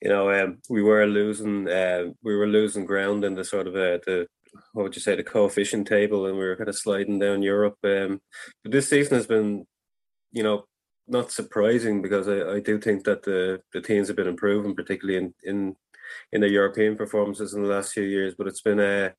you 0.00 0.08
know, 0.08 0.30
um, 0.30 0.62
we 0.70 0.82
were 0.82 1.06
losing, 1.06 1.68
uh, 1.68 2.04
we 2.22 2.34
were 2.34 2.46
losing 2.46 2.86
ground 2.86 3.22
in 3.24 3.34
the 3.34 3.44
sort 3.44 3.66
of 3.66 3.74
uh, 3.74 3.98
the 4.06 4.26
what 4.72 4.82
would 4.84 4.96
you 4.96 5.02
say 5.02 5.14
the 5.14 5.22
coefficient 5.22 5.86
table, 5.86 6.26
and 6.26 6.36
we 6.36 6.44
were 6.44 6.56
kind 6.56 6.68
of 6.68 6.76
sliding 6.76 7.18
down 7.18 7.42
Europe. 7.42 7.76
Um, 7.84 8.20
but 8.62 8.72
this 8.72 8.88
season 8.88 9.16
has 9.16 9.26
been, 9.26 9.66
you 10.32 10.42
know, 10.42 10.64
not 11.06 11.30
surprising 11.30 12.02
because 12.02 12.26
I, 12.26 12.54
I 12.54 12.60
do 12.60 12.78
think 12.78 13.04
that 13.04 13.22
the 13.22 13.60
the 13.74 13.80
teams 13.80 14.08
have 14.08 14.16
been 14.16 14.26
improving, 14.26 14.74
particularly 14.74 15.18
in 15.18 15.34
in 15.44 15.76
in 16.32 16.40
their 16.40 16.50
European 16.50 16.96
performances 16.96 17.54
in 17.54 17.62
the 17.62 17.68
last 17.68 17.92
few 17.92 18.04
years. 18.04 18.34
But 18.36 18.46
it's 18.46 18.62
been, 18.62 18.80
uh, 18.80 19.10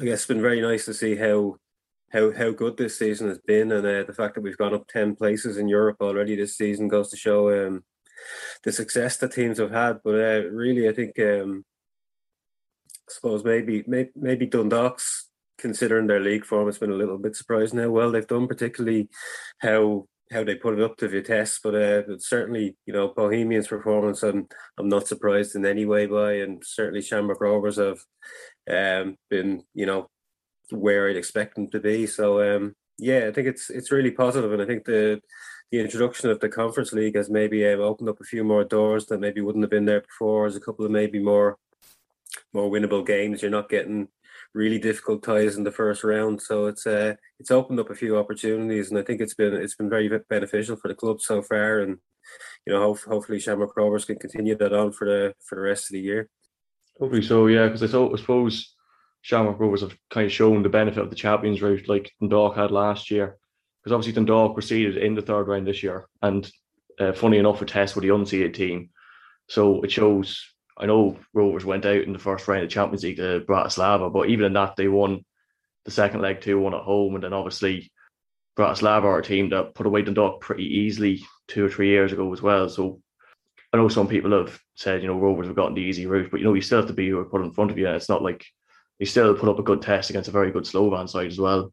I 0.00 0.04
guess, 0.04 0.20
it's 0.20 0.26
been 0.26 0.42
very 0.42 0.60
nice 0.60 0.84
to 0.86 0.94
see 0.94 1.14
how 1.14 1.56
how 2.12 2.32
how 2.32 2.50
good 2.50 2.76
this 2.76 2.98
season 2.98 3.28
has 3.28 3.38
been, 3.38 3.72
and 3.72 3.86
uh, 3.86 4.02
the 4.04 4.14
fact 4.14 4.34
that 4.34 4.40
we've 4.40 4.56
gone 4.56 4.74
up 4.74 4.86
ten 4.88 5.14
places 5.14 5.56
in 5.56 5.68
Europe 5.68 5.98
already 6.00 6.36
this 6.36 6.56
season 6.56 6.88
goes 6.88 7.10
to 7.10 7.16
show 7.16 7.66
um, 7.66 7.84
the 8.64 8.72
success 8.72 9.16
that 9.18 9.32
teams 9.32 9.58
have 9.58 9.70
had. 9.70 9.98
But 10.04 10.14
uh, 10.14 10.48
really, 10.50 10.88
I 10.88 10.92
think 10.92 11.18
um, 11.18 11.64
I 13.08 13.12
suppose 13.12 13.44
maybe 13.44 13.84
maybe, 13.86 14.46
Dundalk's 14.46 15.28
considering 15.58 16.06
their 16.06 16.20
league 16.20 16.44
form 16.44 16.66
has 16.66 16.78
been 16.78 16.92
a 16.92 16.96
little 16.96 17.18
bit 17.18 17.36
surprising 17.36 17.78
how 17.78 17.90
well 17.90 18.12
they've 18.12 18.26
done, 18.26 18.46
particularly 18.46 19.08
how 19.58 20.06
how 20.30 20.44
they 20.44 20.54
put 20.54 20.78
it 20.78 20.84
up 20.84 20.96
to 20.98 21.08
Vitesse. 21.08 21.58
But, 21.62 21.74
uh, 21.74 22.02
but 22.06 22.22
certainly, 22.22 22.76
you 22.84 22.92
know, 22.92 23.08
Bohemians' 23.08 23.68
performance, 23.68 24.22
I'm 24.22 24.46
I'm 24.78 24.88
not 24.88 25.08
surprised 25.08 25.56
in 25.56 25.66
any 25.66 25.84
way 25.84 26.06
by, 26.06 26.34
and 26.34 26.62
certainly 26.64 27.02
Shamrock 27.02 27.40
Rovers 27.40 27.76
have 27.76 27.98
um, 28.70 29.16
been, 29.30 29.62
you 29.74 29.86
know, 29.86 30.08
where 30.70 31.08
I'd 31.08 31.16
expect 31.16 31.54
them 31.54 31.68
to 31.70 31.80
be. 31.80 32.06
So 32.06 32.56
um, 32.56 32.74
yeah, 32.98 33.26
I 33.28 33.32
think 33.32 33.48
it's 33.48 33.70
it's 33.70 33.92
really 33.92 34.10
positive, 34.10 34.52
and 34.52 34.62
I 34.62 34.66
think 34.66 34.84
the 34.84 35.20
the 35.70 35.80
introduction 35.80 36.30
of 36.30 36.40
the 36.40 36.48
Conference 36.48 36.92
League 36.92 37.16
has 37.16 37.28
maybe 37.28 37.66
um, 37.66 37.80
opened 37.80 38.08
up 38.08 38.20
a 38.20 38.24
few 38.24 38.42
more 38.42 38.64
doors 38.64 39.06
that 39.06 39.20
maybe 39.20 39.40
wouldn't 39.40 39.62
have 39.62 39.70
been 39.70 39.84
there 39.84 40.00
before. 40.00 40.44
There's 40.44 40.56
a 40.56 40.64
couple 40.64 40.84
of 40.84 40.90
maybe 40.90 41.18
more 41.18 41.58
more 42.52 42.70
winnable 42.70 43.06
games. 43.06 43.42
You're 43.42 43.50
not 43.50 43.68
getting 43.68 44.08
really 44.54 44.78
difficult 44.78 45.22
ties 45.22 45.56
in 45.56 45.64
the 45.64 45.70
first 45.70 46.04
round, 46.04 46.40
so 46.40 46.66
it's 46.66 46.86
uh, 46.86 47.14
it's 47.38 47.50
opened 47.50 47.80
up 47.80 47.90
a 47.90 47.94
few 47.94 48.18
opportunities, 48.18 48.90
and 48.90 48.98
I 48.98 49.02
think 49.02 49.20
it's 49.20 49.34
been 49.34 49.54
it's 49.54 49.76
been 49.76 49.90
very 49.90 50.10
beneficial 50.28 50.76
for 50.76 50.88
the 50.88 50.94
club 50.94 51.20
so 51.20 51.42
far. 51.42 51.80
And 51.80 51.98
you 52.66 52.72
know, 52.72 52.80
hope, 52.80 53.00
hopefully 53.00 53.40
Shamrock 53.40 53.76
Rovers 53.76 54.04
can 54.04 54.18
continue 54.18 54.56
that 54.56 54.72
on 54.72 54.92
for 54.92 55.06
the 55.06 55.34
for 55.44 55.54
the 55.54 55.62
rest 55.62 55.84
of 55.84 55.92
the 55.92 56.00
year. 56.00 56.28
Hopefully 56.98 57.22
so, 57.22 57.46
yeah. 57.46 57.68
Because 57.68 57.82
I, 57.82 57.98
I 57.98 58.16
suppose 58.16 58.74
Shamrock 59.28 59.60
Rovers 59.60 59.82
have 59.82 59.94
kind 60.08 60.24
of 60.24 60.32
shown 60.32 60.62
the 60.62 60.70
benefit 60.70 61.02
of 61.02 61.10
the 61.10 61.16
Champions 61.16 61.60
route, 61.60 61.86
like 61.86 62.10
Dundalk 62.18 62.56
had 62.56 62.70
last 62.70 63.10
year. 63.10 63.36
Because 63.82 63.92
obviously 63.92 64.14
Dundalk 64.14 64.54
proceeded 64.54 64.96
in 64.96 65.14
the 65.14 65.20
third 65.20 65.48
round 65.48 65.66
this 65.66 65.82
year, 65.82 66.06
and 66.22 66.50
uh, 66.98 67.12
funny 67.12 67.36
enough, 67.36 67.58
Vitesse 67.58 67.94
with 67.94 68.04
the 68.04 68.08
unseeded 68.08 68.54
team. 68.54 68.88
So 69.46 69.82
it 69.82 69.92
shows 69.92 70.42
I 70.78 70.86
know 70.86 71.18
Rovers 71.34 71.66
went 71.66 71.84
out 71.84 72.04
in 72.04 72.14
the 72.14 72.18
first 72.18 72.48
round 72.48 72.64
of 72.64 72.70
Champions 72.70 73.02
League 73.02 73.18
to 73.18 73.44
Bratislava, 73.46 74.10
but 74.10 74.30
even 74.30 74.46
in 74.46 74.54
that, 74.54 74.76
they 74.76 74.88
won 74.88 75.26
the 75.84 75.90
second 75.90 76.22
leg 76.22 76.40
2 76.40 76.58
1 76.58 76.72
at 76.72 76.80
home. 76.80 77.14
And 77.14 77.22
then 77.22 77.34
obviously, 77.34 77.92
Bratislava 78.58 79.04
are 79.04 79.18
a 79.18 79.22
team 79.22 79.50
that 79.50 79.74
put 79.74 79.86
away 79.86 80.00
Dundalk 80.00 80.40
pretty 80.40 80.64
easily 80.64 81.22
two 81.48 81.66
or 81.66 81.68
three 81.68 81.88
years 81.88 82.12
ago 82.12 82.32
as 82.32 82.40
well. 82.40 82.70
So 82.70 83.02
I 83.74 83.76
know 83.76 83.88
some 83.88 84.08
people 84.08 84.32
have 84.32 84.58
said, 84.74 85.02
you 85.02 85.08
know, 85.08 85.18
Rovers 85.18 85.48
have 85.48 85.56
gotten 85.56 85.74
the 85.74 85.82
easy 85.82 86.06
route, 86.06 86.30
but 86.30 86.40
you 86.40 86.44
know, 86.44 86.54
you 86.54 86.62
still 86.62 86.78
have 86.78 86.88
to 86.88 86.94
be 86.94 87.10
who 87.10 87.18
are 87.18 87.26
put 87.26 87.42
in 87.42 87.52
front 87.52 87.70
of 87.70 87.76
you. 87.76 87.86
And 87.86 87.94
it's 87.94 88.08
not 88.08 88.22
like 88.22 88.46
they 88.98 89.04
still 89.04 89.34
put 89.34 89.48
up 89.48 89.58
a 89.58 89.62
good 89.62 89.82
test 89.82 90.10
against 90.10 90.28
a 90.28 90.32
very 90.32 90.50
good 90.50 90.66
Slovan 90.66 91.08
side 91.08 91.28
as 91.28 91.38
well. 91.38 91.72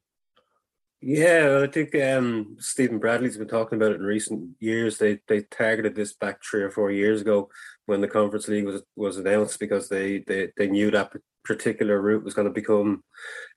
Yeah, 1.01 1.61
I 1.63 1.67
think 1.67 1.93
um, 1.95 2.55
Stephen 2.59 2.97
Bradley's 2.99 3.37
been 3.37 3.47
talking 3.47 3.75
about 3.75 3.91
it 3.91 3.99
in 3.99 4.05
recent 4.05 4.51
years. 4.59 4.97
They 4.97 5.19
they 5.27 5.41
targeted 5.41 5.95
this 5.95 6.13
back 6.13 6.41
three 6.43 6.63
or 6.63 6.71
four 6.71 6.89
years 6.89 7.21
ago 7.21 7.49
when 7.85 8.01
the 8.01 8.07
Conference 8.07 8.47
League 8.47 8.65
was 8.65 8.81
was 8.95 9.17
announced 9.17 9.59
because 9.59 9.87
they 9.87 10.19
they, 10.19 10.49
they 10.57 10.67
knew 10.67 10.89
that 10.91 11.11
particular 11.43 12.01
route 12.01 12.23
was 12.23 12.33
going 12.33 12.47
to 12.47 12.53
become 12.53 13.03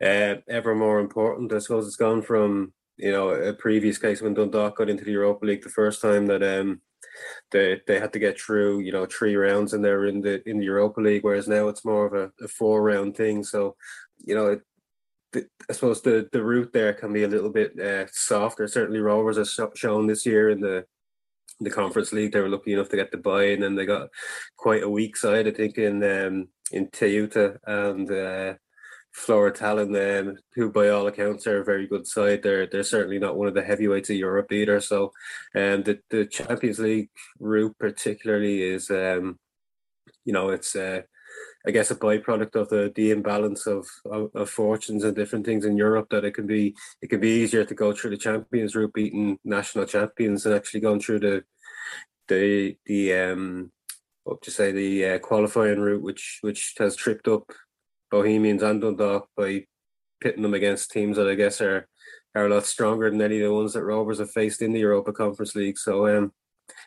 uh, 0.02 0.34
ever 0.48 0.74
more 0.74 1.00
important. 1.00 1.52
I 1.52 1.58
suppose 1.60 1.86
it's 1.86 1.96
gone 1.96 2.22
from 2.22 2.74
you 2.98 3.12
know 3.12 3.30
a 3.30 3.54
previous 3.54 3.96
case 3.96 4.20
when 4.20 4.34
Dundalk 4.34 4.76
got 4.76 4.90
into 4.90 5.04
the 5.04 5.12
Europa 5.12 5.46
League 5.46 5.62
the 5.62 5.70
first 5.70 6.02
time 6.02 6.26
that 6.26 6.42
um 6.42 6.82
they 7.50 7.80
they 7.86 7.98
had 7.98 8.12
to 8.12 8.18
get 8.18 8.40
through 8.40 8.80
you 8.80 8.92
know 8.92 9.06
three 9.06 9.36
rounds 9.36 9.72
and 9.72 9.84
they're 9.84 10.06
in 10.06 10.20
the 10.20 10.46
in 10.48 10.58
the 10.58 10.64
Europa 10.64 11.00
League, 11.00 11.24
whereas 11.24 11.48
now 11.48 11.68
it's 11.68 11.84
more 11.84 12.06
of 12.06 12.14
a, 12.14 12.44
a 12.44 12.48
four 12.48 12.82
round 12.82 13.16
thing. 13.16 13.44
So 13.44 13.76
you 14.18 14.34
know 14.34 14.58
it, 15.34 15.46
I 15.68 15.72
suppose 15.72 16.02
the 16.02 16.28
the 16.32 16.42
route 16.42 16.72
there 16.72 16.94
can 16.94 17.12
be 17.12 17.24
a 17.24 17.28
little 17.28 17.50
bit 17.50 17.78
uh, 17.78 18.06
softer. 18.12 18.66
Certainly, 18.66 19.00
Rovers 19.00 19.36
has 19.36 19.58
shown 19.74 20.06
this 20.06 20.24
year 20.24 20.50
in 20.50 20.60
the 20.60 20.84
the 21.60 21.70
Conference 21.70 22.12
League 22.12 22.32
they 22.32 22.40
were 22.40 22.48
lucky 22.48 22.72
enough 22.72 22.88
to 22.90 22.96
get 22.96 23.10
the 23.10 23.18
buy, 23.18 23.44
and 23.44 23.62
then 23.62 23.74
they 23.74 23.84
got 23.84 24.08
quite 24.56 24.82
a 24.82 24.88
weak 24.88 25.16
side. 25.16 25.46
I 25.46 25.50
think 25.50 25.76
in 25.78 26.02
um, 26.02 26.48
in 26.72 26.88
Teuta 26.88 27.58
and 27.66 28.10
uh, 28.10 28.54
Flora 29.12 29.52
Tallinn, 29.52 29.92
then, 29.92 30.38
who 30.54 30.70
by 30.70 30.88
all 30.88 31.06
accounts 31.06 31.46
are 31.46 31.60
a 31.60 31.64
very 31.64 31.86
good 31.86 32.06
side. 32.06 32.42
They're 32.42 32.66
they're 32.66 32.84
certainly 32.84 33.18
not 33.18 33.36
one 33.36 33.48
of 33.48 33.54
the 33.54 33.62
heavyweights 33.64 34.10
of 34.10 34.16
Europe 34.16 34.52
either. 34.52 34.80
So, 34.80 35.12
um, 35.54 35.82
the 35.82 35.98
the 36.10 36.26
Champions 36.26 36.78
League 36.78 37.10
route 37.40 37.76
particularly 37.78 38.62
is 38.62 38.90
um, 38.90 39.38
you 40.24 40.32
know, 40.34 40.50
it's 40.50 40.76
uh, 40.76 41.02
I 41.66 41.70
guess 41.70 41.90
a 41.90 41.96
byproduct 41.96 42.54
of 42.54 42.68
the 42.68 42.92
the 42.94 43.10
imbalance 43.10 43.66
of, 43.66 43.86
of, 44.04 44.30
of 44.34 44.50
fortunes 44.50 45.04
and 45.04 45.16
different 45.16 45.46
things 45.46 45.64
in 45.64 45.76
Europe 45.76 46.08
that 46.10 46.24
it 46.24 46.32
can 46.32 46.46
be 46.46 46.76
it 47.02 47.08
can 47.08 47.20
be 47.20 47.30
easier 47.42 47.64
to 47.64 47.74
go 47.74 47.92
through 47.92 48.10
the 48.10 48.16
Champions 48.16 48.76
route, 48.76 48.92
beating 48.92 49.38
national 49.44 49.86
champions, 49.86 50.44
and 50.44 50.54
actually 50.54 50.80
going 50.80 51.00
through 51.00 51.20
the 51.20 51.44
the 52.28 52.76
the 52.86 53.14
um 53.14 53.72
what 54.24 54.42
to 54.42 54.50
say 54.50 54.70
the 54.70 55.06
uh, 55.06 55.18
qualifying 55.18 55.80
route, 55.80 56.02
which 56.02 56.38
which 56.42 56.74
has 56.78 56.94
tripped 56.94 57.26
up 57.26 57.50
Bohemians 58.10 58.62
and 58.62 58.80
Dundalk 58.80 59.28
by 59.36 59.66
pitting 60.20 60.42
them 60.42 60.54
against 60.54 60.90
teams 60.90 61.16
that 61.16 61.28
I 61.28 61.34
guess 61.34 61.60
are 61.60 61.88
are 62.34 62.46
a 62.46 62.48
lot 62.48 62.66
stronger 62.66 63.10
than 63.10 63.22
any 63.22 63.40
of 63.40 63.48
the 63.48 63.54
ones 63.54 63.72
that 63.72 63.84
Rovers 63.84 64.18
have 64.18 64.30
faced 64.30 64.62
in 64.62 64.72
the 64.72 64.80
Europa 64.80 65.12
Conference 65.12 65.54
League. 65.54 65.78
So 65.78 66.06
um 66.06 66.32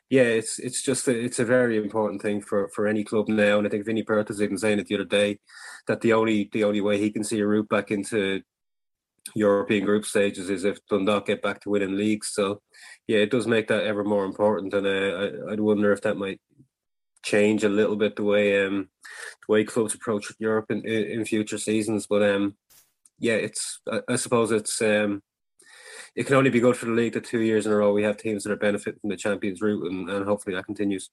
yeah, 0.09 0.23
it's 0.23 0.59
it's 0.59 0.81
just 0.81 1.07
a, 1.07 1.17
it's 1.17 1.39
a 1.39 1.45
very 1.45 1.77
important 1.77 2.21
thing 2.21 2.41
for, 2.41 2.69
for 2.69 2.87
any 2.87 3.03
club 3.03 3.27
now, 3.29 3.57
and 3.57 3.65
I 3.65 3.69
think 3.69 3.85
Vinny 3.85 4.03
Perth's 4.03 4.41
even 4.41 4.57
saying 4.57 4.79
it 4.79 4.87
the 4.87 4.95
other 4.95 5.05
day 5.05 5.39
that 5.87 6.01
the 6.01 6.13
only 6.13 6.49
the 6.51 6.63
only 6.65 6.81
way 6.81 6.99
he 6.99 7.11
can 7.11 7.23
see 7.23 7.39
a 7.39 7.47
route 7.47 7.69
back 7.69 7.91
into 7.91 8.41
European 9.35 9.85
group 9.85 10.05
stages 10.05 10.49
is 10.49 10.65
if 10.65 10.85
Dundalk 10.87 11.27
get 11.27 11.41
back 11.41 11.61
to 11.61 11.69
winning 11.69 11.95
leagues. 11.95 12.29
So 12.33 12.61
yeah, 13.07 13.19
it 13.19 13.31
does 13.31 13.47
make 13.47 13.67
that 13.67 13.85
ever 13.85 14.03
more 14.03 14.25
important, 14.25 14.73
and 14.73 14.85
uh, 14.85 15.49
I, 15.49 15.53
I'd 15.53 15.59
wonder 15.59 15.91
if 15.91 16.01
that 16.01 16.17
might 16.17 16.41
change 17.23 17.63
a 17.63 17.69
little 17.69 17.95
bit 17.95 18.15
the 18.15 18.23
way 18.23 18.65
um 18.65 18.89
the 19.47 19.51
way 19.51 19.63
clubs 19.63 19.93
approach 19.93 20.31
Europe 20.39 20.71
in, 20.71 20.85
in 20.85 21.25
future 21.25 21.57
seasons. 21.57 22.07
But 22.07 22.23
um 22.23 22.55
yeah, 23.19 23.33
it's 23.35 23.79
I, 23.91 24.01
I 24.09 24.15
suppose 24.15 24.51
it's 24.51 24.81
um 24.81 25.21
it 26.15 26.25
can 26.25 26.35
only 26.35 26.49
be 26.49 26.59
good 26.59 26.75
for 26.75 26.87
the 26.87 26.91
league 26.91 27.13
that 27.13 27.25
two 27.25 27.41
years 27.41 27.65
in 27.65 27.71
a 27.71 27.75
row 27.75 27.93
we 27.93 28.03
have 28.03 28.17
teams 28.17 28.43
that 28.43 28.51
are 28.51 28.57
benefiting 28.57 28.99
from 28.99 29.09
the 29.09 29.17
Champions 29.17 29.61
route, 29.61 29.89
and, 29.91 30.09
and 30.09 30.25
hopefully 30.25 30.55
that 30.55 30.65
continues. 30.65 31.09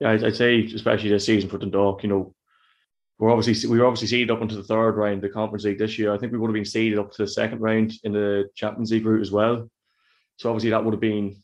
Yeah, 0.00 0.10
I'd, 0.10 0.36
say 0.36 0.64
especially 0.64 1.10
this 1.10 1.26
season 1.26 1.50
for 1.50 1.58
Dundalk, 1.58 2.04
you 2.04 2.08
know, 2.08 2.34
we're 3.18 3.32
obviously 3.32 3.68
we 3.68 3.78
were 3.78 3.86
obviously 3.86 4.06
seeded 4.06 4.30
up 4.30 4.42
into 4.42 4.54
the 4.54 4.62
third 4.62 4.96
round 4.96 5.16
of 5.16 5.22
the 5.22 5.28
Conference 5.28 5.64
League 5.64 5.78
this 5.78 5.98
year. 5.98 6.12
I 6.12 6.18
think 6.18 6.32
we 6.32 6.38
would 6.38 6.48
have 6.48 6.54
been 6.54 6.64
seeded 6.64 6.98
up 6.98 7.10
to 7.12 7.22
the 7.22 7.28
second 7.28 7.60
round 7.60 7.92
in 8.04 8.12
the 8.12 8.48
Champions 8.54 8.92
League 8.92 9.04
route 9.04 9.22
as 9.22 9.32
well. 9.32 9.68
So 10.36 10.50
obviously 10.50 10.70
that 10.70 10.84
would 10.84 10.94
have 10.94 11.00
been 11.00 11.42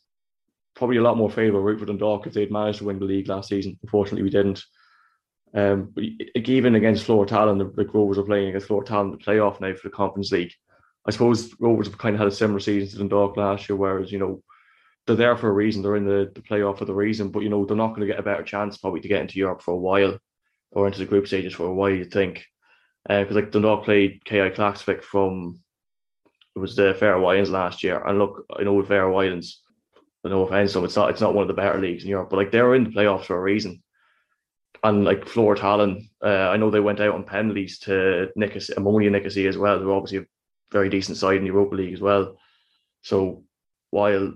probably 0.75 0.97
a 0.97 1.01
lot 1.01 1.17
more 1.17 1.29
favourable 1.29 1.61
route 1.61 1.79
for 1.79 1.85
Dundalk 1.85 2.27
if 2.27 2.33
they'd 2.33 2.51
managed 2.51 2.79
to 2.79 2.85
win 2.85 2.99
the 2.99 3.05
league 3.05 3.27
last 3.27 3.49
season. 3.49 3.79
Unfortunately, 3.81 4.23
we 4.23 4.29
didn't. 4.29 4.63
Um, 5.53 5.93
but 5.93 6.03
even 6.35 6.75
against 6.75 7.05
Flora 7.05 7.27
Tallinn, 7.27 7.57
the, 7.57 7.83
the 7.83 7.89
Rovers 7.89 8.17
are 8.17 8.23
playing 8.23 8.49
against 8.49 8.67
Flora 8.67 8.85
Tallinn 8.85 9.11
the 9.11 9.23
playoff 9.23 9.61
now 9.61 9.73
for 9.73 9.87
the 9.87 9.95
Conference 9.95 10.31
League. 10.31 10.51
I 11.07 11.11
suppose 11.11 11.55
Rovers 11.59 11.87
have 11.87 11.97
kind 11.97 12.15
of 12.15 12.19
had 12.19 12.27
a 12.27 12.31
similar 12.31 12.59
season 12.59 12.89
to 12.89 12.97
Dundalk 12.97 13.37
last 13.37 13.69
year, 13.69 13.77
whereas 13.77 14.11
you 14.11 14.19
know 14.19 14.43
they're 15.07 15.15
there 15.15 15.37
for 15.37 15.49
a 15.49 15.53
reason. 15.53 15.81
They're 15.81 15.95
in 15.95 16.05
the, 16.05 16.31
the 16.33 16.41
playoff 16.41 16.79
for 16.79 16.85
the 16.85 16.93
reason, 16.93 17.29
but 17.29 17.39
you 17.41 17.49
know 17.49 17.65
they're 17.65 17.77
not 17.77 17.89
going 17.89 18.01
to 18.01 18.07
get 18.07 18.19
a 18.19 18.23
better 18.23 18.43
chance 18.43 18.77
probably 18.77 18.99
to 19.01 19.07
get 19.07 19.21
into 19.21 19.39
Europe 19.39 19.61
for 19.61 19.73
a 19.73 19.77
while 19.77 20.17
or 20.71 20.87
into 20.87 20.99
the 20.99 21.05
group 21.05 21.27
stages 21.27 21.53
for 21.53 21.67
a 21.67 21.73
while. 21.73 21.91
you'd 21.91 22.11
think 22.11 22.45
because 23.07 23.31
uh, 23.31 23.35
like 23.35 23.51
Dundalk 23.51 23.85
played 23.85 24.25
KI 24.25 24.49
Klaksvik 24.49 25.03
from 25.03 25.59
it 26.55 26.59
was 26.59 26.75
the 26.75 26.95
Faroe 26.95 27.25
Islands 27.25 27.49
last 27.49 27.83
year, 27.83 28.03
and 28.05 28.17
look, 28.17 28.45
I 28.57 28.63
know 28.63 28.73
with 28.73 28.87
Faroe 28.87 29.17
Islands, 29.17 29.61
no 30.29 30.43
offense, 30.43 30.73
so 30.73 30.83
it's 30.83 30.95
not 30.95 31.09
it's 31.09 31.21
not 31.21 31.33
one 31.33 31.43
of 31.43 31.47
the 31.47 31.53
better 31.53 31.79
leagues 31.79 32.03
in 32.03 32.09
Europe, 32.09 32.29
but 32.29 32.37
like 32.37 32.51
they're 32.51 32.75
in 32.75 32.85
the 32.85 32.89
playoffs 32.89 33.25
for 33.25 33.37
a 33.37 33.41
reason. 33.41 33.81
And 34.83 35.03
like 35.03 35.27
Flora 35.27 35.57
Tallinn, 35.57 36.09
uh, 36.23 36.49
I 36.49 36.57
know 36.57 36.69
they 36.69 36.79
went 36.79 36.99
out 36.99 37.15
on 37.15 37.23
penalties 37.23 37.79
to 37.79 38.29
Nicosia, 38.35 38.75
Omonia 38.75 39.11
Nicosia 39.11 39.47
as 39.47 39.57
well. 39.57 39.79
They're 39.79 39.91
obviously 39.91 40.19
a 40.19 40.25
very 40.71 40.89
decent 40.89 41.17
side 41.17 41.37
in 41.37 41.43
the 41.43 41.47
Europa 41.47 41.75
League 41.75 41.93
as 41.93 42.01
well. 42.01 42.37
So 43.01 43.43
while 43.89 44.33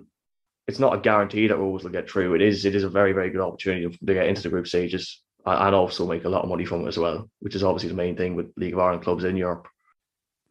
it's 0.69 0.79
not 0.79 0.93
a 0.93 0.99
guarantee 0.99 1.47
that 1.47 1.57
Rovers 1.57 1.83
will 1.83 1.91
get 1.91 2.09
through. 2.09 2.35
It 2.35 2.41
is 2.41 2.63
it 2.63 2.75
is 2.75 2.83
a 2.83 2.89
very 2.89 3.11
very 3.11 3.31
good 3.31 3.41
opportunity 3.41 3.89
to 3.89 4.13
get 4.13 4.27
into 4.27 4.43
the 4.43 4.49
group 4.49 4.67
stages 4.67 5.21
and 5.45 5.75
also 5.75 6.05
make 6.05 6.25
a 6.25 6.29
lot 6.29 6.43
of 6.43 6.49
money 6.49 6.63
from 6.63 6.85
it 6.85 6.89
as 6.89 6.97
well, 6.99 7.29
which 7.39 7.55
is 7.55 7.63
obviously 7.63 7.89
the 7.89 7.95
main 7.95 8.15
thing 8.15 8.35
with 8.35 8.53
League 8.55 8.73
of 8.73 8.79
Ireland 8.79 9.03
clubs 9.03 9.23
in 9.23 9.35
Europe. 9.35 9.67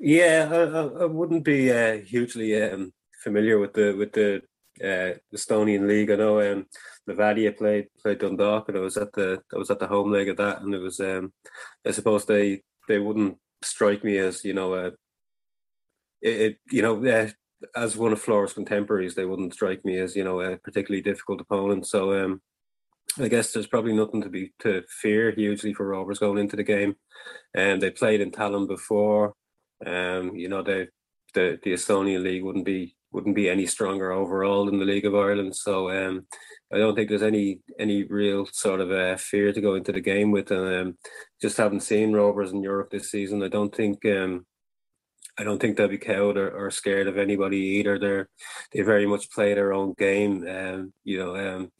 Yeah, 0.00 0.48
I, 0.50 1.02
I 1.02 1.06
wouldn't 1.06 1.44
be 1.44 1.70
uh, 1.70 1.98
hugely 1.98 2.60
um, 2.60 2.92
familiar 3.22 3.58
with 3.60 3.74
the 3.74 3.92
with 3.92 4.12
the 4.12 4.42
uh, 4.82 5.14
Estonian 5.34 5.86
league. 5.86 6.10
I 6.10 6.16
know 6.16 6.40
um, 6.40 6.66
played 7.06 7.88
played 8.02 8.18
Dundalk, 8.18 8.68
and 8.68 8.78
I 8.78 8.80
was 8.80 8.96
at 8.96 9.12
the 9.12 9.42
I 9.54 9.58
was 9.58 9.70
at 9.70 9.78
the 9.78 9.86
home 9.86 10.10
leg 10.10 10.28
of 10.28 10.36
that, 10.38 10.62
and 10.62 10.74
it 10.74 10.78
was 10.78 11.00
um, 11.00 11.32
I 11.86 11.90
suppose 11.90 12.24
they 12.24 12.62
they 12.88 12.98
wouldn't 12.98 13.38
strike 13.62 14.04
me 14.04 14.18
as 14.18 14.44
you 14.44 14.54
know 14.54 14.74
a 14.74 14.86
it, 16.20 16.40
it 16.40 16.56
you 16.70 16.82
know 16.82 17.04
uh, 17.04 17.28
as 17.76 17.96
one 17.96 18.12
of 18.12 18.20
Flora's 18.20 18.52
contemporaries, 18.52 19.14
they 19.14 19.24
wouldn't 19.24 19.54
strike 19.54 19.84
me 19.84 19.98
as 19.98 20.14
you 20.16 20.24
know 20.24 20.40
a 20.40 20.56
particularly 20.58 21.02
difficult 21.02 21.40
opponent. 21.40 21.86
So 21.86 22.24
um, 22.24 22.40
I 23.18 23.28
guess 23.28 23.52
there's 23.52 23.66
probably 23.66 23.94
nothing 23.94 24.22
to 24.22 24.28
be 24.28 24.52
to 24.60 24.82
fear 24.88 25.30
hugely 25.30 25.74
for 25.74 25.86
Rovers 25.86 26.18
going 26.18 26.38
into 26.38 26.56
the 26.56 26.62
game. 26.62 26.96
And 27.54 27.82
they 27.82 27.90
played 27.90 28.20
in 28.20 28.30
Tallinn 28.30 28.68
before. 28.68 29.34
Um, 29.84 30.36
you 30.36 30.48
know, 30.48 30.62
they 30.62 30.88
the 31.34 31.58
the 31.62 31.72
Estonian 31.72 32.22
league 32.22 32.44
wouldn't 32.44 32.64
be 32.64 32.96
wouldn't 33.12 33.36
be 33.36 33.48
any 33.48 33.66
stronger 33.66 34.12
overall 34.12 34.68
in 34.68 34.78
the 34.78 34.84
League 34.84 35.06
of 35.06 35.14
Ireland. 35.14 35.56
So 35.56 35.90
um, 35.90 36.26
I 36.72 36.78
don't 36.78 36.94
think 36.94 37.08
there's 37.08 37.22
any 37.22 37.60
any 37.78 38.04
real 38.04 38.46
sort 38.46 38.80
of 38.80 38.90
uh, 38.90 39.16
fear 39.16 39.52
to 39.52 39.60
go 39.60 39.74
into 39.74 39.92
the 39.92 40.00
game 40.00 40.30
with. 40.30 40.50
And 40.50 40.88
um, 40.88 40.98
just 41.40 41.56
haven't 41.56 41.80
seen 41.80 42.12
Rovers 42.12 42.52
in 42.52 42.62
Europe 42.62 42.90
this 42.90 43.10
season. 43.10 43.42
I 43.42 43.48
don't 43.48 43.74
think 43.74 44.04
um, 44.04 44.46
I 45.38 45.44
don't 45.44 45.60
think 45.60 45.76
they'll 45.76 45.88
be 45.88 45.98
cowed 45.98 46.36
or, 46.36 46.50
or 46.50 46.70
scared 46.70 47.06
of 47.06 47.16
anybody 47.16 47.58
either. 47.58 47.98
They're 47.98 48.28
they 48.72 48.82
very 48.82 49.06
much 49.06 49.30
play 49.30 49.54
their 49.54 49.72
own 49.72 49.94
game. 49.96 50.46
Um, 50.46 50.92
you 51.04 51.18
know, 51.18 51.36
um, 51.36 51.72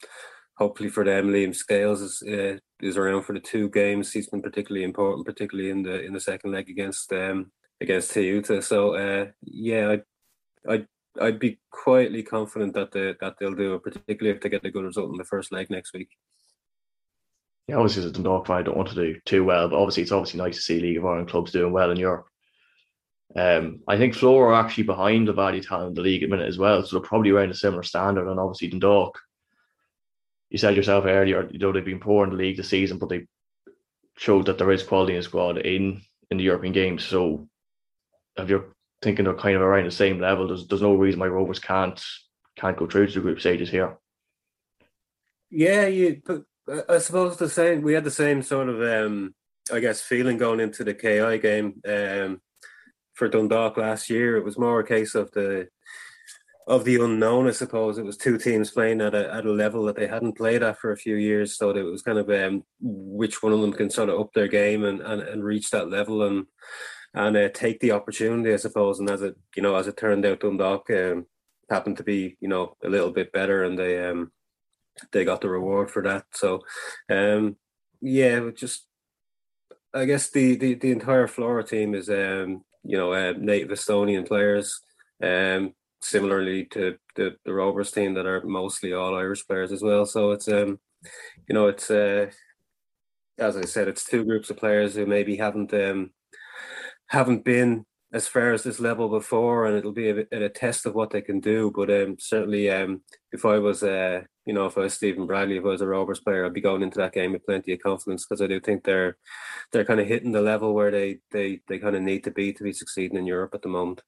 hopefully 0.57 0.89
for 0.89 1.03
them, 1.03 1.27
Liam 1.27 1.55
Scales 1.55 2.01
is 2.01 2.23
uh, 2.23 2.57
is 2.81 2.97
around 2.97 3.23
for 3.23 3.33
the 3.33 3.39
two 3.39 3.69
games. 3.69 4.11
He's 4.11 4.29
been 4.29 4.41
particularly 4.41 4.85
important, 4.85 5.25
particularly 5.25 5.69
in 5.69 5.83
the 5.83 6.01
in 6.03 6.13
the 6.13 6.19
second 6.19 6.51
leg 6.51 6.69
against 6.69 7.11
um 7.13 7.51
against 7.81 8.11
Teuta. 8.11 8.63
So 8.63 8.95
uh, 8.95 9.27
yeah, 9.43 9.97
I 10.67 10.73
I 10.73 10.85
I'd 11.19 11.39
be 11.39 11.59
quietly 11.71 12.23
confident 12.23 12.73
that 12.73 12.91
they 12.91 13.15
that 13.19 13.35
they'll 13.39 13.55
do 13.55 13.75
it, 13.75 13.83
particularly 13.83 14.35
if 14.35 14.41
they 14.41 14.49
get 14.49 14.65
a 14.65 14.71
good 14.71 14.85
result 14.85 15.11
in 15.11 15.17
the 15.17 15.23
first 15.23 15.51
leg 15.51 15.69
next 15.69 15.93
week. 15.93 16.09
Yeah, 17.67 17.75
obviously 17.75 18.03
as 18.03 18.09
a 18.09 18.13
Dundalk 18.13 18.47
fan, 18.47 18.57
I 18.57 18.61
don't 18.63 18.77
want 18.77 18.89
to 18.89 18.95
do 18.95 19.19
too 19.25 19.43
well, 19.43 19.69
but 19.69 19.77
obviously 19.77 20.03
it's 20.03 20.11
obviously 20.11 20.39
nice 20.39 20.55
to 20.55 20.61
see 20.61 20.79
League 20.79 20.97
of 20.97 21.05
Ireland 21.05 21.29
clubs 21.29 21.51
doing 21.51 21.71
well 21.71 21.91
in 21.91 21.97
Europe. 21.97 22.25
Um, 23.35 23.81
I 23.87 23.97
think 23.97 24.15
Flora 24.15 24.55
are 24.55 24.63
actually 24.65 24.85
behind 24.85 25.27
the 25.27 25.33
Valley 25.33 25.61
Town 25.61 25.87
in 25.87 25.93
the 25.93 26.01
league 26.01 26.23
at 26.23 26.29
the 26.29 26.35
minute 26.35 26.49
as 26.49 26.57
well, 26.57 26.83
so 26.83 26.95
they're 26.95 27.07
probably 27.07 27.29
around 27.29 27.51
a 27.51 27.55
similar 27.55 27.83
standard. 27.83 28.27
And 28.27 28.39
obviously 28.39 28.69
Dundalk, 28.69 29.19
you 30.49 30.57
said 30.57 30.75
yourself 30.75 31.05
earlier, 31.05 31.47
you 31.51 31.59
know 31.59 31.71
they've 31.71 31.85
been 31.85 31.99
poor 31.99 32.23
in 32.23 32.31
the 32.31 32.37
league 32.37 32.57
this 32.57 32.69
season, 32.69 32.97
but 32.97 33.09
they 33.09 33.27
showed 34.17 34.47
that 34.47 34.57
there 34.57 34.71
is 34.71 34.83
quality 34.83 35.13
in 35.13 35.19
the 35.19 35.23
squad 35.23 35.59
in 35.59 36.01
in 36.31 36.37
the 36.37 36.43
European 36.43 36.73
games. 36.73 37.05
So 37.05 37.47
have 38.35 38.49
you're 38.49 38.73
thinking 39.01 39.25
they're 39.25 39.33
kind 39.35 39.55
of 39.55 39.61
around 39.61 39.85
the 39.85 39.91
same 39.91 40.19
level, 40.19 40.47
there's 40.47 40.67
there's 40.67 40.81
no 40.81 40.95
reason 40.95 41.19
why 41.19 41.27
Rovers 41.27 41.59
can't 41.59 42.01
can't 42.57 42.77
go 42.77 42.87
through 42.87 43.07
to 43.07 43.13
the 43.13 43.21
group 43.21 43.39
stages 43.39 43.69
here. 43.69 43.97
Yeah, 45.49 45.87
you. 45.87 46.21
I 46.87 46.99
suppose 46.99 47.37
the 47.37 47.49
same. 47.49 47.81
We 47.81 47.93
had 47.93 48.03
the 48.03 48.11
same 48.11 48.43
sort 48.43 48.69
of, 48.69 48.79
um, 48.81 49.33
I 49.73 49.79
guess, 49.79 50.01
feeling 50.01 50.37
going 50.37 50.59
into 50.59 50.83
the 50.83 50.93
KI 50.93 51.39
game. 51.39 51.81
Um, 51.87 52.41
for 53.19 53.27
Dundalk 53.27 53.77
last 53.77 54.09
year. 54.09 54.37
It 54.37 54.45
was 54.45 54.57
more 54.57 54.79
a 54.79 54.87
case 54.87 55.13
of 55.13 55.29
the 55.31 55.67
of 56.65 56.85
the 56.85 57.03
unknown, 57.03 57.47
I 57.47 57.51
suppose. 57.51 57.97
It 57.97 58.05
was 58.05 58.15
two 58.15 58.37
teams 58.37 58.71
playing 58.71 59.01
at 59.01 59.13
a 59.13 59.31
at 59.31 59.45
a 59.45 59.51
level 59.51 59.83
that 59.85 59.97
they 59.97 60.07
hadn't 60.07 60.37
played 60.37 60.63
at 60.63 60.79
for 60.79 60.91
a 60.91 60.97
few 60.97 61.17
years. 61.17 61.57
So 61.57 61.69
it 61.71 61.83
was 61.83 62.01
kind 62.01 62.17
of 62.17 62.29
um, 62.29 62.63
which 62.79 63.43
one 63.43 63.53
of 63.53 63.61
them 63.61 63.73
can 63.73 63.91
sort 63.91 64.09
of 64.09 64.19
up 64.19 64.33
their 64.33 64.47
game 64.47 64.85
and, 64.85 65.01
and, 65.01 65.21
and 65.21 65.43
reach 65.43 65.69
that 65.69 65.89
level 65.89 66.23
and 66.23 66.45
and 67.13 67.35
uh, 67.35 67.49
take 67.49 67.79
the 67.79 67.91
opportunity, 67.91 68.53
I 68.53 68.57
suppose. 68.57 68.99
And 68.99 69.09
as 69.09 69.21
it 69.21 69.35
you 69.55 69.63
know, 69.63 69.75
as 69.75 69.87
it 69.87 69.97
turned 69.97 70.25
out, 70.25 70.41
Dundalk 70.41 70.89
um, 70.89 71.25
happened 71.69 71.97
to 71.97 72.03
be 72.03 72.37
you 72.39 72.47
know 72.47 72.75
a 72.83 72.89
little 72.89 73.11
bit 73.11 73.31
better, 73.31 73.63
and 73.63 73.77
they 73.77 74.03
um 74.05 74.31
they 75.11 75.23
got 75.23 75.41
the 75.41 75.49
reward 75.49 75.89
for 75.91 76.03
that. 76.03 76.25
So 76.33 76.61
um 77.09 77.57
yeah, 78.01 78.49
just 78.55 78.85
I 79.93 80.05
guess 80.05 80.29
the, 80.29 80.55
the, 80.55 80.75
the 80.75 80.91
entire 80.91 81.27
Flora 81.27 81.63
team 81.63 81.95
is 81.95 82.09
um 82.09 82.63
you 82.83 82.97
know, 82.97 83.13
uh, 83.13 83.33
native 83.37 83.69
Estonian 83.69 84.27
players. 84.27 84.81
Um, 85.21 85.73
similarly 86.01 86.65
to 86.65 86.97
the, 87.15 87.35
the 87.43 87.53
Rovers 87.53 87.91
team 87.91 88.13
that 88.13 88.25
are 88.25 88.41
mostly 88.43 88.93
all 88.93 89.15
Irish 89.15 89.45
players 89.45 89.71
as 89.71 89.81
well. 89.81 90.05
So 90.05 90.31
it's 90.31 90.47
um, 90.47 90.79
you 91.47 91.53
know, 91.53 91.67
it's 91.67 91.91
uh, 91.91 92.31
as 93.37 93.57
I 93.57 93.61
said, 93.61 93.87
it's 93.87 94.05
two 94.05 94.23
groups 94.23 94.49
of 94.49 94.57
players 94.57 94.95
who 94.95 95.05
maybe 95.05 95.35
haven't 95.35 95.73
um 95.73 96.11
haven't 97.09 97.43
been 97.43 97.85
as 98.11 98.27
far 98.27 98.53
as 98.53 98.63
this 98.63 98.79
level 98.79 99.09
before, 99.09 99.67
and 99.67 99.77
it'll 99.77 99.91
be 99.91 100.09
a, 100.09 100.25
a 100.31 100.49
test 100.49 100.85
of 100.85 100.95
what 100.95 101.11
they 101.11 101.21
can 101.21 101.39
do. 101.39 101.71
But 101.75 101.91
um, 101.91 102.17
certainly, 102.19 102.71
um, 102.71 103.01
if 103.31 103.45
I 103.45 103.59
was 103.59 103.83
uh, 103.83 104.21
you 104.49 104.55
know, 104.55 104.65
if 104.65 104.79
I 104.79 104.81
was 104.81 104.95
Stephen 104.95 105.27
Bradley, 105.27 105.57
if 105.57 105.63
I 105.63 105.67
was 105.67 105.81
a 105.81 105.87
Rovers 105.87 106.21
player, 106.21 106.43
I'd 106.43 106.55
be 106.55 106.59
going 106.59 106.81
into 106.81 106.97
that 106.97 107.13
game 107.13 107.33
with 107.33 107.45
plenty 107.45 107.71
of 107.71 107.83
confidence 107.83 108.25
because 108.25 108.41
I 108.41 108.47
do 108.47 108.59
think 108.59 108.83
they're 108.83 109.15
they're 109.71 109.85
kind 109.85 109.99
of 109.99 110.07
hitting 110.07 110.31
the 110.31 110.41
level 110.41 110.73
where 110.73 110.89
they 110.89 111.19
they 111.29 111.61
they 111.67 111.77
kind 111.77 111.95
of 111.95 112.01
need 112.01 112.23
to 112.23 112.31
be 112.31 112.51
to 112.53 112.63
be 112.63 112.73
succeeding 112.73 113.15
in 113.15 113.27
Europe 113.27 113.53
at 113.53 113.61
the 113.61 113.69
moment. 113.69 114.01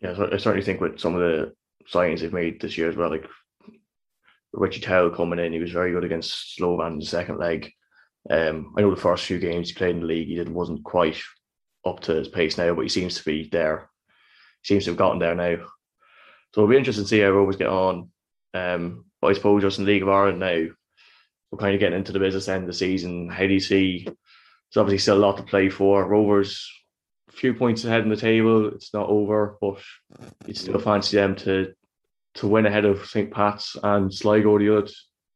Yeah, 0.00 0.12
I 0.12 0.38
certainly 0.38 0.62
think 0.62 0.80
with 0.80 0.98
some 0.98 1.14
of 1.14 1.20
the 1.20 1.52
signings 1.92 2.20
they've 2.20 2.32
made 2.32 2.58
this 2.58 2.78
year 2.78 2.88
as 2.88 2.96
well, 2.96 3.10
like 3.10 3.26
Richie 4.54 4.80
Towell 4.80 5.10
coming 5.10 5.40
in, 5.40 5.52
he 5.52 5.58
was 5.58 5.72
very 5.72 5.92
good 5.92 6.04
against 6.04 6.56
Slovan 6.56 6.94
in 6.94 6.98
the 7.00 7.04
second 7.04 7.36
leg. 7.36 7.70
Um, 8.30 8.72
I 8.78 8.80
know 8.80 8.94
the 8.94 9.00
first 9.00 9.26
few 9.26 9.38
games 9.38 9.68
he 9.68 9.74
played 9.74 9.96
in 9.96 10.00
the 10.00 10.06
league, 10.06 10.28
he 10.28 10.36
didn't 10.36 10.54
wasn't 10.54 10.84
quite 10.84 11.20
up 11.84 12.00
to 12.00 12.14
his 12.14 12.28
pace 12.28 12.58
now, 12.58 12.74
but 12.74 12.82
he 12.82 12.88
seems 12.88 13.16
to 13.16 13.24
be 13.24 13.48
there. 13.50 13.88
He 14.62 14.68
seems 14.68 14.84
to 14.84 14.90
have 14.90 14.98
gotten 14.98 15.18
there 15.18 15.34
now. 15.34 15.56
So 16.54 16.62
it'll 16.62 16.70
be 16.70 16.76
interesting 16.76 17.04
to 17.04 17.08
see 17.08 17.20
how 17.20 17.30
Rovers 17.30 17.56
get 17.56 17.68
on. 17.68 18.10
Um, 18.54 19.04
but 19.20 19.28
I 19.28 19.32
suppose 19.34 19.62
just 19.62 19.78
in 19.78 19.84
League 19.84 20.02
of 20.02 20.08
Ireland 20.08 20.40
now, 20.40 20.66
we're 21.50 21.58
kind 21.58 21.74
of 21.74 21.80
getting 21.80 21.98
into 21.98 22.12
the 22.12 22.18
business 22.18 22.48
end 22.48 22.64
of 22.64 22.68
the 22.68 22.74
season. 22.74 23.28
How 23.28 23.46
do 23.46 23.52
you 23.52 23.60
see? 23.60 24.04
There's 24.04 24.76
obviously 24.76 24.98
still 24.98 25.18
a 25.18 25.24
lot 25.24 25.36
to 25.38 25.42
play 25.42 25.68
for. 25.68 26.06
Rovers, 26.06 26.70
a 27.28 27.32
few 27.32 27.54
points 27.54 27.84
ahead 27.84 28.02
in 28.02 28.10
the 28.10 28.16
table. 28.16 28.68
It's 28.68 28.92
not 28.92 29.08
over, 29.08 29.56
but 29.60 29.80
you 30.46 30.54
still 30.54 30.78
fancy 30.78 31.16
them 31.16 31.36
to 31.36 31.74
to 32.34 32.46
win 32.46 32.66
ahead 32.66 32.84
of 32.84 33.04
St. 33.06 33.32
Pat's 33.32 33.76
and 33.82 34.12
Sligo, 34.12 34.58
the 34.58 34.76
other 34.76 34.88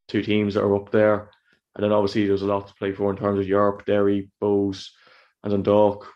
two 0.08 0.22
teams 0.22 0.54
that 0.54 0.62
are 0.62 0.76
up 0.76 0.92
there. 0.92 1.30
And 1.74 1.82
then 1.82 1.92
obviously 1.92 2.26
there's 2.26 2.42
a 2.42 2.46
lot 2.46 2.68
to 2.68 2.74
play 2.74 2.92
for 2.92 3.10
in 3.10 3.16
terms 3.16 3.40
of 3.40 3.48
Europe, 3.48 3.84
Derry, 3.86 4.30
Bohs, 4.40 4.88
and 5.42 5.50
Dundalk. 5.50 6.06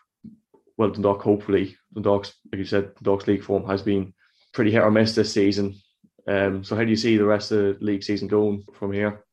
Well, 0.77 0.91
Dundalk, 0.91 1.21
hopefully. 1.21 1.75
Dundalk's, 1.93 2.33
like 2.51 2.59
you 2.59 2.65
said, 2.65 2.93
Dundalk's 2.95 3.27
league 3.27 3.43
form 3.43 3.65
has 3.65 3.81
been 3.81 4.13
pretty 4.53 4.71
hit 4.71 4.83
or 4.83 4.91
miss 4.91 5.15
this 5.15 5.33
season. 5.33 5.75
Um, 6.27 6.63
so 6.63 6.75
how 6.75 6.83
do 6.83 6.89
you 6.89 6.95
see 6.95 7.17
the 7.17 7.25
rest 7.25 7.51
of 7.51 7.79
the 7.79 7.85
league 7.85 8.03
season 8.03 8.27
going 8.27 8.63
from 8.73 8.91
here? 8.91 9.23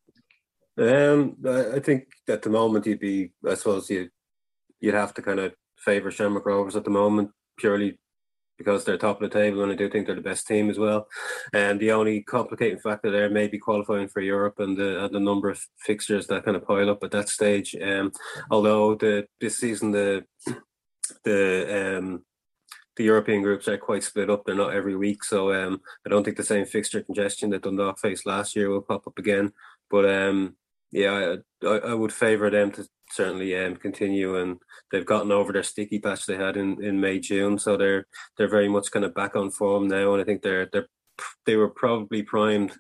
Um, 0.79 1.37
I 1.47 1.81
think 1.81 2.05
at 2.29 2.43
the 2.43 2.51
moment 2.51 2.87
you'd 2.87 3.01
be, 3.01 3.33
I 3.49 3.55
suppose 3.55 3.89
you 3.91 4.09
you'd 4.81 4.95
have 4.95 5.15
to 5.15 5.23
kind 5.23 5.39
of 5.41 5.55
favour 5.79 6.11
Shamrock 6.11 6.47
Rovers 6.47 6.77
at 6.77 6.85
the 6.85 6.91
moment 6.91 7.31
purely 7.57 7.99
because 8.59 8.85
they're 8.85 8.99
top 8.99 9.21
of 9.21 9.31
the 9.31 9.39
table 9.39 9.63
and 9.63 9.73
I 9.73 9.75
do 9.75 9.89
think 9.89 10.07
they're 10.07 10.15
the 10.15 10.21
best 10.21 10.47
team 10.47 10.71
as 10.71 10.79
well. 10.79 11.09
And 11.53 11.81
the 11.81 11.93
only 11.93 12.23
complicating 12.23 12.79
factor 12.79 13.11
there 13.11 13.31
may 13.31 13.49
be 13.49 13.59
qualifying 13.59 14.09
for 14.09 14.21
Europe 14.21 14.59
and 14.59 14.77
the, 14.77 15.05
and 15.05 15.15
the 15.15 15.21
number 15.21 15.51
of 15.51 15.61
fixtures 15.79 16.27
that 16.29 16.45
kind 16.45 16.57
of 16.57 16.67
pile 16.67 16.91
up 16.91 17.03
at 17.03 17.11
that 17.13 17.29
stage. 17.29 17.75
Um, 17.81 18.13
although 18.51 18.95
the 18.95 19.27
this 19.41 19.59
season 19.59 19.91
the 19.91 20.25
the 21.25 21.97
um 21.99 22.25
the 22.97 23.05
European 23.05 23.43
groups 23.43 23.67
are 23.67 23.77
quite 23.77 24.05
split 24.05 24.31
up. 24.31 24.45
They're 24.45 24.55
not 24.55 24.75
every 24.75 24.97
week, 24.97 25.25
so 25.25 25.53
um, 25.53 25.81
I 26.07 26.09
don't 26.09 26.23
think 26.25 26.37
the 26.37 26.45
same 26.45 26.65
fixture 26.65 27.03
congestion 27.03 27.51
that 27.51 27.63
Dundalk 27.63 27.99
faced 27.99 28.27
last 28.27 28.55
year 28.55 28.71
will 28.71 28.83
pop 28.83 29.07
up 29.07 29.19
again. 29.19 29.53
But 29.91 30.09
um, 30.09 30.57
yeah, 30.93 31.37
I, 31.63 31.67
I, 31.67 31.79
I 31.79 31.95
would 31.95 32.13
favour 32.13 32.51
them 32.51 32.71
to 32.73 32.87
certainly 33.11 33.57
um, 33.57 33.77
continue, 33.77 34.37
and 34.37 34.59
they've 34.91 35.07
gotten 35.07 35.33
over 35.33 35.53
their 35.53 35.63
sticky 35.63 35.99
patch 35.99 36.27
they 36.27 36.37
had 36.37 36.57
in, 36.57 36.83
in 36.83 37.01
May 37.01 37.19
June, 37.19 37.59
so 37.59 37.77
they're 37.77 38.07
they're 38.39 38.49
very 38.49 38.69
much 38.69 38.91
kind 38.93 39.05
of 39.05 39.15
back 39.15 39.35
on 39.35 39.51
form 39.51 39.89
now, 39.89 40.13
and 40.13 40.23
I 40.23 40.25
think 40.25 40.43
they're 40.43 40.69
they're 40.73 40.89
they 41.47 41.57
were 41.57 41.71
probably 41.71 42.23
primed. 42.23 42.73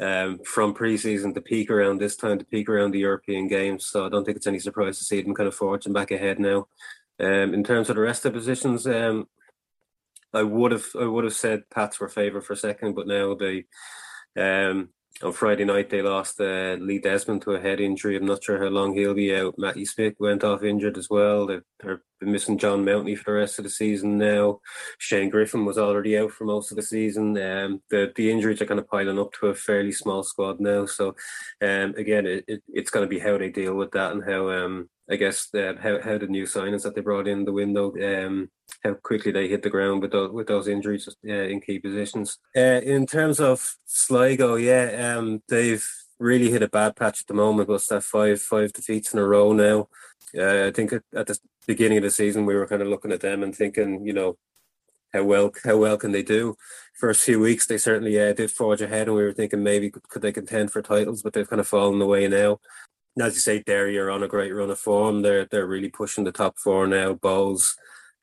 Um, 0.00 0.40
from 0.44 0.74
preseason 0.74 1.32
to 1.34 1.40
peak 1.40 1.70
around 1.70 2.00
this 2.00 2.16
time 2.16 2.36
to 2.36 2.44
peak 2.44 2.68
around 2.68 2.90
the 2.90 2.98
European 2.98 3.46
games. 3.46 3.86
So 3.86 4.04
I 4.04 4.08
don't 4.08 4.24
think 4.24 4.36
it's 4.36 4.48
any 4.48 4.58
surprise 4.58 4.98
to 4.98 5.04
see 5.04 5.22
them 5.22 5.34
kind 5.34 5.46
of 5.46 5.54
forging 5.54 5.92
back 5.92 6.10
ahead 6.10 6.40
now. 6.40 6.66
Um, 7.20 7.54
in 7.54 7.64
terms 7.64 7.88
of 7.88 7.96
the 7.96 8.02
rest 8.02 8.24
of 8.24 8.32
the 8.32 8.38
positions, 8.38 8.86
um, 8.86 9.26
I 10.34 10.42
would 10.42 10.72
have 10.72 10.86
I 10.98 11.04
would 11.04 11.24
have 11.24 11.34
said 11.34 11.68
Pats 11.70 12.00
were 12.00 12.08
favourite 12.08 12.46
for 12.46 12.56
second, 12.56 12.94
but 12.94 13.06
now 13.06 13.34
they 13.34 13.64
um, 14.36 14.88
on 15.22 15.32
Friday 15.32 15.64
night 15.64 15.90
they 15.90 16.00
lost 16.00 16.40
uh, 16.40 16.76
Lee 16.80 16.98
Desmond 16.98 17.42
to 17.42 17.52
a 17.52 17.60
head 17.60 17.80
injury. 17.80 18.16
I'm 18.16 18.24
not 18.24 18.42
sure 18.42 18.58
how 18.58 18.70
long 18.70 18.94
he'll 18.94 19.14
be 19.14 19.34
out. 19.34 19.54
Matty 19.58 19.84
Smith 19.84 20.14
went 20.18 20.42
off 20.42 20.62
injured 20.62 20.96
as 20.96 21.08
well. 21.10 21.46
They're, 21.46 21.64
they're 21.80 22.02
missing 22.22 22.56
John 22.56 22.84
Mountney 22.84 23.16
for 23.16 23.32
the 23.32 23.38
rest 23.38 23.58
of 23.58 23.64
the 23.64 23.70
season 23.70 24.16
now. 24.16 24.60
Shane 24.98 25.28
Griffin 25.28 25.64
was 25.66 25.76
already 25.76 26.16
out 26.18 26.32
for 26.32 26.44
most 26.44 26.72
of 26.72 26.76
the 26.76 26.82
season. 26.82 27.36
Um, 27.36 27.82
the 27.90 28.12
the 28.16 28.30
injuries 28.30 28.62
are 28.62 28.66
kind 28.66 28.80
of 28.80 28.88
piling 28.88 29.18
up 29.18 29.32
to 29.34 29.48
a 29.48 29.54
fairly 29.54 29.92
small 29.92 30.22
squad 30.22 30.60
now. 30.60 30.86
So 30.86 31.14
um, 31.60 31.94
again, 31.96 32.26
it, 32.26 32.44
it, 32.48 32.62
it's 32.68 32.90
going 32.90 33.04
to 33.04 33.10
be 33.10 33.18
how 33.18 33.36
they 33.36 33.50
deal 33.50 33.74
with 33.74 33.90
that 33.92 34.12
and 34.12 34.24
how 34.24 34.50
um, 34.50 34.88
I 35.12 35.16
guess 35.16 35.54
uh, 35.54 35.74
how 35.78 36.00
how 36.00 36.16
the 36.16 36.26
new 36.26 36.44
signings 36.44 36.84
that 36.84 36.94
they 36.94 37.02
brought 37.02 37.28
in 37.28 37.44
the 37.44 37.52
window, 37.52 37.92
um, 38.02 38.50
how 38.82 38.94
quickly 38.94 39.30
they 39.30 39.46
hit 39.46 39.62
the 39.62 39.68
ground 39.68 40.00
with 40.00 40.12
those 40.12 40.32
with 40.32 40.46
those 40.46 40.68
injuries 40.68 41.06
uh, 41.28 41.30
in 41.30 41.60
key 41.60 41.78
positions. 41.78 42.38
Uh, 42.56 42.80
in 42.82 43.04
terms 43.04 43.38
of 43.38 43.76
Sligo, 43.84 44.54
yeah, 44.54 45.16
um, 45.16 45.42
they've 45.48 45.86
really 46.18 46.50
hit 46.50 46.62
a 46.62 46.68
bad 46.68 46.96
patch 46.96 47.20
at 47.20 47.26
the 47.26 47.34
moment. 47.34 47.68
What's 47.68 47.88
that 47.88 48.04
five 48.04 48.40
five 48.40 48.72
defeats 48.72 49.12
in 49.12 49.18
a 49.18 49.24
row 49.24 49.52
now? 49.52 49.90
Uh, 50.34 50.68
I 50.68 50.70
think 50.70 50.94
at, 50.94 51.02
the 51.26 51.38
beginning 51.66 51.98
of 51.98 52.04
the 52.04 52.10
season 52.10 52.46
we 52.46 52.54
were 52.54 52.66
kind 52.66 52.80
of 52.80 52.88
looking 52.88 53.12
at 53.12 53.20
them 53.20 53.42
and 53.42 53.54
thinking, 53.54 54.06
you 54.06 54.14
know, 54.14 54.38
how 55.12 55.24
well 55.24 55.52
how 55.62 55.76
well 55.76 55.98
can 55.98 56.12
they 56.12 56.22
do? 56.22 56.56
First 56.94 57.20
few 57.20 57.38
weeks 57.38 57.66
they 57.66 57.76
certainly 57.76 58.18
uh, 58.18 58.32
did 58.32 58.50
forge 58.50 58.80
ahead, 58.80 59.08
and 59.08 59.16
we 59.16 59.24
were 59.24 59.34
thinking 59.34 59.62
maybe 59.62 59.90
could 59.90 60.22
they 60.22 60.32
contend 60.32 60.72
for 60.72 60.80
titles, 60.80 61.22
but 61.22 61.34
they've 61.34 61.50
kind 61.50 61.60
of 61.60 61.68
fallen 61.68 62.00
away 62.00 62.28
now 62.28 62.60
as 63.20 63.34
you 63.34 63.40
say, 63.40 63.62
Derry 63.62 63.98
are 63.98 64.10
on 64.10 64.22
a 64.22 64.28
great 64.28 64.54
run 64.54 64.70
of 64.70 64.78
form. 64.78 65.22
They're 65.22 65.44
they're 65.44 65.66
really 65.66 65.90
pushing 65.90 66.24
the 66.24 66.32
top 66.32 66.58
four 66.58 66.86
now. 66.86 67.14
Bohs, 67.14 67.74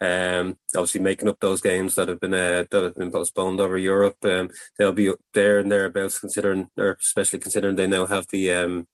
um, 0.01 0.57
obviously 0.75 1.01
making 1.01 1.27
up 1.27 1.39
those 1.39 1.61
games 1.61 1.95
that 1.95 2.07
have 2.07 2.19
been 2.19 2.33
uh, 2.33 2.65
that 2.71 2.83
have 2.83 2.95
been 2.95 3.11
postponed 3.11 3.59
over 3.59 3.77
Europe. 3.77 4.17
Um, 4.23 4.49
they'll 4.77 4.91
be 4.91 5.09
up 5.09 5.19
there 5.33 5.59
and 5.59 5.71
thereabouts, 5.71 6.19
considering, 6.19 6.69
or 6.77 6.97
especially 6.99 7.39
considering 7.39 7.75
they 7.75 7.87
now 7.87 8.05
have 8.05 8.27
the 8.29 8.51
um, 8.51 8.87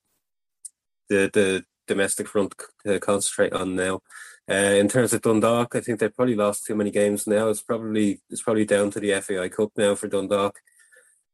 the 1.10 1.30
the 1.34 1.64
domestic 1.88 2.28
front 2.28 2.56
to 2.86 3.00
concentrate 3.00 3.54
on 3.54 3.76
now. 3.76 4.02
Uh, 4.50 4.54
in 4.78 4.88
terms 4.88 5.14
of 5.14 5.22
Dundalk, 5.22 5.76
I 5.76 5.80
think 5.80 6.00
they've 6.00 6.16
probably 6.16 6.36
lost 6.36 6.66
too 6.66 6.76
many 6.76 6.92
games 6.92 7.26
now. 7.26 7.50
It's 7.50 7.64
probably 7.64 8.20
it's 8.30 8.42
probably 8.42 8.66
down 8.66 8.92
to 8.92 9.00
the 9.00 9.20
FAI 9.22 9.50
Cup 9.50 9.72
now 9.78 9.96
for 9.96 10.08
Dundalk 10.08 10.60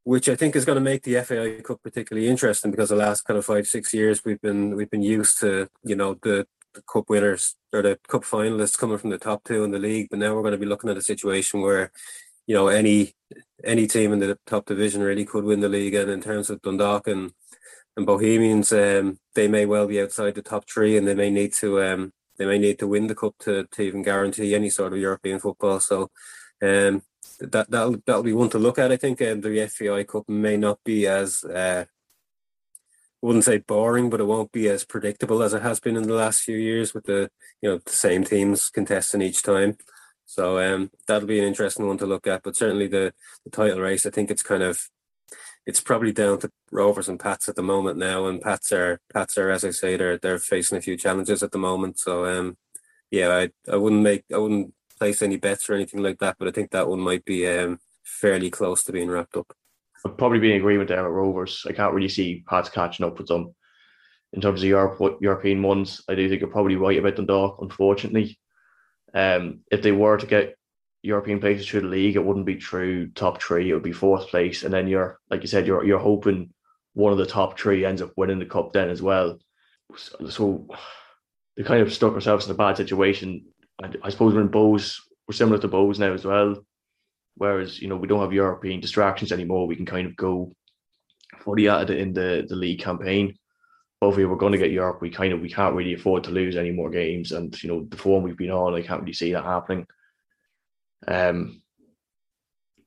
which 0.04 0.28
I 0.28 0.36
think 0.36 0.56
is 0.56 0.66
going 0.66 0.78
to 0.78 0.82
make 0.82 1.04
the 1.04 1.22
FAI 1.22 1.62
Cup 1.62 1.82
particularly 1.84 2.28
interesting 2.28 2.72
because 2.72 2.90
the 2.90 2.96
last 2.96 3.22
kind 3.22 3.38
of 3.38 3.46
five 3.46 3.68
six 3.68 3.94
years 3.94 4.24
we've 4.26 4.42
been 4.42 4.76
we've 4.76 4.90
been 4.90 5.04
used 5.04 5.40
to 5.42 5.68
you 5.84 5.96
know 5.96 6.18
the, 6.22 6.48
the 6.74 6.82
cup 6.82 7.10
winners 7.10 7.56
or 7.74 7.82
the 7.82 8.00
cup 8.08 8.24
finalists 8.24 8.78
coming 8.78 8.98
from 8.98 9.12
the 9.12 9.18
top 9.18 9.44
two 9.44 9.64
in 9.64 9.72
the 9.72 9.80
league, 9.80 10.08
but 10.10 10.20
now 10.20 10.34
we're 10.34 10.42
going 10.42 10.54
to 10.54 10.58
be 10.58 10.66
looking 10.66 10.90
at 10.90 10.98
a 10.98 11.02
situation 11.02 11.62
where 11.62 11.92
you 12.48 12.56
know 12.56 12.68
any 12.68 13.14
any 13.64 13.88
team 13.88 14.14
in 14.14 14.20
the 14.20 14.38
top 14.48 14.66
division 14.66 15.02
really 15.02 15.26
could 15.26 15.44
win 15.44 15.60
the 15.60 15.70
league, 15.70 15.94
and 15.94 16.10
in 16.10 16.22
terms 16.22 16.50
of 16.50 16.62
Dundalk 16.62 17.08
and 17.08 17.34
and 17.98 18.06
Bohemians, 18.06 18.72
um, 18.72 19.20
they 19.36 19.48
may 19.48 19.66
well 19.66 19.88
be 19.88 20.02
outside 20.02 20.36
the 20.36 20.42
top 20.42 20.70
three, 20.70 20.98
and 20.98 21.08
they 21.08 21.16
may 21.16 21.30
need 21.30 21.54
to 21.56 21.82
um, 21.82 22.14
they 22.38 22.46
may 22.46 22.58
need 22.58 22.80
to 22.80 22.88
win 22.88 23.08
the 23.08 23.16
cup 23.16 23.36
to, 23.40 23.68
to 23.72 23.82
even 23.82 24.02
guarantee 24.02 24.56
any 24.56 24.70
sort 24.70 24.94
of 24.94 25.00
European 25.00 25.40
football. 25.40 25.80
So 25.80 26.10
um, 26.62 27.04
that 27.42 27.70
that'll 27.72 27.98
that'll 28.06 28.24
be 28.24 28.34
one 28.34 28.50
to 28.50 28.60
look 28.60 28.78
at. 28.80 28.92
I 28.92 28.98
think 28.98 29.22
um, 29.22 29.42
the 29.42 29.68
FAI 29.68 30.04
Cup 30.04 30.30
may 30.30 30.58
not 30.58 30.80
be 30.84 31.08
as 31.08 31.44
uh, 31.44 31.86
I 33.24 33.26
wouldn't 33.26 33.46
say 33.46 33.58
boring, 33.60 34.10
but 34.10 34.20
it 34.20 34.26
won't 34.26 34.52
be 34.52 34.68
as 34.68 34.84
predictable 34.84 35.44
as 35.44 35.54
it 35.54 35.62
has 35.62 35.80
been 35.80 35.98
in 35.98 36.04
the 36.04 36.14
last 36.14 36.42
few 36.42 36.58
years 36.58 36.94
with 36.94 37.06
the 37.06 37.30
you 37.62 37.70
know 37.70 37.78
the 37.78 37.92
same 37.92 38.24
teams 38.24 38.70
contesting 38.70 39.22
each 39.22 39.44
time. 39.44 39.78
So 40.26 40.60
um, 40.60 40.92
that'll 41.08 41.28
be 41.28 41.40
an 41.40 41.46
interesting 41.46 41.88
one 41.88 41.98
to 41.98 42.06
look 42.06 42.26
at. 42.26 42.44
But 42.44 42.56
certainly 42.56 42.88
the, 42.88 43.14
the 43.44 43.50
title 43.52 43.82
race, 43.82 44.06
I 44.06 44.12
think 44.12 44.32
it's 44.32 44.44
kind 44.44 44.64
of 44.64 44.90
it's 45.66 45.82
probably 45.82 46.14
down 46.14 46.40
to 46.40 46.52
Rovers 46.72 47.10
and 47.10 47.20
Pats 47.20 47.50
at 47.50 47.56
the 47.56 47.62
moment 47.62 47.98
now, 47.98 48.28
and 48.28 48.42
Pats 48.42 48.72
are 48.72 49.00
Pats 49.14 49.38
are 49.38 49.50
as 49.50 49.66
I 49.66 49.72
say 49.72 49.98
they're 49.98 50.18
they're 50.18 50.40
facing 50.40 50.78
a 50.78 50.82
few 50.82 50.98
challenges 50.98 51.44
at 51.44 51.52
the 51.52 51.58
moment. 51.58 52.00
So 52.00 52.26
um, 52.26 52.58
yeah, 53.12 53.30
I 53.30 53.50
I 53.72 53.78
wouldn't 53.78 54.02
make 54.02 54.24
I 54.34 54.38
wouldn't 54.38 54.74
place 55.02 55.24
any 55.24 55.38
bets 55.38 55.68
or 55.68 55.74
anything 55.74 56.04
like 56.04 56.20
that, 56.20 56.36
but 56.38 56.48
I 56.48 56.52
think 56.52 56.70
that 56.70 56.88
one 56.88 57.00
might 57.00 57.26
be 57.26 57.48
um, 57.48 57.80
fairly 58.04 58.52
close 58.52 58.84
to 58.84 58.92
being 58.92 59.10
wrapped 59.10 59.36
up. 59.36 59.52
I'd 60.06 60.16
probably 60.16 60.38
be 60.38 60.52
in 60.52 60.58
agreement 60.58 60.90
there 60.90 61.04
with 61.04 61.12
Rovers. 61.12 61.66
I 61.68 61.74
can't 61.74 61.96
really 61.96 62.08
see 62.08 62.44
Pats 62.48 62.70
catching 62.70 63.04
up 63.04 63.18
with 63.18 63.26
them 63.26 63.56
in 64.34 64.42
terms 64.42 64.62
of 64.62 64.70
Europe, 64.70 65.18
European 65.20 65.64
ones. 65.64 66.04
I 66.08 66.14
do 66.14 66.30
think 66.30 66.40
you're 66.40 66.52
probably 66.52 66.76
right 66.76 67.00
about 67.00 67.16
Dundalk, 67.16 67.58
unfortunately. 67.62 68.38
Um, 69.12 69.62
if 69.72 69.82
they 69.82 69.92
were 69.92 70.18
to 70.18 70.28
get 70.28 70.56
European 71.02 71.40
places 71.40 71.68
through 71.68 71.82
the 71.82 71.88
league, 71.88 72.16
it 72.16 72.24
wouldn't 72.24 72.46
be 72.46 72.60
through 72.60 73.10
top 73.14 73.42
three. 73.42 73.72
It 73.72 73.74
would 73.74 73.82
be 73.82 73.92
fourth 73.92 74.28
place, 74.28 74.62
and 74.62 74.72
then 74.72 74.88
you're 74.88 75.20
like 75.32 75.42
you 75.42 75.48
said, 75.48 75.66
you're 75.66 75.84
you're 75.84 75.98
hoping 75.98 76.54
one 76.94 77.12
of 77.12 77.18
the 77.18 77.26
top 77.26 77.58
three 77.58 77.86
ends 77.86 78.04
up 78.04 78.14
winning 78.18 78.38
the 78.38 78.46
cup 78.46 78.72
then 78.72 78.92
as 78.92 79.02
well. 79.02 79.40
So, 79.96 80.28
so 80.30 80.68
they 81.58 81.64
kind 81.64 81.82
of 81.82 81.92
stuck 81.92 82.14
ourselves 82.14 82.46
in 82.46 82.52
a 82.52 82.56
bad 82.56 82.78
situation 82.78 83.46
I, 83.84 83.90
I 84.04 84.10
suppose 84.10 84.34
we're 84.34 84.42
in 84.42 84.50
Bohs, 84.50 85.00
we're 85.28 85.34
similar 85.34 85.58
to 85.60 85.68
Bohs 85.68 86.00
now 86.00 86.14
as 86.14 86.26
well. 86.26 86.56
Whereas, 87.36 87.82
you 87.82 87.88
know, 87.88 87.96
we 87.96 88.08
don't 88.08 88.22
have 88.22 88.34
European 88.34 88.80
distractions 88.80 89.32
anymore. 89.32 89.68
We 89.68 89.76
can 89.76 89.86
kind 89.86 90.08
of 90.08 90.16
go 90.16 90.54
fully 91.40 91.70
at 91.70 91.90
it 91.90 92.00
in 92.00 92.14
the, 92.14 92.46
the 92.48 92.56
league 92.56 92.82
campaign. 92.82 93.36
But 94.00 94.10
if 94.10 94.18
we 94.18 94.26
were 94.26 94.36
going 94.36 94.52
to 94.52 94.58
get 94.58 94.72
Europe, 94.72 95.02
we 95.02 95.10
kind 95.10 95.32
of 95.32 95.42
we 95.42 95.50
can't 95.50 95.76
really 95.76 95.94
afford 95.94 96.24
to 96.26 96.32
lose 96.32 96.58
any 96.58 96.72
more 96.72 96.90
games. 96.90 97.32
And 97.32 97.62
you 97.64 97.70
know, 97.70 97.86
the 97.86 97.98
form 97.98 98.24
we've 98.24 98.38
been 98.38 98.52
on, 98.52 98.74
I 98.74 98.82
can't 98.82 99.02
really 99.02 99.14
see 99.14 99.32
that 99.34 99.44
happening. 99.44 99.86
Um 101.08 101.62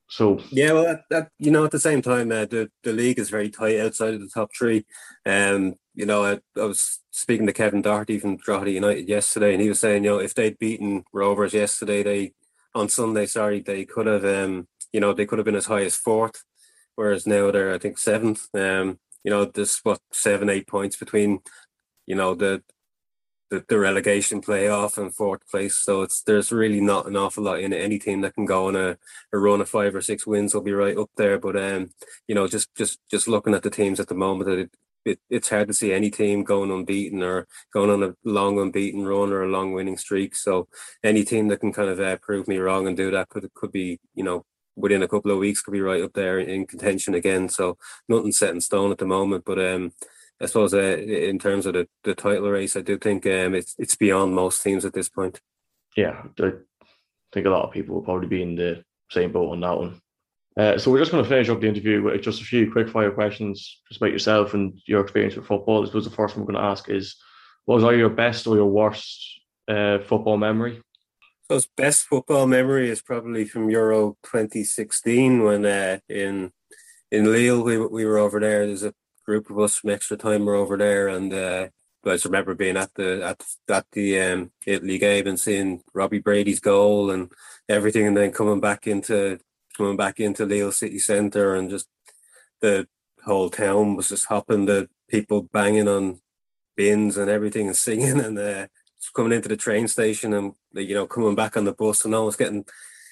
so 0.07 0.39
yeah, 0.51 0.71
well, 0.73 0.83
that, 0.83 1.01
that 1.09 1.29
you 1.39 1.51
know, 1.51 1.65
at 1.65 1.71
the 1.71 1.79
same 1.79 2.01
time, 2.01 2.31
uh, 2.31 2.45
the 2.45 2.69
the 2.83 2.93
league 2.93 3.19
is 3.19 3.29
very 3.29 3.49
tight 3.49 3.79
outside 3.79 4.13
of 4.13 4.21
the 4.21 4.29
top 4.29 4.51
three. 4.57 4.85
Um, 5.25 5.75
you 5.93 6.05
know, 6.05 6.23
I, 6.23 6.39
I 6.59 6.65
was 6.65 6.99
speaking 7.11 7.47
to 7.47 7.53
Kevin 7.53 7.81
Doherty 7.81 8.19
from 8.19 8.37
Drogheda 8.37 8.71
United 8.71 9.09
yesterday, 9.09 9.53
and 9.53 9.61
he 9.61 9.69
was 9.69 9.79
saying, 9.79 10.03
you 10.03 10.11
know, 10.11 10.19
if 10.19 10.35
they'd 10.35 10.59
beaten 10.59 11.03
Rovers 11.11 11.53
yesterday, 11.53 12.03
they 12.03 12.33
on 12.75 12.89
Sunday, 12.89 13.25
sorry, 13.25 13.61
they 13.61 13.85
could 13.85 14.05
have, 14.05 14.25
um, 14.25 14.67
you 14.91 14.99
know, 14.99 15.13
they 15.13 15.25
could 15.25 15.39
have 15.39 15.45
been 15.45 15.55
as 15.55 15.65
high 15.65 15.83
as 15.83 15.95
fourth, 15.95 16.43
whereas 16.95 17.25
now 17.25 17.49
they're, 17.49 17.73
I 17.73 17.79
think, 17.79 17.97
seventh. 17.97 18.47
Um, 18.53 18.99
you 19.23 19.31
know, 19.31 19.45
there's 19.45 19.79
what 19.79 19.99
seven, 20.11 20.49
eight 20.49 20.67
points 20.67 20.97
between, 20.97 21.39
you 22.05 22.15
know, 22.15 22.35
the 22.35 22.61
the, 23.55 23.65
the 23.67 23.79
relegation 23.79 24.41
playoff 24.41 24.97
and 24.97 25.13
fourth 25.13 25.47
place. 25.49 25.79
So 25.79 26.01
it's 26.01 26.21
there's 26.21 26.51
really 26.51 26.81
not 26.81 27.07
an 27.07 27.15
awful 27.15 27.43
lot 27.43 27.59
in 27.59 27.73
it. 27.73 27.81
Any 27.81 27.99
team 27.99 28.21
that 28.21 28.35
can 28.35 28.45
go 28.45 28.67
on 28.67 28.75
a, 28.75 28.97
a 29.33 29.37
run 29.37 29.61
of 29.61 29.69
five 29.69 29.95
or 29.95 30.01
six 30.01 30.27
wins 30.27 30.53
will 30.53 30.61
be 30.61 30.73
right 30.73 30.97
up 30.97 31.09
there. 31.17 31.39
But 31.39 31.55
um, 31.55 31.91
you 32.27 32.35
know, 32.35 32.47
just 32.47 32.73
just 32.75 32.99
just 33.09 33.27
looking 33.27 33.53
at 33.53 33.63
the 33.63 33.69
teams 33.69 33.99
at 33.99 34.07
the 34.07 34.15
moment, 34.15 34.49
it, 34.49 34.71
it 35.05 35.19
it's 35.29 35.49
hard 35.49 35.67
to 35.69 35.73
see 35.73 35.93
any 35.93 36.09
team 36.09 36.43
going 36.43 36.71
unbeaten 36.71 37.23
or 37.23 37.47
going 37.73 37.89
on 37.89 38.03
a 38.03 38.15
long 38.23 38.59
unbeaten 38.59 39.05
run 39.05 39.31
or 39.31 39.43
a 39.43 39.49
long 39.49 39.73
winning 39.73 39.97
streak. 39.97 40.35
So 40.35 40.67
any 41.03 41.23
team 41.23 41.47
that 41.49 41.61
can 41.61 41.71
kind 41.71 41.89
of 41.89 41.99
uh, 41.99 42.17
prove 42.17 42.47
me 42.47 42.57
wrong 42.57 42.87
and 42.87 42.97
do 42.97 43.11
that 43.11 43.29
could 43.29 43.51
could 43.53 43.71
be 43.71 43.99
you 44.13 44.23
know 44.23 44.45
within 44.75 45.03
a 45.03 45.07
couple 45.07 45.31
of 45.31 45.37
weeks 45.37 45.61
could 45.61 45.71
be 45.71 45.79
right 45.79 46.03
up 46.03 46.13
there 46.13 46.39
in 46.39 46.67
contention 46.67 47.15
again. 47.15 47.47
So 47.47 47.77
nothing 48.09 48.33
set 48.33 48.49
in 48.49 48.59
stone 48.59 48.91
at 48.91 48.97
the 48.97 49.05
moment, 49.05 49.45
but 49.45 49.59
um 49.59 49.93
I 50.41 50.47
suppose 50.47 50.73
uh, 50.73 50.97
in 50.97 51.39
terms 51.39 51.65
of 51.65 51.73
the, 51.73 51.87
the 52.03 52.13
title 52.13 52.49
race, 52.49 52.75
I 52.75 52.81
do 52.81 52.97
think 52.97 53.25
um, 53.25 53.55
it's 53.55 53.75
it's 53.77 53.95
beyond 53.95 54.35
most 54.35 54.61
teams 54.61 54.83
at 54.83 54.93
this 54.93 55.09
point. 55.09 55.39
Yeah, 55.95 56.23
I 56.39 56.51
think 57.33 57.45
a 57.45 57.49
lot 57.49 57.65
of 57.65 57.71
people 57.71 57.95
will 57.95 58.01
probably 58.01 58.27
be 58.27 58.41
in 58.41 58.55
the 58.55 58.83
same 59.09 59.31
boat 59.31 59.51
on 59.51 59.61
that 59.61 59.77
one. 59.77 60.01
Uh, 60.57 60.77
so 60.77 60.89
we're 60.89 60.99
just 60.99 61.11
going 61.11 61.23
to 61.23 61.29
finish 61.29 61.49
up 61.49 61.59
the 61.59 61.67
interview 61.67 62.01
with 62.01 62.21
just 62.21 62.41
a 62.41 62.45
few 62.45 62.71
quick 62.71 62.89
fire 62.89 63.11
questions 63.11 63.81
just 63.89 63.99
about 63.99 64.11
yourself 64.11 64.53
and 64.53 64.79
your 64.85 65.01
experience 65.01 65.35
with 65.35 65.45
football. 65.45 65.81
This 65.81 65.93
was 65.93 66.05
the 66.05 66.15
first 66.15 66.35
one 66.35 66.45
we're 66.45 66.53
going 66.53 66.63
to 66.63 66.69
ask 66.69 66.89
is, 66.89 67.15
what 67.65 67.75
was 67.75 67.83
either 67.83 67.97
your 67.97 68.09
best 68.09 68.47
or 68.47 68.55
your 68.55 68.69
worst 68.69 69.41
uh, 69.67 69.99
football 69.99 70.37
memory? 70.37 70.81
So 71.49 71.55
his 71.55 71.67
best 71.77 72.05
football 72.05 72.47
memory 72.47 72.89
is 72.89 73.01
probably 73.01 73.45
from 73.45 73.69
Euro 73.69 74.17
2016 74.23 75.43
when 75.43 75.65
uh, 75.65 75.99
in 76.09 76.51
in 77.11 77.31
Lille 77.31 77.63
we, 77.63 77.77
we 77.77 78.05
were 78.05 78.17
over 78.17 78.39
there. 78.39 78.65
There's 78.65 78.83
a 78.83 78.93
group 79.25 79.49
of 79.49 79.59
us 79.59 79.75
from 79.77 79.89
extra 79.89 80.17
time 80.17 80.45
were 80.45 80.55
over 80.55 80.77
there, 80.77 81.07
and 81.07 81.33
uh, 81.33 81.67
I 82.05 82.09
just 82.09 82.25
remember 82.25 82.53
being 82.53 82.77
at 82.77 82.93
the 82.93 83.23
at 83.23 83.43
at 83.69 83.85
the 83.91 84.19
um, 84.21 84.51
Italy 84.65 84.97
game 84.97 85.27
and 85.27 85.39
seeing 85.39 85.83
Robbie 85.93 86.19
Brady's 86.19 86.59
goal 86.59 87.11
and 87.11 87.31
everything, 87.67 88.07
and 88.07 88.17
then 88.17 88.31
coming 88.31 88.59
back 88.59 88.87
into 88.87 89.39
coming 89.75 89.97
back 89.97 90.19
into 90.19 90.45
Lille 90.45 90.71
city 90.71 90.99
centre, 90.99 91.55
and 91.55 91.69
just 91.69 91.87
the 92.61 92.87
whole 93.25 93.49
town 93.49 93.95
was 93.95 94.09
just 94.09 94.25
hopping, 94.25 94.65
the 94.65 94.87
people 95.09 95.43
banging 95.51 95.87
on 95.87 96.19
bins 96.75 97.17
and 97.17 97.29
everything 97.29 97.67
and 97.67 97.75
singing, 97.75 98.19
and 98.19 98.37
uh, 98.37 98.67
coming 99.13 99.33
into 99.33 99.49
the 99.49 99.57
train 99.57 99.87
station 99.87 100.33
and 100.33 100.53
you 100.73 100.93
know 100.95 101.07
coming 101.07 101.35
back 101.35 101.57
on 101.57 101.65
the 101.65 101.73
bus 101.73 102.05
and 102.05 102.15
almost 102.15 102.39
getting 102.39 102.65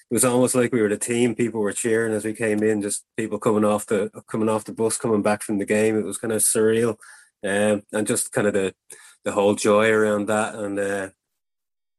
it 0.09 0.13
was 0.13 0.25
almost 0.25 0.55
like 0.55 0.71
we 0.71 0.81
were 0.81 0.89
the 0.89 0.97
team. 0.97 1.35
People 1.35 1.61
were 1.61 1.73
cheering 1.73 2.13
as 2.13 2.25
we 2.25 2.33
came 2.33 2.61
in, 2.63 2.81
just 2.81 3.05
people 3.17 3.39
coming 3.39 3.65
off 3.65 3.85
the 3.85 4.09
coming 4.27 4.49
off 4.49 4.65
the 4.65 4.73
bus, 4.73 4.97
coming 4.97 5.21
back 5.21 5.41
from 5.41 5.57
the 5.57 5.65
game. 5.65 5.97
It 5.97 6.05
was 6.05 6.17
kind 6.17 6.33
of 6.33 6.41
surreal, 6.41 6.97
um, 7.43 7.83
and 7.91 8.07
just 8.07 8.31
kind 8.31 8.47
of 8.47 8.53
the 8.53 8.75
the 9.23 9.31
whole 9.31 9.55
joy 9.55 9.89
around 9.89 10.27
that. 10.27 10.55
And 10.55 10.79
uh, 10.79 11.09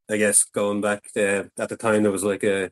I 0.09 0.17
guess 0.17 0.43
going 0.43 0.81
back 0.81 1.03
uh, 1.17 1.43
at 1.59 1.69
the 1.69 1.77
time, 1.77 2.03
there 2.03 2.11
was 2.11 2.23
like 2.23 2.43
a 2.43 2.71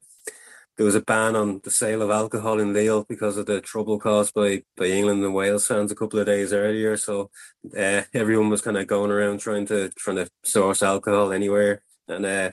there 0.77 0.85
was 0.85 0.95
a 0.95 1.01
ban 1.01 1.35
on 1.35 1.61
the 1.63 1.71
sale 1.71 2.01
of 2.01 2.09
alcohol 2.09 2.59
in 2.59 2.73
Lille 2.73 3.05
because 3.07 3.37
of 3.37 3.45
the 3.45 3.61
trouble 3.61 3.99
caused 3.99 4.33
by, 4.33 4.63
by 4.75 4.85
England 4.85 5.23
and 5.23 5.33
Wales 5.33 5.67
fans 5.67 5.91
a 5.91 5.95
couple 5.95 6.19
of 6.19 6.25
days 6.25 6.51
earlier. 6.51 6.97
So 6.97 7.29
uh, 7.77 8.01
everyone 8.13 8.49
was 8.49 8.61
kind 8.61 8.77
of 8.77 8.87
going 8.87 9.11
around 9.11 9.39
trying 9.39 9.67
to 9.67 9.89
trying 9.89 10.17
to 10.17 10.29
source 10.43 10.81
alcohol 10.81 11.31
anywhere, 11.31 11.83
and 12.07 12.25
uh, 12.25 12.51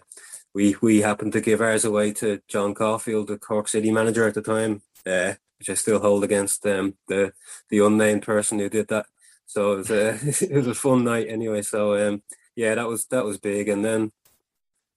we 0.54 0.76
we 0.80 1.00
happened 1.00 1.32
to 1.34 1.40
give 1.40 1.60
ours 1.60 1.84
away 1.84 2.12
to 2.14 2.40
John 2.48 2.74
Caulfield, 2.74 3.28
the 3.28 3.38
Cork 3.38 3.68
City 3.68 3.90
manager 3.90 4.26
at 4.26 4.34
the 4.34 4.42
time, 4.42 4.82
uh, 5.06 5.34
which 5.58 5.70
I 5.70 5.74
still 5.74 6.00
hold 6.00 6.24
against 6.24 6.66
um, 6.66 6.94
the 7.08 7.32
the 7.68 7.84
unnamed 7.84 8.22
person 8.22 8.58
who 8.58 8.68
did 8.68 8.88
that. 8.88 9.06
So 9.46 9.72
it 9.72 9.76
was 9.76 9.90
a 9.90 10.08
it 10.50 10.56
was 10.56 10.66
a 10.66 10.74
fun 10.74 11.04
night 11.04 11.28
anyway. 11.28 11.62
So 11.62 12.08
um, 12.08 12.22
yeah, 12.56 12.74
that 12.74 12.88
was 12.88 13.06
that 13.06 13.24
was 13.24 13.38
big, 13.38 13.68
and 13.68 13.84
then 13.84 14.12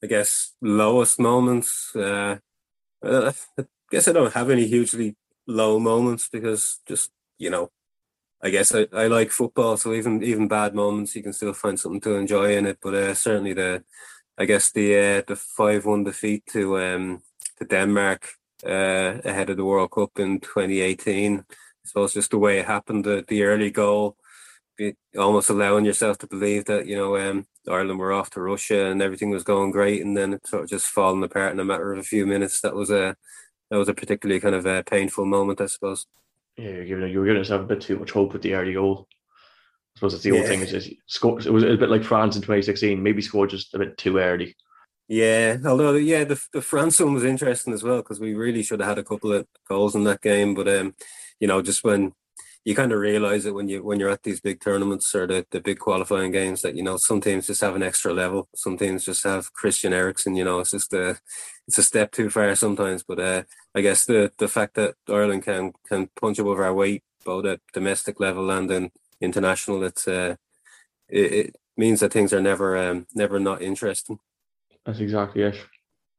I 0.04 0.08
guess 0.08 0.54
lowest 0.62 1.20
moments. 1.20 1.96
Uh, 1.96 2.38
uh, 3.04 3.32
I 3.60 3.64
guess 3.92 4.08
I 4.08 4.12
don't 4.12 4.34
have 4.34 4.50
any 4.50 4.66
hugely 4.68 5.16
low 5.46 5.80
moments 5.80 6.30
because 6.30 6.80
just 6.88 7.12
you 7.38 7.50
know, 7.50 7.72
I 8.42 8.50
guess 8.50 8.74
I, 8.74 8.88
I 8.94 9.08
like 9.08 9.32
football, 9.32 9.78
so 9.78 9.94
even 9.94 10.24
even 10.24 10.48
bad 10.48 10.74
moments 10.74 11.16
you 11.16 11.24
can 11.24 11.34
still 11.34 11.54
find 11.54 11.80
something 11.80 12.02
to 12.02 12.16
enjoy 12.16 12.58
in 12.58 12.66
it. 12.66 12.80
But 12.82 12.94
uh, 12.96 13.14
certainly 13.14 13.54
the, 13.54 13.84
I 14.38 14.46
guess 14.46 14.72
the 14.72 14.98
uh, 14.98 15.22
the 15.28 15.36
five 15.36 15.86
one 15.86 16.04
defeat 16.04 16.46
to 16.54 16.80
um 16.80 17.22
to 17.58 17.66
Denmark 17.66 18.30
uh, 18.66 19.20
ahead 19.26 19.50
of 19.50 19.58
the 19.58 19.66
World 19.66 19.92
Cup 19.92 20.20
in 20.20 20.40
2018. 20.40 21.40
I 21.40 21.44
suppose 21.86 22.14
just 22.14 22.32
the 22.32 22.38
way 22.38 22.60
it 22.60 22.66
happened, 22.66 23.06
the 23.06 23.24
the 23.28 23.44
early 23.44 23.72
goal, 23.72 24.18
almost 25.18 25.50
allowing 25.50 25.86
yourself 25.86 26.18
to 26.20 26.28
believe 26.28 26.66
that 26.66 26.88
you 26.88 26.96
know 26.96 27.18
um, 27.18 27.46
Ireland 27.70 28.00
were 28.00 28.14
off 28.14 28.30
to 28.32 28.42
Russia 28.42 28.88
and 28.88 29.02
everything 29.02 29.30
was 29.30 29.44
going 29.44 29.72
great, 29.72 30.04
and 30.04 30.18
then 30.18 30.34
it 30.34 30.48
sort 30.48 30.64
of 30.64 30.70
just 30.70 30.88
falling 30.88 31.24
apart 31.24 31.54
in 31.54 31.60
a 31.60 31.66
matter 31.66 31.94
of 31.94 32.00
a 32.00 32.04
few 32.04 32.26
minutes. 32.26 32.62
That 32.62 32.76
was 32.76 32.90
a 32.90 33.16
that 33.70 33.78
was 33.78 33.90
a 33.90 33.94
particularly 33.94 34.40
kind 34.40 34.56
of 34.56 34.66
a 34.66 34.84
painful 34.84 35.26
moment, 35.26 35.62
I 35.62 35.68
suppose. 35.68 36.06
Yeah, 36.58 36.70
you're 36.70 36.86
giving 36.86 37.10
you 37.10 37.20
were 37.20 37.26
giving 37.26 37.40
yourself 37.40 37.64
a 37.64 37.66
bit 37.66 37.82
too 37.82 38.00
much 38.00 38.12
hope 38.12 38.34
with 38.34 38.42
the 38.42 38.54
early 38.54 38.74
goal. 38.74 39.08
I 39.96 40.00
suppose 40.00 40.14
it's 40.16 40.24
the 40.24 40.32
yeah. 40.32 40.40
old 40.40 40.48
thing 40.48 40.62
is 40.62 40.72
just 40.72 40.92
score. 41.08 41.40
It 41.40 41.52
was 41.52 41.64
a 41.64 41.78
bit 41.78 41.90
like 41.90 42.04
France 42.04 42.36
in 42.36 42.42
2016. 42.42 43.02
Maybe 43.02 43.22
scored 43.22 43.52
just 43.52 43.74
a 43.74 43.80
bit 43.80 43.98
too 43.98 44.18
early. 44.18 44.56
Yeah, 45.08 45.58
although 45.66 45.94
yeah, 45.94 46.24
the 46.24 46.42
the 46.54 46.62
France 46.62 47.00
one 47.00 47.14
was 47.14 47.24
interesting 47.24 47.74
as 47.74 47.84
well 47.84 47.98
because 47.98 48.20
we 48.20 48.34
really 48.34 48.64
should 48.64 48.80
have 48.80 48.90
had 48.90 48.98
a 48.98 49.04
couple 49.04 49.32
of 49.32 49.46
goals 49.68 49.96
in 49.96 50.04
that 50.06 50.22
game, 50.22 50.56
but 50.56 50.68
um, 50.68 50.96
you 51.40 51.48
know, 51.48 51.62
just 51.62 51.84
when 51.84 52.14
you 52.66 52.76
kind 52.76 52.92
of 52.94 53.00
realize 53.00 53.46
it 53.46 53.54
when 53.54 53.68
you 53.68 53.84
when 53.84 54.00
you're 54.00 54.10
at 54.10 54.24
these 54.24 54.40
big 54.40 54.60
tournaments 54.60 55.14
or 55.14 55.28
the, 55.28 55.46
the 55.52 55.60
big 55.60 55.80
qualifying 55.80 56.32
games 56.32 56.62
that 56.62 56.76
you 56.76 56.84
know 56.84 56.98
some 56.98 57.20
teams 57.20 57.48
just 57.48 57.62
have 57.62 57.76
an 57.76 57.84
extra 57.84 58.14
level 58.14 58.48
some 58.56 58.78
teams 58.78 59.06
just 59.06 59.24
have 59.24 59.52
christian 59.54 59.94
eriksen 59.94 60.36
you 60.36 60.44
know 60.44 60.60
it's 60.60 60.72
just 60.72 60.94
a 60.94 61.18
it's 61.68 61.78
a 61.78 61.84
step 61.84 62.12
too 62.12 62.30
far 62.30 62.56
sometimes 62.56 63.04
but 63.04 63.20
uh 63.20 63.44
i 63.76 63.82
guess 63.82 64.06
the 64.06 64.32
the 64.38 64.48
fact 64.48 64.76
that 64.76 64.96
ireland 65.10 65.44
can 65.44 65.74
can 65.88 66.10
punch 66.20 66.40
above 66.40 66.60
our 66.60 66.74
weight 66.74 67.04
both 67.26 67.46
at 67.46 67.60
domestic 67.74 68.20
level 68.20 68.50
and 68.50 68.72
in 68.72 68.92
international 69.24 69.84
it's 69.84 70.08
uh 70.08 70.36
it, 71.10 71.34
it 71.34 71.56
means 71.78 72.00
that 72.00 72.14
things 72.14 72.34
are 72.34 72.42
never 72.42 72.78
um 72.78 73.08
never 73.14 73.40
not 73.40 73.62
interesting. 73.62 74.20
That's 74.86 75.00
exactly 75.00 75.44
it. 75.44 75.58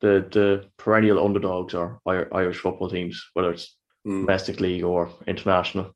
The 0.00 0.26
the 0.30 0.64
perennial 0.76 1.24
underdogs 1.24 1.74
are 1.74 2.00
irish 2.06 2.58
football 2.58 2.90
teams 2.90 3.22
whether 3.34 3.50
it's 3.50 3.76
mm. 4.06 4.20
domestic 4.20 4.60
league 4.60 4.84
or 4.84 5.10
international. 5.26 5.94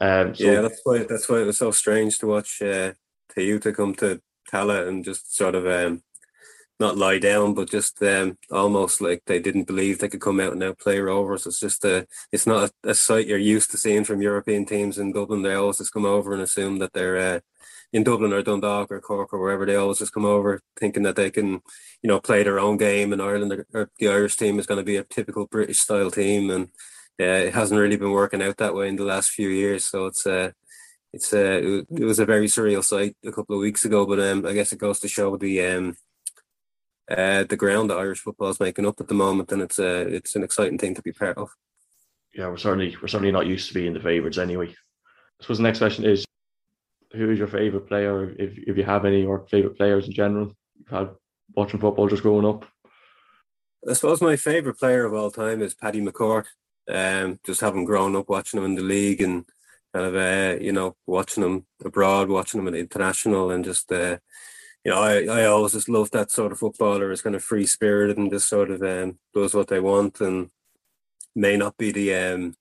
Um, 0.00 0.34
so, 0.34 0.44
yeah, 0.44 0.60
that's 0.60 0.80
why 0.84 0.98
that's 1.08 1.28
why 1.28 1.40
it 1.40 1.46
was 1.46 1.58
so 1.58 1.70
strange 1.70 2.18
to 2.18 2.26
watch 2.26 2.62
uh, 2.62 2.92
to 3.34 3.72
come 3.72 3.94
to 3.96 4.20
Tallaght 4.50 4.88
and 4.88 5.04
just 5.04 5.36
sort 5.36 5.54
of 5.54 5.66
um, 5.66 6.02
not 6.80 6.96
lie 6.96 7.18
down, 7.18 7.54
but 7.54 7.70
just 7.70 8.02
um, 8.02 8.38
almost 8.50 9.00
like 9.00 9.22
they 9.26 9.38
didn't 9.38 9.66
believe 9.66 9.98
they 9.98 10.08
could 10.08 10.20
come 10.20 10.40
out 10.40 10.52
and 10.52 10.60
now 10.60 10.70
outplay 10.70 10.98
Rovers. 10.98 11.46
It's 11.46 11.60
just 11.60 11.84
a, 11.84 12.06
it's 12.32 12.46
not 12.46 12.70
a, 12.84 12.90
a, 12.90 12.94
sight 12.94 13.26
you're 13.26 13.38
used 13.38 13.70
to 13.72 13.76
seeing 13.76 14.04
from 14.04 14.22
European 14.22 14.64
teams 14.64 14.98
in 14.98 15.12
Dublin. 15.12 15.42
They 15.42 15.54
always 15.54 15.78
just 15.78 15.92
come 15.92 16.06
over 16.06 16.32
and 16.32 16.42
assume 16.42 16.78
that 16.78 16.92
they're 16.94 17.36
uh, 17.36 17.40
in 17.92 18.04
Dublin 18.04 18.32
or 18.32 18.42
Dundalk 18.42 18.90
or 18.90 19.00
Cork 19.00 19.32
or 19.32 19.40
wherever. 19.40 19.66
They 19.66 19.76
always 19.76 19.98
just 19.98 20.14
come 20.14 20.24
over 20.24 20.62
thinking 20.78 21.02
that 21.02 21.16
they 21.16 21.30
can, 21.30 21.60
you 22.02 22.08
know, 22.08 22.20
play 22.20 22.42
their 22.42 22.60
own 22.60 22.76
game. 22.76 23.12
And 23.12 23.20
Ireland 23.20 23.64
or 23.74 23.90
the 23.98 24.08
Irish 24.08 24.36
team 24.36 24.58
is 24.58 24.66
going 24.66 24.78
to 24.78 24.84
be 24.84 24.96
a 24.96 25.04
typical 25.04 25.46
British 25.46 25.80
style 25.80 26.10
team, 26.10 26.50
and 26.50 26.68
yeah, 27.18 27.36
it 27.36 27.54
hasn't 27.54 27.80
really 27.80 27.96
been 27.96 28.12
working 28.12 28.42
out 28.42 28.56
that 28.58 28.74
way 28.74 28.88
in 28.88 28.96
the 28.96 29.04
last 29.04 29.30
few 29.30 29.48
years. 29.48 29.84
So 29.84 30.06
it's 30.06 30.26
uh, 30.26 30.52
it's 31.12 31.32
uh, 31.32 31.82
it 31.90 32.04
was 32.04 32.18
a 32.18 32.24
very 32.24 32.46
surreal 32.46 32.84
sight 32.84 33.16
a 33.24 33.32
couple 33.32 33.56
of 33.56 33.60
weeks 33.60 33.84
ago. 33.84 34.06
But 34.06 34.20
um, 34.20 34.46
I 34.46 34.52
guess 34.52 34.72
it 34.72 34.78
goes 34.78 35.00
to 35.00 35.08
show 35.08 35.36
the 35.36 35.66
um, 35.66 35.96
uh, 37.10 37.44
the 37.44 37.56
ground 37.56 37.90
that 37.90 37.98
Irish 37.98 38.20
football 38.20 38.50
is 38.50 38.60
making 38.60 38.86
up 38.86 39.00
at 39.00 39.08
the 39.08 39.14
moment, 39.14 39.50
and 39.52 39.62
it's 39.62 39.78
uh, 39.78 40.04
it's 40.08 40.36
an 40.36 40.44
exciting 40.44 40.78
thing 40.78 40.94
to 40.94 41.02
be 41.02 41.12
part 41.12 41.36
of. 41.38 41.50
Yeah, 42.34 42.48
we're 42.48 42.56
certainly 42.56 42.96
we're 43.02 43.08
certainly 43.08 43.32
not 43.32 43.46
used 43.46 43.68
to 43.68 43.74
being 43.74 43.92
the 43.92 44.00
favourites 44.00 44.38
anyway. 44.38 44.68
I 44.68 45.42
suppose 45.42 45.58
the 45.58 45.64
next 45.64 45.78
question 45.78 46.04
is, 46.04 46.24
who 47.12 47.30
is 47.30 47.38
your 47.38 47.48
favourite 47.48 47.88
player, 47.88 48.30
if 48.38 48.56
if 48.56 48.76
you 48.76 48.84
have 48.84 49.04
any, 49.04 49.24
or 49.24 49.46
favourite 49.48 49.76
players 49.76 50.06
in 50.06 50.12
general 50.12 50.52
you've 50.78 50.88
had 50.88 51.10
watching 51.54 51.80
football 51.80 52.08
just 52.08 52.22
growing 52.22 52.46
up? 52.46 52.64
I 53.88 53.94
suppose 53.94 54.20
my 54.20 54.36
favourite 54.36 54.78
player 54.78 55.04
of 55.04 55.14
all 55.14 55.30
time 55.30 55.62
is 55.62 55.74
Paddy 55.74 56.00
McCourt. 56.00 56.46
Um, 56.88 57.38
just 57.44 57.60
having 57.60 57.84
grown 57.84 58.16
up 58.16 58.28
watching 58.28 58.58
him 58.58 58.64
in 58.64 58.74
the 58.74 58.82
league 58.82 59.22
and 59.22 59.44
kind 59.92 60.06
of 60.06 60.14
uh, 60.14 60.62
you 60.62 60.72
know 60.72 60.96
watching 61.06 61.42
him 61.42 61.66
abroad, 61.84 62.28
watching 62.28 62.60
him 62.60 62.68
at 62.68 62.74
international, 62.74 63.50
and 63.50 63.64
just 63.64 63.90
uh, 63.90 64.18
you 64.84 64.90
know 64.90 65.00
I, 65.00 65.24
I 65.24 65.44
always 65.46 65.72
just 65.72 65.88
love 65.88 66.10
that 66.12 66.30
sort 66.30 66.52
of 66.52 66.58
footballer 66.58 67.10
is 67.10 67.22
kind 67.22 67.36
of 67.36 67.44
free 67.44 67.66
spirited 67.66 68.18
and 68.18 68.30
just 68.30 68.48
sort 68.48 68.70
of 68.70 68.82
um, 68.82 69.18
does 69.34 69.54
what 69.54 69.68
they 69.68 69.80
want 69.80 70.20
and 70.20 70.50
may 71.34 71.56
not 71.56 71.76
be 71.76 71.92
the 71.92 72.14
um, 72.14 72.54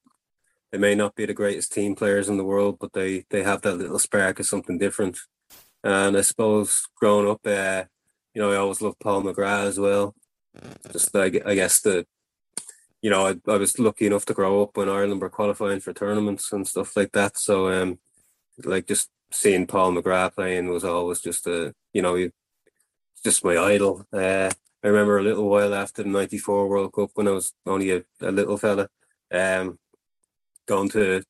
they 0.72 0.78
may 0.78 0.96
not 0.96 1.16
be 1.16 1.26
the 1.26 1.34
greatest 1.34 1.72
team 1.72 1.96
players 1.96 2.30
in 2.30 2.38
the 2.38 2.44
world, 2.44 2.78
but 2.80 2.94
they 2.94 3.26
they 3.30 3.44
have 3.44 3.62
that 3.64 3.76
little 3.76 4.00
spark 4.00 4.40
of 4.40 4.46
something 4.46 4.78
different. 4.78 5.18
And 5.84 6.18
I 6.18 6.22
suppose 6.22 6.88
growing 6.96 7.30
up, 7.30 7.46
uh, 7.46 7.86
you 8.34 8.42
know, 8.42 8.52
I 8.52 8.58
always 8.58 8.82
loved 8.82 9.00
Paul 9.00 9.24
McGrath 9.24 9.66
as 9.66 9.80
well. 9.80 10.14
Just 10.92 11.14
like 11.16 11.42
I 11.46 11.56
guess 11.56 11.82
the 11.82 12.06
you 13.02 13.10
know, 13.10 13.28
I, 13.28 13.36
I 13.52 13.58
was 13.58 13.80
lucky 13.80 14.08
enough 14.08 14.26
to 14.26 14.34
grow 14.34 14.62
up 14.62 14.76
when 14.76 14.90
Ireland 14.90 15.22
were 15.22 15.30
qualifying 15.30 15.80
for 15.80 15.94
tournaments 15.94 16.52
and 16.52 16.68
stuff 16.68 16.98
like 16.98 17.14
that. 17.14 17.38
So, 17.38 17.70
um, 17.72 18.00
like 18.66 18.88
just 18.88 19.10
seeing 19.32 19.68
Paul 19.68 19.94
McGrath 19.94 20.36
playing 20.36 20.70
was 20.70 20.84
always 20.84 21.20
just 21.20 21.48
a, 21.48 21.74
you 21.94 22.02
know, 22.02 22.30
just 23.24 23.44
my 23.44 23.58
idol. 23.58 24.06
Uh, 24.14 24.50
I 24.84 24.88
remember 24.88 25.18
a 25.18 25.24
little 25.24 25.50
while 25.50 25.74
after 25.74 26.04
the 26.04 26.10
'94 26.10 26.68
World 26.68 26.94
Cup 26.94 27.12
when 27.16 27.28
I 27.28 27.32
was 27.32 27.54
only 27.66 27.92
a, 27.92 28.04
a 28.22 28.32
little 28.32 28.58
fella, 28.58 28.90
um, 29.32 29.78
going 30.68 30.90
to 30.90 31.24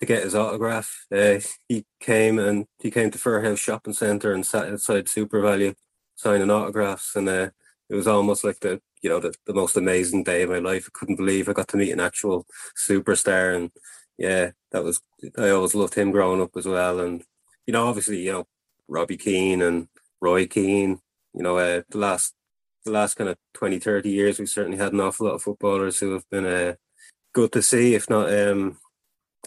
to 0.00 0.06
get 0.06 0.24
his 0.24 0.34
autograph. 0.34 1.06
Uh, 1.10 1.40
he 1.68 1.86
came 2.00 2.38
and 2.38 2.66
he 2.80 2.90
came 2.90 3.10
to 3.10 3.18
Fairhouse 3.18 3.58
Shopping 3.58 3.94
Centre 3.94 4.34
and 4.34 4.44
sat 4.44 4.68
outside 4.68 5.06
SuperValu 5.06 5.74
signing 6.16 6.50
autographs, 6.50 7.16
and 7.16 7.28
uh, 7.28 7.50
it 7.88 7.94
was 7.94 8.06
almost 8.06 8.44
like 8.44 8.60
the 8.60 8.80
you 9.04 9.10
know, 9.10 9.20
the, 9.20 9.34
the 9.46 9.52
most 9.52 9.76
amazing 9.76 10.24
day 10.24 10.42
of 10.42 10.50
my 10.50 10.58
life. 10.58 10.88
I 10.88 10.98
couldn't 10.98 11.16
believe 11.16 11.46
I 11.46 11.52
got 11.52 11.68
to 11.68 11.76
meet 11.76 11.92
an 11.92 12.00
actual 12.00 12.46
superstar. 12.74 13.54
And 13.54 13.70
yeah, 14.18 14.50
that 14.72 14.84
was, 14.84 15.00
I 15.36 15.50
always 15.50 15.74
loved 15.74 15.94
him 15.94 16.10
growing 16.10 16.40
up 16.40 16.56
as 16.56 16.66
well. 16.66 17.00
And, 17.00 17.22
you 17.66 17.72
know, 17.72 17.86
obviously, 17.86 18.22
you 18.22 18.32
know, 18.32 18.46
Robbie 18.88 19.16
Keane 19.16 19.62
and 19.62 19.88
Roy 20.20 20.46
Keane, 20.46 21.00
you 21.34 21.42
know, 21.42 21.58
uh, 21.58 21.82
the 21.88 21.98
last, 21.98 22.34
the 22.84 22.92
last 22.92 23.14
kind 23.14 23.30
of 23.30 23.36
20, 23.54 23.78
30 23.78 24.10
years, 24.10 24.38
we've 24.38 24.48
certainly 24.48 24.78
had 24.78 24.92
an 24.92 25.00
awful 25.00 25.26
lot 25.26 25.34
of 25.34 25.42
footballers 25.42 25.98
who 25.98 26.12
have 26.12 26.28
been 26.30 26.46
uh, 26.46 26.74
good 27.32 27.52
to 27.52 27.62
see, 27.62 27.94
if 27.94 28.08
not, 28.10 28.32
um, 28.32 28.78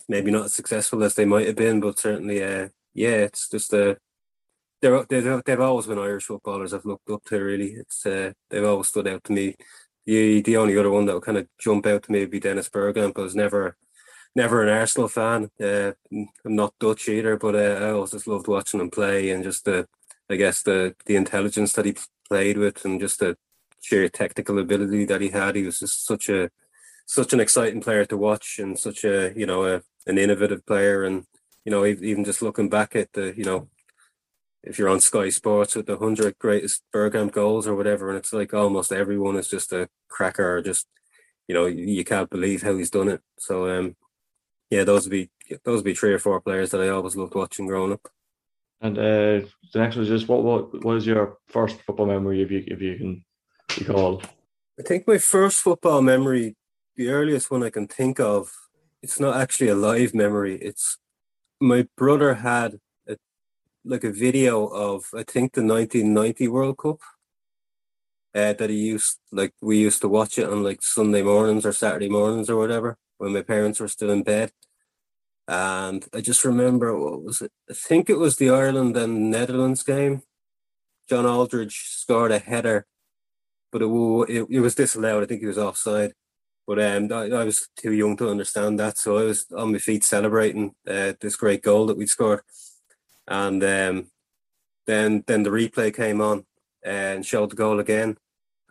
maybe 0.09 0.31
not 0.31 0.45
as 0.45 0.53
successful 0.53 1.03
as 1.03 1.15
they 1.15 1.25
might 1.25 1.47
have 1.47 1.55
been, 1.55 1.79
but 1.79 1.99
certainly, 1.99 2.43
uh, 2.43 2.69
yeah, 2.93 3.09
it's 3.09 3.49
just 3.49 3.73
a, 3.73 3.97
they're, 4.81 5.05
they've, 5.09 5.41
they've 5.45 5.59
always 5.59 5.87
been 5.87 5.99
Irish 5.99 6.25
footballers 6.25 6.73
I've 6.73 6.85
looked 6.85 7.09
up 7.09 7.23
to. 7.25 7.39
Really, 7.39 7.71
it's 7.71 8.05
uh, 8.05 8.31
they've 8.49 8.63
always 8.63 8.87
stood 8.87 9.07
out 9.07 9.23
to 9.25 9.33
me. 9.33 9.55
The 10.05 10.41
the 10.41 10.57
only 10.57 10.77
other 10.77 10.91
one 10.91 11.05
that 11.05 11.13
would 11.13 11.23
kind 11.23 11.37
of 11.37 11.47
jump 11.59 11.85
out 11.85 12.03
to 12.03 12.11
me 12.11 12.19
would 12.21 12.29
be 12.29 12.39
Dennis 12.39 12.69
Bergkamp. 12.69 13.17
I 13.17 13.21
was 13.21 13.35
never 13.35 13.75
never 14.37 14.61
an 14.61 14.69
Arsenal 14.69 15.07
fan. 15.07 15.49
Uh, 15.59 15.93
I'm 16.11 16.55
not 16.55 16.75
Dutch 16.79 17.09
either, 17.09 17.37
but 17.37 17.55
uh, 17.55 17.85
I 17.85 17.89
always 17.89 18.11
just 18.11 18.27
loved 18.27 18.47
watching 18.47 18.79
him 18.79 18.91
play 18.91 19.31
and 19.31 19.43
just 19.43 19.65
the 19.65 19.87
I 20.29 20.35
guess 20.35 20.61
the 20.61 20.95
the 21.07 21.15
intelligence 21.15 21.73
that 21.73 21.85
he 21.85 21.95
played 22.29 22.57
with 22.57 22.85
and 22.85 22.99
just 22.99 23.19
the 23.19 23.35
sheer 23.81 24.07
technical 24.09 24.59
ability 24.59 25.05
that 25.05 25.21
he 25.21 25.29
had. 25.29 25.55
He 25.55 25.63
was 25.63 25.79
just 25.79 26.05
such 26.05 26.29
a 26.29 26.51
such 27.07 27.33
an 27.33 27.39
exciting 27.39 27.81
player 27.81 28.05
to 28.05 28.15
watch 28.15 28.59
and 28.59 28.77
such 28.77 29.03
a 29.03 29.33
you 29.35 29.47
know 29.47 29.65
a, 29.65 29.81
an 30.05 30.17
innovative 30.19 30.65
player 30.65 31.03
and 31.03 31.25
you 31.65 31.71
know 31.71 31.83
even 31.85 32.23
just 32.23 32.43
looking 32.43 32.69
back 32.69 32.95
at 32.95 33.13
the 33.13 33.33
you 33.35 33.43
know 33.43 33.67
if 34.63 34.77
you're 34.77 34.89
on 34.89 34.99
Sky 34.99 35.29
Sports 35.29 35.75
with 35.75 35.87
the 35.87 35.97
hundred 35.97 36.37
greatest 36.37 36.83
Bergkamp 36.93 37.31
goals 37.31 37.65
or 37.67 37.75
whatever, 37.75 38.09
and 38.09 38.17
it's 38.19 38.33
like 38.33 38.53
almost 38.53 38.91
everyone 38.91 39.37
is 39.37 39.47
just 39.47 39.73
a 39.73 39.89
cracker 40.09 40.57
or 40.57 40.61
just 40.61 40.85
you 41.47 41.55
know 41.55 41.65
you 41.65 42.03
can't 42.05 42.29
believe 42.29 42.61
how 42.61 42.75
he's 42.77 42.91
done 42.91 43.07
it. 43.07 43.21
So 43.39 43.55
um, 43.75 43.95
yeah, 44.69 44.83
those 44.83 45.05
would 45.05 45.11
be 45.11 45.29
those 45.63 45.77
would 45.77 45.85
be 45.85 45.95
three 45.95 46.13
or 46.13 46.19
four 46.19 46.41
players 46.41 46.71
that 46.71 46.81
I 46.81 46.89
always 46.89 47.15
loved 47.15 47.35
watching 47.35 47.67
growing 47.67 47.93
up. 47.93 48.07
And 48.81 48.97
uh, 48.97 49.47
the 49.73 49.79
next 49.79 49.95
one 49.95 50.03
is 50.03 50.09
just 50.09 50.27
what 50.27 50.43
what 50.43 50.83
what 50.83 50.97
is 50.97 51.05
your 51.05 51.37
first 51.47 51.81
football 51.81 52.05
memory 52.05 52.41
if 52.41 52.51
you 52.51 52.63
if 52.67 52.81
you 52.81 52.97
can 52.97 53.25
recall? 53.79 54.21
I 54.79 54.83
think 54.83 55.07
my 55.07 55.17
first 55.17 55.61
football 55.61 56.01
memory, 56.01 56.55
the 56.95 57.09
earliest 57.09 57.49
one 57.49 57.63
I 57.63 57.69
can 57.69 57.87
think 57.87 58.19
of, 58.19 58.51
it's 59.01 59.19
not 59.19 59.37
actually 59.37 59.69
a 59.69 59.75
live 59.75 60.13
memory. 60.13 60.57
It's 60.57 60.97
my 61.59 61.87
brother 61.97 62.35
had 62.35 62.79
a, 63.07 63.17
like 63.83 64.03
a 64.03 64.11
video 64.11 64.67
of 64.67 65.05
I 65.13 65.23
think 65.23 65.53
the 65.53 65.63
1990 65.63 66.47
World 66.47 66.77
Cup. 66.77 66.99
Uh, 68.35 68.53
that 68.53 68.69
he 68.69 68.75
used 68.75 69.17
like 69.31 69.53
we 69.61 69.79
used 69.79 70.01
to 70.01 70.07
watch 70.07 70.37
it 70.37 70.47
on 70.47 70.61
like 70.61 70.83
Sunday 70.83 71.23
mornings 71.23 71.65
or 71.65 71.73
Saturday 71.73 72.09
mornings 72.09 72.49
or 72.51 72.57
whatever 72.57 72.95
when 73.17 73.33
my 73.33 73.41
parents 73.41 73.79
were 73.79 73.87
still 73.87 74.09
in 74.09 74.23
bed. 74.23 74.51
And 75.47 76.05
I 76.13 76.21
just 76.21 76.43
remember 76.43 76.97
what 76.97 77.23
was 77.23 77.41
it? 77.41 77.51
I 77.69 77.73
think 77.73 78.09
it 78.09 78.17
was 78.17 78.35
the 78.35 78.49
Ireland 78.49 78.97
and 78.97 79.31
Netherlands 79.31 79.83
game. 79.83 80.23
John 81.09 81.25
Aldridge 81.25 81.85
scored 81.87 82.31
a 82.31 82.39
header, 82.39 82.85
but 83.71 83.81
it, 83.81 83.87
it, 84.29 84.47
it 84.49 84.59
was 84.59 84.75
disallowed. 84.75 85.23
I 85.23 85.25
think 85.25 85.39
he 85.39 85.47
was 85.47 85.57
offside. 85.57 86.13
But 86.67 86.79
um, 86.83 87.13
I, 87.13 87.29
I, 87.29 87.43
was 87.45 87.69
too 87.77 87.93
young 87.93 88.17
to 88.17 88.29
understand 88.29 88.77
that, 88.77 88.97
so 88.97 89.17
I 89.17 89.23
was 89.23 89.45
on 89.55 89.71
my 89.71 89.77
feet 89.77 90.03
celebrating 90.03 90.75
uh, 90.85 91.13
this 91.21 91.37
great 91.37 91.63
goal 91.63 91.85
that 91.85 91.95
we'd 91.95 92.09
scored. 92.09 92.41
And 93.25 93.63
um, 93.63 94.07
then 94.85 95.23
then 95.27 95.43
the 95.43 95.49
replay 95.49 95.95
came 95.95 96.19
on 96.19 96.45
and 96.83 97.25
showed 97.25 97.51
the 97.51 97.55
goal 97.55 97.79
again. 97.79 98.17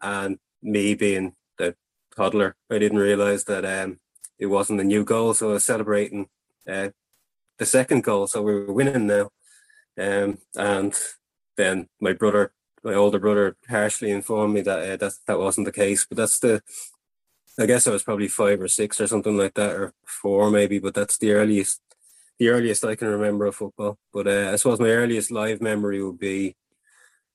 And 0.03 0.39
me 0.63 0.95
being 0.95 1.35
the 1.57 1.75
toddler, 2.15 2.55
I 2.71 2.79
didn't 2.79 2.99
realise 2.99 3.45
that 3.45 3.65
um, 3.65 3.99
it 4.39 4.47
wasn't 4.47 4.81
a 4.81 4.85
new 4.85 5.05
goal, 5.05 5.35
so 5.35 5.51
I 5.51 5.53
was 5.55 5.65
celebrating 5.65 6.29
uh, 6.69 6.91
the 7.59 7.67
second 7.67 8.05
goal. 8.05 8.27
So 8.27 8.43
we 8.43 8.55
were 8.55 8.73
winning 8.73 9.07
now. 9.07 9.31
Um, 9.99 10.39
and 10.57 10.95
then 11.57 11.89
my 12.01 12.13
brother, 12.13 12.53
my 12.85 12.95
older 12.95 13.19
brother, 13.19 13.57
harshly 13.69 14.11
informed 14.11 14.55
me 14.55 14.61
that 14.63 14.79
uh, 14.79 14.97
that 14.97 15.13
that 15.27 15.39
wasn't 15.39 15.67
the 15.67 15.73
case. 15.73 16.07
But 16.07 16.19
that's 16.19 16.39
the 16.39 16.63
I 17.59 17.65
guess 17.65 17.87
I 17.87 17.91
was 17.91 18.03
probably 18.03 18.29
five 18.29 18.61
or 18.61 18.69
six 18.69 19.01
or 19.01 19.07
something 19.07 19.37
like 19.37 19.55
that, 19.55 19.75
or 19.75 19.95
four 20.05 20.51
maybe. 20.51 20.79
But 20.79 20.95
that's 20.95 21.17
the 21.17 21.33
earliest, 21.33 21.81
the 22.39 22.49
earliest 22.49 22.85
I 22.85 22.97
can 22.97 23.09
remember 23.09 23.47
of 23.47 23.57
football. 23.57 23.99
But 24.13 24.27
uh, 24.27 24.51
I 24.53 24.57
suppose 24.57 24.79
my 24.79 24.91
earliest 24.91 25.31
live 25.31 25.63
memory 25.63 26.03
would 26.03 26.19
be 26.19 26.57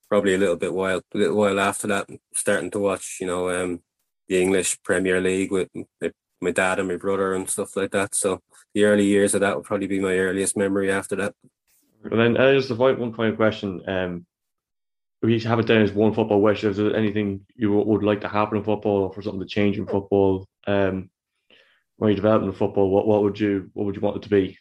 probably 0.08 0.34
a 0.34 0.38
little 0.38 0.56
bit 0.56 0.72
while, 0.72 1.00
a 1.12 1.18
little 1.18 1.36
while 1.36 1.58
after 1.58 1.88
that, 1.88 2.08
starting 2.34 2.70
to 2.70 2.78
watch, 2.78 3.18
you 3.20 3.26
know, 3.26 3.50
um, 3.50 3.80
the 4.28 4.40
English 4.40 4.80
Premier 4.82 5.20
League 5.20 5.50
with 5.50 5.68
my, 5.74 6.12
my 6.42 6.50
dad 6.50 6.78
and 6.78 6.88
my 6.88 6.96
brother 6.96 7.34
and 7.34 7.48
stuff 7.48 7.76
like 7.76 7.90
that. 7.92 8.14
So 8.14 8.42
the 8.74 8.84
early 8.84 9.06
years 9.06 9.34
of 9.34 9.40
that 9.40 9.56
would 9.56 9.64
probably 9.64 9.86
be 9.86 10.00
my 10.00 10.16
earliest 10.16 10.56
memory 10.56 10.90
after 10.90 11.16
that. 11.16 11.34
And 12.04 12.20
then 12.20 12.36
uh, 12.36 12.52
just 12.54 12.70
one 12.70 13.14
final 13.14 13.36
question. 13.36 13.82
Um, 13.88 14.26
we 15.22 15.38
have 15.38 15.60
it 15.60 15.66
down 15.66 15.82
as 15.82 15.92
one 15.92 16.12
football 16.12 16.40
wish. 16.40 16.64
Is 16.64 16.76
there 16.76 16.96
anything 16.96 17.46
you 17.54 17.72
would 17.72 18.02
like 18.02 18.20
to 18.22 18.28
happen 18.28 18.58
in 18.58 18.64
football, 18.64 19.04
or 19.04 19.12
for 19.12 19.22
something 19.22 19.40
to 19.40 19.46
change 19.46 19.78
in 19.78 19.86
football? 19.86 20.48
Um, 20.66 21.10
when 21.96 22.10
you're 22.10 22.16
developing 22.16 22.52
football, 22.52 22.90
what 22.90 23.06
what 23.06 23.22
would 23.22 23.38
you 23.38 23.70
what 23.74 23.86
would 23.86 23.94
you 23.94 24.00
want 24.00 24.16
it 24.16 24.22
to 24.22 24.28
be? 24.28 24.58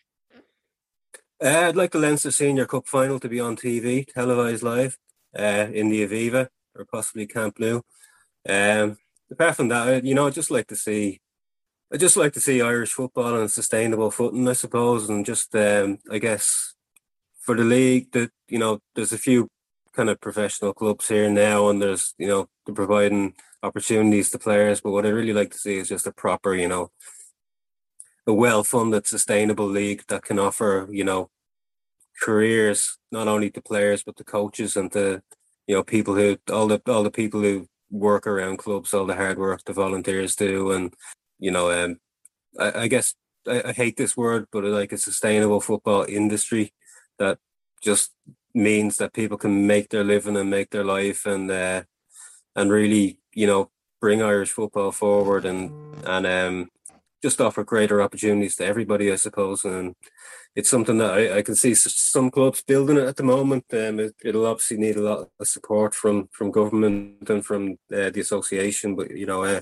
Uh, 1.44 1.70
I'd 1.70 1.76
like 1.76 1.92
the 1.92 1.98
Leinster 1.98 2.30
Senior 2.30 2.68
Cup 2.68 2.88
final 2.88 3.20
to 3.20 3.28
be 3.28 3.40
on 3.40 3.56
TV, 3.56 4.06
televised 4.06 4.62
live, 4.62 4.96
uh, 5.38 5.68
in 5.74 5.90
the 5.90 6.08
Aviva 6.08 6.50
or 6.76 6.86
possibly 6.86 7.26
Camp 7.26 7.60
Nou. 7.60 7.82
Um, 8.48 8.98
apart 9.32 9.56
from 9.56 9.70
that, 9.70 10.04
you 10.04 10.14
know, 10.14 10.28
I'd 10.28 10.34
just 10.34 10.52
like 10.52 10.68
to 10.68 10.76
see, 10.76 11.20
I 11.94 11.98
just 11.98 12.16
like 12.16 12.32
to 12.34 12.40
see 12.40 12.62
Irish 12.62 12.94
football 12.94 13.36
on 13.36 13.44
a 13.44 13.50
sustainable 13.50 14.12
footing, 14.12 14.48
I 14.48 14.54
suppose, 14.54 15.10
and 15.10 15.26
just, 15.26 15.54
um, 15.56 15.98
I 16.10 16.20
guess, 16.20 16.74
for 17.42 17.56
the 17.56 17.66
league, 17.66 18.12
that 18.14 18.32
you 18.48 18.60
know, 18.60 18.80
there's 18.96 19.12
a 19.12 19.18
few 19.18 19.50
kind 19.94 20.10
of 20.10 20.22
professional 20.22 20.74
clubs 20.74 21.10
here 21.10 21.30
now, 21.30 21.70
and 21.70 21.82
there's 21.82 22.14
you 22.18 22.28
know 22.28 22.48
they're 22.66 22.76
providing 22.76 23.34
opportunities 23.62 24.30
to 24.30 24.40
players. 24.40 24.80
But 24.80 24.92
what 24.92 25.06
I 25.06 25.10
really 25.10 25.34
like 25.34 25.52
to 25.52 25.58
see 25.58 25.78
is 25.78 25.90
just 25.90 26.08
a 26.08 26.14
proper, 26.14 26.56
you 26.56 26.68
know, 26.68 26.92
a 28.26 28.34
well-funded, 28.34 29.06
sustainable 29.06 29.68
league 29.68 30.04
that 30.08 30.24
can 30.24 30.40
offer 30.40 30.88
you 30.92 31.04
know 31.04 31.30
careers 32.22 33.00
not 33.12 33.28
only 33.28 33.50
to 33.50 33.62
players 33.62 34.04
but 34.04 34.16
to 34.16 34.24
coaches 34.24 34.78
and 34.78 34.92
to 34.92 35.24
you 35.66 35.76
know 35.76 35.84
people 35.84 36.16
who 36.16 36.38
all 36.54 36.68
the 36.68 36.82
all 36.88 37.04
the 37.04 37.12
people 37.12 37.42
who 37.42 37.68
work 37.90 38.26
around 38.26 38.58
clubs, 38.58 38.94
all 38.94 39.06
the 39.06 39.16
hard 39.16 39.38
work 39.38 39.64
the 39.66 39.74
volunteers 39.74 40.36
do, 40.36 40.72
and 40.72 40.94
you 41.42 41.52
know, 41.52 41.72
um, 41.72 41.98
I, 42.58 42.84
I 42.84 42.88
guess 42.88 43.16
I, 43.46 43.62
I 43.66 43.72
hate 43.74 43.98
this 43.98 44.16
word, 44.16 44.48
but 44.52 44.64
like 44.64 44.94
a 44.94 44.98
sustainable 44.98 45.60
football 45.60 46.06
industry 46.08 46.74
that 47.20 47.40
just 47.84 48.12
means 48.54 48.98
that 48.98 49.14
people 49.14 49.38
can 49.38 49.68
make 49.68 49.90
their 49.90 50.04
living 50.04 50.38
and 50.38 50.50
make 50.50 50.70
their 50.70 50.84
life 50.84 51.26
and 51.26 51.50
uh, 51.52 51.84
and 52.56 52.72
really 52.72 53.20
you 53.34 53.48
know 53.48 53.70
bring 54.00 54.22
Irish 54.22 54.52
football 54.52 54.92
forward 54.92 55.46
and 55.46 55.72
and 56.06 56.28
um, 56.28 56.70
just 57.22 57.42
offer 57.42 57.64
greater 57.64 58.02
opportunities 58.02 58.56
to 58.56 58.66
everybody, 58.66 59.12
I 59.12 59.16
suppose. 59.16 59.64
And 59.64 59.96
it's 60.56 60.70
something 60.70 60.98
that 60.98 61.12
I, 61.12 61.38
I 61.38 61.42
can 61.44 61.56
see 61.56 61.76
some 61.76 62.32
clubs 62.32 62.64
building 62.64 62.98
it 62.98 63.08
at 63.08 63.16
the 63.16 63.24
moment. 63.24 63.66
Um, 63.74 64.00
it, 64.00 64.16
will 64.24 64.46
obviously 64.46 64.78
need 64.78 64.98
a 64.98 65.02
lot 65.02 65.28
of 65.40 65.48
support 65.48 65.96
from 65.96 66.30
from 66.32 66.52
government 66.52 67.30
and 67.30 67.44
from 67.44 67.78
uh, 67.94 68.10
the 68.12 68.22
association, 68.22 68.96
but 68.96 69.10
you 69.12 69.26
know. 69.26 69.44
Uh, 69.44 69.62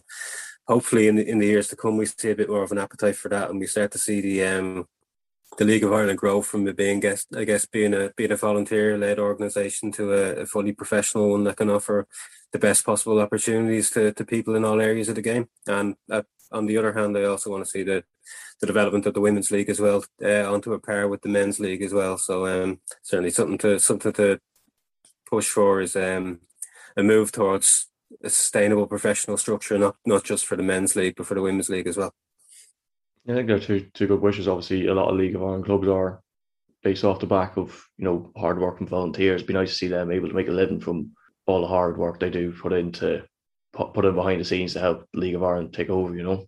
hopefully, 0.70 1.08
in 1.08 1.16
the, 1.16 1.28
in 1.28 1.40
the 1.40 1.48
years 1.48 1.68
to 1.70 1.76
come, 1.76 1.98
we 1.98 2.06
see 2.06 2.30
a 2.30 2.36
bit 2.36 2.50
more 2.50 2.64
of 2.64 2.72
an 2.72 2.78
appetite 2.78 3.18
for 3.18 3.28
that, 3.30 3.50
and 3.50 3.60
we 3.60 3.66
start 3.66 3.92
to 3.92 3.98
see 3.98 4.22
the 4.22 4.44
um, 4.46 4.88
the 5.58 5.66
League 5.66 5.84
of 5.84 5.92
Ireland 5.92 6.20
grow 6.20 6.42
from 6.42 6.68
it 6.68 6.78
being 6.78 7.00
guess 7.00 7.26
I 7.36 7.44
guess 7.44 7.66
being 7.66 7.94
a 7.94 8.14
being 8.16 8.32
a 8.32 8.38
volunteer 8.38 8.98
led 8.98 9.20
organisation 9.20 9.92
to 9.94 10.14
a, 10.14 10.42
a, 10.42 10.46
fully 10.46 10.72
professional 10.72 11.32
one 11.32 11.44
that 11.46 11.58
can 11.58 11.70
offer 11.70 12.08
the 12.54 12.60
best 12.60 12.86
possible 12.86 13.20
opportunities 13.20 13.90
to, 13.92 14.14
to 14.14 14.24
people 14.24 14.56
in 14.56 14.64
all 14.64 14.80
areas 14.80 15.10
of 15.10 15.16
the 15.16 15.22
game. 15.22 15.50
And 15.68 15.96
uh, 16.10 16.22
on 16.52 16.66
the 16.66 16.78
other 16.78 16.94
hand, 16.94 17.18
I 17.18 17.24
also 17.24 17.50
want 17.50 17.66
to 17.66 17.70
see 17.70 17.84
the 17.84 18.04
the 18.62 18.68
development 18.68 19.06
of 19.06 19.14
the 19.14 19.22
women's 19.22 19.52
league 19.52 19.70
as 19.70 19.80
well 19.80 20.04
uh, 20.24 20.54
onto 20.54 20.74
a 20.74 20.80
par 20.80 21.08
with 21.08 21.22
the 21.22 21.30
men's 21.30 21.60
league 21.60 21.82
as 21.82 21.94
well. 21.94 22.18
So 22.18 22.46
um, 22.46 22.80
certainly 23.02 23.32
something 23.32 23.58
to 23.60 23.80
something 23.80 24.14
to 24.14 24.40
push 25.26 25.50
for 25.50 25.82
is 25.82 25.96
um, 25.96 26.42
a 26.96 27.04
move 27.04 27.32
towards 27.32 27.89
a 28.24 28.30
sustainable 28.30 28.88
professional 28.88 29.38
structure, 29.38 29.78
not 29.78 29.96
not 30.06 30.24
just 30.24 30.46
for 30.46 30.56
the 30.56 30.64
men's 30.64 30.96
league 30.96 31.16
but 31.16 31.26
for 31.26 31.36
the 31.36 31.42
women's 31.42 31.70
league 31.70 31.88
as 31.88 31.98
well. 31.98 32.14
I 33.28 33.34
think 33.34 33.48
they're 33.48 33.60
two 33.60 33.88
two 33.94 34.08
good 34.08 34.22
wishes. 34.22 34.48
Obviously, 34.48 34.88
a 34.88 34.94
lot 34.94 35.10
of 35.10 35.18
League 35.18 35.36
of 35.36 35.44
Ireland 35.44 35.66
clubs 35.66 35.88
are 35.88 36.22
based 36.84 37.04
off 37.04 37.20
the 37.20 37.28
back 37.28 37.58
of 37.58 37.86
you 37.98 38.06
know 38.06 38.32
hard 38.36 38.60
work 38.60 38.80
and 38.80 38.90
volunteers. 38.90 39.42
It'd 39.42 39.48
be 39.48 39.54
nice 39.54 39.70
to 39.70 39.76
see 39.76 39.88
them 39.88 40.12
able 40.12 40.30
to 40.30 40.34
make 40.34 40.48
a 40.48 40.52
living 40.52 40.80
from 40.80 41.12
all 41.46 41.62
the 41.62 41.68
hard 41.68 41.98
work 41.98 42.20
they 42.20 42.30
do 42.30 42.52
put 42.52 42.74
into 42.74 43.24
put, 43.74 43.94
put 43.94 44.06
in 44.06 44.16
behind 44.16 44.42
the 44.42 44.46
scenes 44.46 44.74
to 44.74 44.80
help 44.80 45.08
League 45.14 45.36
of 45.36 45.44
Ireland 45.44 45.74
take 45.74 45.90
over. 45.90 46.16
You 46.16 46.24
know. 46.24 46.46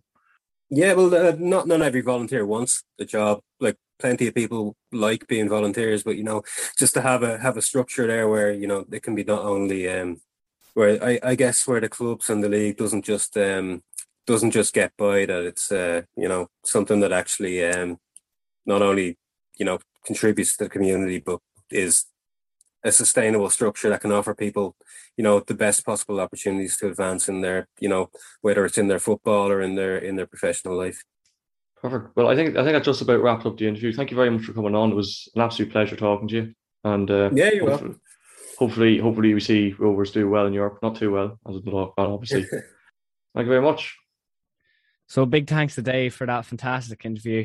Yeah, 0.70 0.94
well, 0.94 1.14
uh, 1.14 1.36
not 1.38 1.68
not 1.68 1.82
every 1.82 2.00
volunteer 2.00 2.46
wants 2.46 2.82
the 2.98 3.04
job. 3.04 3.40
Like 3.60 3.76
plenty 3.98 4.26
of 4.26 4.34
people 4.34 4.74
like 4.90 5.28
being 5.28 5.48
volunteers, 5.48 6.02
but 6.02 6.16
you 6.16 6.24
know, 6.24 6.42
just 6.78 6.94
to 6.94 7.02
have 7.02 7.22
a 7.22 7.38
have 7.38 7.56
a 7.56 7.62
structure 7.62 8.06
there 8.06 8.28
where 8.28 8.50
you 8.52 8.66
know 8.66 8.84
it 8.90 9.02
can 9.02 9.14
be 9.14 9.22
not 9.22 9.44
only 9.44 9.88
um, 9.88 10.20
where 10.74 11.02
I, 11.02 11.18
I 11.22 11.34
guess 11.34 11.66
where 11.66 11.80
the 11.80 11.88
clubs 11.88 12.30
and 12.30 12.42
the 12.42 12.48
league 12.48 12.76
doesn't 12.76 13.04
just 13.04 13.36
um 13.36 13.82
doesn't 14.26 14.52
just 14.52 14.74
get 14.74 14.92
by 14.96 15.26
that 15.26 15.44
it's 15.44 15.72
uh, 15.72 16.02
you 16.16 16.28
know 16.28 16.48
something 16.64 17.00
that 17.00 17.12
actually 17.12 17.64
um, 17.64 17.98
not 18.66 18.82
only 18.82 19.18
you 19.58 19.64
know 19.64 19.78
contributes 20.04 20.56
to 20.56 20.64
the 20.64 20.70
community 20.70 21.18
but 21.18 21.40
is 21.70 22.06
a 22.84 22.92
sustainable 22.92 23.48
structure 23.48 23.88
that 23.88 24.00
can 24.00 24.12
offer 24.12 24.34
people 24.34 24.76
you 25.16 25.24
know 25.24 25.40
the 25.40 25.54
best 25.54 25.84
possible 25.84 26.20
opportunities 26.20 26.76
to 26.76 26.88
advance 26.88 27.28
in 27.28 27.40
their 27.40 27.68
you 27.80 27.88
know 27.88 28.10
whether 28.40 28.64
it's 28.64 28.78
in 28.78 28.88
their 28.88 28.98
football 28.98 29.50
or 29.50 29.60
in 29.60 29.74
their 29.74 29.98
in 29.98 30.16
their 30.16 30.26
professional 30.26 30.76
life. 30.76 31.02
Perfect. 31.80 32.16
Well 32.16 32.28
i 32.28 32.36
think 32.36 32.56
i 32.56 32.62
think 32.62 32.74
that 32.74 32.84
just 32.84 33.02
about 33.02 33.22
wrapped 33.22 33.46
up 33.46 33.56
the 33.56 33.66
interview. 33.66 33.92
Thank 33.92 34.10
you 34.10 34.16
very 34.16 34.30
much 34.30 34.44
for 34.44 34.52
coming 34.52 34.74
on. 34.74 34.92
It 34.92 34.96
was 34.96 35.28
an 35.34 35.42
absolute 35.42 35.72
pleasure 35.72 35.96
talking 35.96 36.28
to 36.28 36.34
you. 36.34 36.54
And 36.84 37.10
uh, 37.10 37.30
yeah 37.32 37.50
you're 37.50 37.66
welcome 37.66 38.00
hopefully 38.62 38.98
hopefully 38.98 39.34
we 39.34 39.40
see 39.40 39.74
rovers 39.78 40.12
do 40.12 40.28
well 40.28 40.46
in 40.46 40.52
europe 40.52 40.78
not 40.82 40.96
too 40.96 41.10
well 41.10 41.38
as 41.48 41.56
a 41.56 41.60
dog 41.60 41.92
obviously 41.96 42.42
thank 43.34 43.44
you 43.46 43.52
very 43.54 43.62
much 43.62 43.96
so 45.12 45.26
big 45.26 45.46
thanks 45.46 45.74
to 45.74 45.82
Dave 45.82 46.14
for 46.14 46.26
that 46.26 46.46
fantastic 46.46 47.04
interview. 47.04 47.44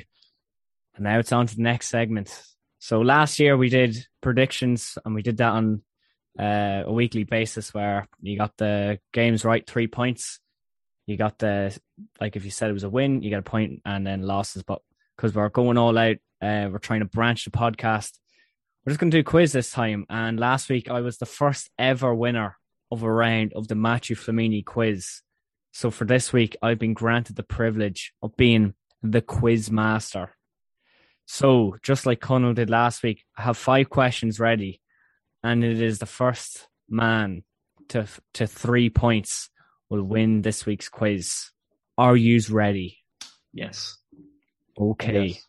And 0.96 1.04
now 1.04 1.20
it's 1.20 1.34
on 1.34 1.48
to 1.48 1.56
the 1.58 1.62
next 1.62 1.90
segment. 1.90 2.32
So 2.80 3.02
last 3.02 3.40
year 3.40 3.58
we 3.58 3.68
did 3.68 4.08
predictions 4.22 4.98
and 5.04 5.14
we 5.14 5.22
did 5.22 5.36
that 5.38 5.52
on 5.52 5.82
uh, 6.40 6.84
a 6.86 6.94
weekly 6.94 7.26
basis 7.26 7.74
where 7.74 8.08
you 8.22 8.38
got 8.38 8.56
the 8.56 9.00
games 9.12 9.44
right, 9.44 9.68
three 9.68 9.88
points. 9.88 10.40
You 11.08 11.18
got 11.18 11.40
the, 11.40 11.78
like 12.22 12.38
if 12.38 12.46
you 12.46 12.52
said 12.52 12.70
it 12.70 12.74
was 12.74 12.86
a 12.86 12.90
win, 12.90 13.22
you 13.22 13.32
got 13.32 13.40
a 13.40 13.42
point 13.42 13.82
and 13.84 14.08
then 14.08 14.22
losses. 14.22 14.64
But 14.64 14.82
because 15.18 15.36
we're 15.36 15.50
going 15.50 15.78
all 15.78 15.98
out, 15.98 16.16
uh, 16.42 16.70
we're 16.72 16.80
trying 16.80 17.02
to 17.02 17.06
branch 17.06 17.44
the 17.44 17.52
podcast. 17.52 18.18
We're 18.88 18.92
just 18.92 19.02
going 19.02 19.12
to 19.12 19.18
do 19.18 19.20
a 19.20 19.24
quiz 19.24 19.52
this 19.52 19.70
time. 19.70 20.06
And 20.10 20.40
last 20.40 20.70
week 20.70 20.90
I 20.90 21.02
was 21.02 21.18
the 21.18 21.26
first 21.26 21.70
ever 21.78 22.16
winner 22.16 22.56
of 22.90 23.04
a 23.04 23.12
round 23.12 23.52
of 23.52 23.68
the 23.68 23.76
Matthew 23.76 24.16
Flamini 24.16 24.64
quiz. 24.64 25.24
So 25.74 25.92
for 25.92 26.06
this 26.06 26.32
week, 26.32 26.56
I've 26.62 26.80
been 26.80 26.94
granted 26.94 27.36
the 27.36 27.44
privilege 27.44 28.14
of 28.24 28.38
being 28.38 28.76
the 29.04 29.22
quiz 29.22 29.70
master. 29.70 30.38
So 31.26 31.76
just 31.84 32.06
like 32.06 32.22
Conal 32.22 32.54
did 32.54 32.70
last 32.70 33.04
week, 33.04 33.26
I 33.38 33.42
have 33.42 33.58
five 33.58 33.90
questions 33.90 34.40
ready, 34.40 34.80
and 35.44 35.66
it 35.66 35.82
is 35.82 36.00
the 36.00 36.06
first 36.06 36.70
man 36.88 37.44
to 37.90 38.08
to 38.36 38.48
three 38.48 38.90
points 38.90 39.50
will 39.90 40.04
win 40.04 40.44
this 40.44 40.66
week's 40.66 40.88
quiz. 40.88 41.50
Are 41.98 42.16
yous 42.16 42.50
ready? 42.50 43.00
Yes. 43.52 43.98
Okay. 44.80 45.26
Yes. 45.26 45.44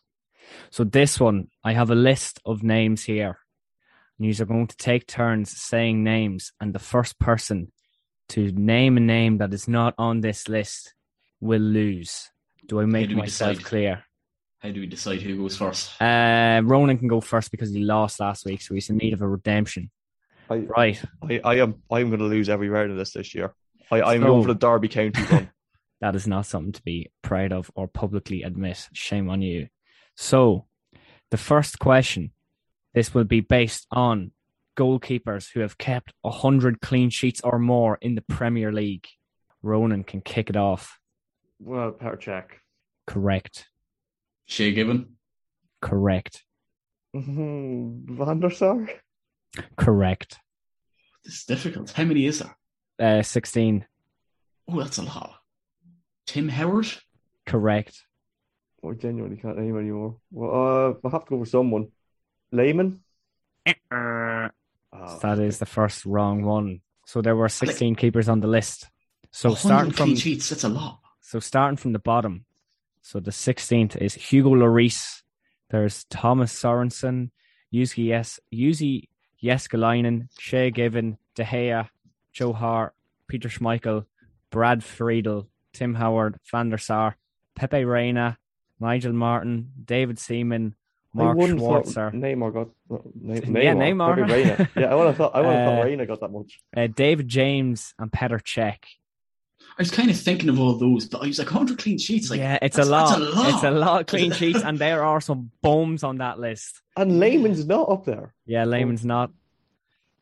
So 0.71 0.83
this 0.83 1.19
one, 1.19 1.47
I 1.63 1.73
have 1.73 1.89
a 1.91 1.95
list 1.95 2.39
of 2.45 2.63
names 2.63 3.03
here. 3.03 3.37
And 4.17 4.27
you 4.27 4.43
are 4.43 4.45
going 4.45 4.67
to 4.67 4.75
take 4.77 5.07
turns 5.07 5.51
saying 5.57 6.03
names, 6.03 6.51
and 6.59 6.73
the 6.73 6.79
first 6.79 7.17
person 7.19 7.71
to 8.29 8.51
name 8.51 8.97
a 8.97 8.99
name 8.99 9.37
that 9.37 9.53
is 9.53 9.67
not 9.67 9.93
on 9.97 10.21
this 10.21 10.47
list 10.49 10.93
will 11.39 11.61
lose. 11.61 12.29
Do 12.67 12.81
I 12.81 12.85
make 12.85 13.09
do 13.09 13.15
we 13.15 13.21
myself 13.21 13.55
decide? 13.57 13.65
clear? 13.65 14.03
How 14.59 14.71
do 14.71 14.81
we 14.81 14.87
decide 14.87 15.21
who 15.21 15.37
goes 15.37 15.55
first? 15.55 15.99
Uh, 16.01 16.61
Ronan 16.65 16.97
can 16.97 17.07
go 17.07 17.21
first 17.21 17.49
because 17.49 17.71
he 17.71 17.79
lost 17.79 18.19
last 18.19 18.45
week, 18.45 18.61
so 18.61 18.73
he's 18.73 18.89
in 18.89 18.97
need 18.97 19.13
of 19.13 19.21
a 19.21 19.27
redemption. 19.27 19.89
I, 20.49 20.55
Right. 20.57 21.01
I, 21.23 21.39
I 21.45 21.55
am 21.55 21.75
I 21.89 22.01
am 22.01 22.09
going 22.09 22.19
to 22.19 22.25
lose 22.25 22.49
every 22.49 22.67
round 22.69 22.91
of 22.91 22.97
this 22.97 23.13
this 23.13 23.33
year. 23.33 23.53
I, 23.89 24.01
I'm 24.01 24.21
So- 24.21 24.27
going 24.27 24.41
for 24.43 24.53
the 24.53 24.59
Derby 24.59 24.89
County 24.89 25.21
one. 25.23 25.49
That 26.01 26.15
is 26.15 26.27
not 26.27 26.45
something 26.45 26.71
to 26.73 26.81
be 26.83 27.11
proud 27.23 27.51
of 27.51 27.69
or 27.75 27.85
publicly 27.87 28.43
admit. 28.43 28.87
Shame 28.93 29.29
on 29.29 29.41
you. 29.41 29.67
So, 30.21 30.65
the 31.31 31.37
first 31.37 31.79
question 31.79 32.31
this 32.93 33.13
will 33.13 33.23
be 33.23 33.39
based 33.39 33.87
on 33.89 34.31
goalkeepers 34.77 35.49
who 35.53 35.61
have 35.61 35.77
kept 35.77 36.11
100 36.23 36.81
clean 36.81 37.09
sheets 37.09 37.39
or 37.41 37.57
more 37.57 37.97
in 38.01 38.15
the 38.15 38.21
Premier 38.21 38.73
League. 38.73 39.07
Ronan 39.63 40.03
can 40.03 40.19
kick 40.19 40.49
it 40.49 40.57
off. 40.57 40.99
well, 41.57 41.93
Petr 41.93 42.19
Cech. 42.21 42.47
Correct. 43.07 43.69
Shea 44.43 44.73
Given. 44.73 45.15
Correct. 45.81 46.43
Van 47.13 48.39
der 48.41 48.49
Sar? 48.49 48.89
Correct. 49.77 50.37
This 51.23 51.35
is 51.35 51.43
difficult. 51.45 51.91
How 51.91 52.03
many 52.03 52.25
is 52.25 52.39
there? 52.39 52.57
Uh, 53.19 53.23
16. 53.23 53.85
Oh, 54.67 54.79
that's 54.81 54.97
a 54.97 55.03
lot. 55.03 55.35
Tim 56.27 56.49
Howard. 56.49 56.87
Correct. 57.45 58.03
I 58.87 58.93
genuinely 58.93 59.37
can't 59.37 59.57
name 59.57 59.77
anymore. 59.77 60.17
Well, 60.31 60.51
uh, 61.03 61.07
I 61.07 61.11
have 61.11 61.25
to 61.25 61.29
go 61.29 61.39
for 61.39 61.45
someone. 61.49 61.87
Lehmann? 62.51 63.01
Uh, 63.91 64.49
Oh, 64.91 65.19
That 65.19 65.37
is 65.39 65.59
the 65.59 65.65
first 65.67 66.05
wrong 66.05 66.43
one. 66.43 66.81
So 67.05 67.21
there 67.21 67.35
were 67.35 67.49
16 67.49 67.95
keepers 67.95 68.27
on 68.27 68.39
the 68.39 68.47
list. 68.47 68.89
So 69.31 69.53
starting 69.53 69.91
from 69.91 70.15
sheets. 70.15 70.49
That's 70.49 70.63
a 70.63 70.69
lot. 70.69 70.99
So 71.21 71.39
starting 71.39 71.77
from 71.77 71.93
the 71.93 71.99
bottom. 71.99 72.45
So 73.01 73.19
the 73.19 73.31
16th 73.31 73.95
is 73.97 74.15
Hugo 74.15 74.49
Lloris. 74.55 75.21
There's 75.69 76.05
Thomas 76.05 76.51
Sorensen, 76.53 77.29
Jussi 77.71 78.05
Yes, 78.05 78.39
Jussi 78.51 79.09
Jääskeläinen, 79.43 80.27
Shea 80.39 80.71
Given, 80.71 81.17
De 81.35 81.43
Gea, 81.43 81.89
Joe 82.33 82.53
Hart, 82.53 82.95
Peter 83.27 83.47
Schmeichel, 83.49 84.05
Brad 84.49 84.83
Friedel, 84.83 85.47
Tim 85.73 85.93
Howard, 85.95 86.39
Van 86.51 86.69
der 86.69 86.77
Sar, 86.79 87.15
Pepe 87.55 87.85
Reina, 87.85 88.37
Nigel 88.79 89.13
Martyn, 89.13 89.71
David 89.85 90.19
Seaman, 90.19 90.75
Mark 91.13 91.37
I 91.37 91.41
Schwarzer, 91.41 92.13
Neymar 92.13 92.53
got 92.53 92.67
Neymar. 92.89 93.63
Yeah, 93.63 93.73
Neymar. 93.73 94.69
Yeah, 94.75 94.85
I 94.91 94.95
would 94.95 95.07
have 95.07 95.17
thought 95.17 95.35
I 95.35 95.41
would 95.41 95.47
have 95.49 95.67
Uh, 95.67 95.75
thought 95.77 95.85
Reina 95.85 96.05
got 96.05 96.19
that 96.21 96.31
much. 96.31 96.59
uh, 96.77 96.87
David 96.87 97.27
James, 97.27 97.93
and 97.97 98.11
Petr 98.11 98.39
Cech. 98.41 98.77
I 99.77 99.81
was 99.81 99.91
kind 99.91 100.09
of 100.09 100.17
thinking 100.19 100.49
of 100.49 100.59
all 100.59 100.73
those, 100.75 101.07
but 101.07 101.23
I 101.23 101.27
was 101.27 101.39
like, 101.39 101.47
100 101.51 101.77
clean 101.79 101.97
sheets. 101.97 102.29
Like, 102.29 102.39
yeah, 102.39 102.59
it's 102.61 102.77
a 102.77 102.83
lot. 102.83 103.17
That's 103.17 103.21
a 103.21 103.23
lot. 103.39 103.53
It's 103.53 103.63
a 103.63 103.71
lot 103.71 104.01
of 104.01 104.07
clean 104.13 104.31
sheets, 104.33 104.61
and 104.61 104.77
there 104.77 105.03
are 105.05 105.21
some 105.21 105.51
bombs 105.61 106.03
on 106.03 106.17
that 106.17 106.37
list. 106.39 106.81
And 106.97 107.13
Lehmann's 107.19 107.65
not 107.65 107.89
up 107.89 108.03
there. 108.05 108.33
Yeah, 108.45 108.65
Lehmann's 108.65 109.05
not. 109.05 109.31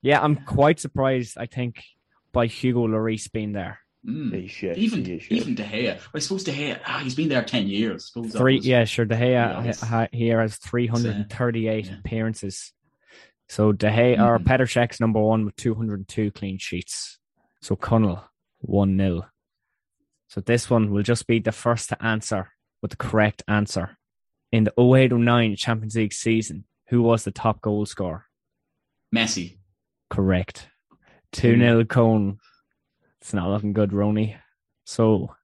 Yeah, 0.02 0.22
I'm 0.22 0.36
quite 0.36 0.80
surprised. 0.80 1.38
I 1.40 1.48
think 1.48 1.84
by 2.32 2.46
Hugo 2.46 2.88
Lloris 2.88 3.32
being 3.32 3.52
there. 3.54 3.80
Mm. 4.08 4.34
He 4.34 4.48
shit. 4.48 4.78
Even 4.78 5.04
he 5.04 5.14
is 5.14 5.24
shit. 5.24 5.38
even 5.38 5.56
De 5.56 5.64
Gea. 5.64 6.00
I 6.16 6.20
suppose 6.20 6.44
De 6.46 6.52
Gea. 6.54 6.80
Ah, 6.86 7.00
he's 7.04 7.16
been 7.16 7.28
there 7.30 7.44
ten 7.44 7.68
years. 7.68 8.04
I 8.04 8.08
suppose 8.08 8.32
that 8.34 8.40
Three, 8.40 8.56
was- 8.58 8.68
yeah, 8.68 8.86
sure. 8.86 9.06
De 9.06 9.16
Gea 9.16 9.32
Yeah, 9.32 10.08
here 10.14 10.40
has 10.42 10.56
338 10.58 11.86
yeah. 11.88 12.00
appearances. 12.00 12.72
So 13.50 13.72
De 13.74 13.90
Gea 13.90 14.18
or 14.20 14.40
Mhm. 14.40 14.46
Petr 14.46 15.00
number 15.02 15.20
one 15.22 15.46
with 15.46 15.56
202 15.58 16.32
clean 16.32 16.58
sheets. 16.58 17.20
So 17.62 17.76
Connell 17.76 18.24
one 18.60 18.98
0 18.98 19.26
So 20.30 20.42
this 20.42 20.70
one 20.70 20.92
will 20.92 21.04
just 21.04 21.28
be 21.28 21.40
the 21.40 21.52
first 21.52 21.90
to 21.90 22.02
answer 22.04 22.52
with 22.82 22.92
the 22.92 22.98
correct 22.98 23.44
answer. 23.48 23.98
In 24.52 24.64
the 24.64 24.74
0809 24.78 25.56
Champions 25.58 25.96
League 25.96 26.14
season, 26.14 26.66
who 26.90 27.02
was 27.02 27.24
the 27.26 27.32
top 27.32 27.62
goal 27.62 27.86
scorer? 27.86 28.26
Messi. 29.14 29.58
Correct. 30.10 30.68
2 31.34 31.58
0 31.58 31.84
Cone. 31.86 32.40
It's 33.28 33.34
not 33.34 33.50
looking 33.50 33.74
good, 33.74 33.90
Roni. 33.92 34.38
So, 34.86 35.36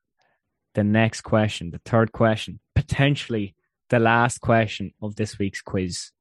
the 0.74 0.86
next 0.86 1.24
question, 1.24 1.72
the 1.72 1.82
third 1.84 2.14
question, 2.14 2.62
potentially 2.76 3.56
the 3.90 4.00
last 4.00 4.40
question 4.40 4.94
of 5.02 5.18
this 5.18 5.38
week's 5.38 5.62
quiz. 5.62 6.12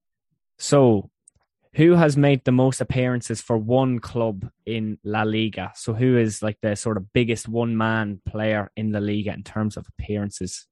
So, 0.59 1.09
who 1.75 1.95
has 1.95 2.17
made 2.17 2.45
the 2.45 2.51
most 2.51 2.81
appearances 2.81 3.41
for 3.41 3.57
one 3.57 4.01
club 4.01 4.51
in 4.67 4.99
La 5.05 5.23
Liga? 5.23 5.71
So, 5.77 5.95
who 5.95 6.19
is 6.19 6.43
like 6.43 6.59
the 6.63 6.75
sort 6.75 6.97
of 6.97 7.13
biggest 7.13 7.49
one 7.49 7.77
man 7.77 8.21
player 8.27 8.73
in 8.75 8.91
La 8.91 8.99
Liga 8.99 9.33
in 9.33 9.45
terms 9.45 9.77
of 9.77 9.87
appearances? 9.87 10.67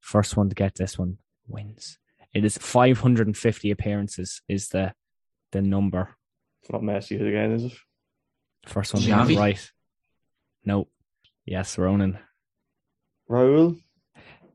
First 0.00 0.34
one 0.34 0.48
to 0.48 0.54
get 0.54 0.76
this 0.76 0.98
one 0.98 1.18
wins. 1.46 1.98
It 2.32 2.42
is 2.42 2.56
550 2.56 3.70
appearances, 3.70 4.40
is 4.48 4.68
the 4.68 4.94
the 5.52 5.60
number. 5.60 6.16
It's 6.62 6.72
not 6.72 6.80
Messi 6.80 7.20
again, 7.20 7.52
is 7.52 7.64
it? 7.64 7.72
First 8.64 8.94
one 8.94 9.02
Xavi? 9.02 9.36
right. 9.36 9.72
Nope. 10.66 10.90
Yes, 11.46 11.78
Ronan. 11.78 12.18
Raul? 13.30 13.80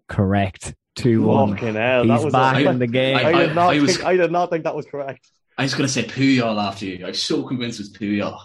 Correct. 0.07 0.75
Two 0.95 1.23
one. 1.23 1.53
Fucking 1.55 1.75
hell. 1.75 2.03
He's 2.03 2.09
that 2.09 2.23
was 2.25 2.33
back 2.33 2.55
I- 2.67 2.69
in 2.69 2.79
the 2.79 2.87
game. 2.87 3.17
I, 3.17 3.23
I- 3.29 3.45
did 3.47 3.55
not 3.55 3.73
I 3.73 3.79
was- 3.79 3.95
think, 3.95 4.05
I 4.05 4.15
did 4.17 4.31
not 4.31 4.49
think 4.49 4.65
that 4.65 4.75
was 4.75 4.85
correct. 4.85 5.31
I 5.57 5.63
was 5.63 5.73
going 5.73 5.87
to 5.87 5.91
say 5.93 6.03
Puyol 6.03 6.61
after 6.61 6.85
you. 6.85 7.05
I 7.05 7.09
was 7.09 7.21
so 7.23 7.43
convinced 7.43 7.79
it 7.79 7.83
was 7.83 7.93
Puyol. 7.93 8.39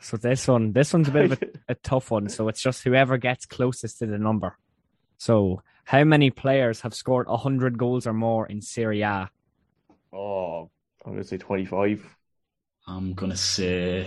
so 0.00 0.16
this 0.16 0.46
one, 0.48 0.72
this 0.72 0.92
one's 0.92 1.08
a 1.08 1.10
bit 1.10 1.32
of 1.32 1.42
a, 1.42 1.46
a 1.72 1.74
tough 1.74 2.10
one. 2.10 2.28
So 2.28 2.48
it's 2.48 2.62
just 2.62 2.82
whoever 2.84 3.18
gets 3.18 3.46
closest 3.46 3.98
to 3.98 4.06
the 4.06 4.18
number. 4.18 4.56
So 5.18 5.62
how 5.84 6.04
many 6.04 6.30
players 6.30 6.80
have 6.82 6.94
scored 6.94 7.26
hundred 7.28 7.78
goals 7.78 8.06
or 8.06 8.12
more 8.12 8.46
in 8.46 8.62
Serie 8.62 9.02
A? 9.02 9.30
Oh, 10.12 10.70
I'm 11.04 11.12
going 11.12 11.22
to 11.22 11.28
say 11.28 11.36
25. 11.36 12.04
I'm 12.86 13.14
going 13.14 13.30
to 13.32 13.36
say 13.36 14.06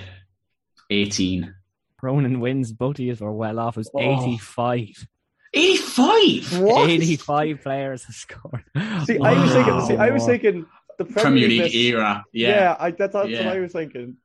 18. 0.90 1.54
Ronan 2.02 2.40
wins. 2.40 2.72
Both 2.74 2.96
of 2.98 3.00
you 3.02 3.16
are 3.22 3.32
well 3.32 3.60
off. 3.60 3.78
It 3.78 3.82
was 3.82 3.92
Oh. 3.94 4.00
85. 4.00 5.08
85? 5.54 6.62
What? 6.62 6.90
85 6.90 7.62
players 7.62 8.04
have 8.06 8.16
scored. 8.16 8.64
See, 9.06 9.20
I 9.20 9.34
was 9.44 9.52
thinking. 9.54 9.82
See, 9.82 9.96
I 9.98 10.10
was 10.12 10.26
thinking 10.26 10.66
the 10.98 11.06
Premier, 11.06 11.22
Premier 11.24 11.48
League 11.50 11.62
list- 11.62 11.76
era. 11.76 12.26
Yeah, 12.34 12.48
Yeah. 12.50 12.76
I, 12.80 12.92
that's, 12.92 13.14
that's 13.14 13.30
Yeah. 13.30 13.46
what 13.46 13.58
I 13.58 13.60
was 13.60 13.72
thinking. 13.74 14.18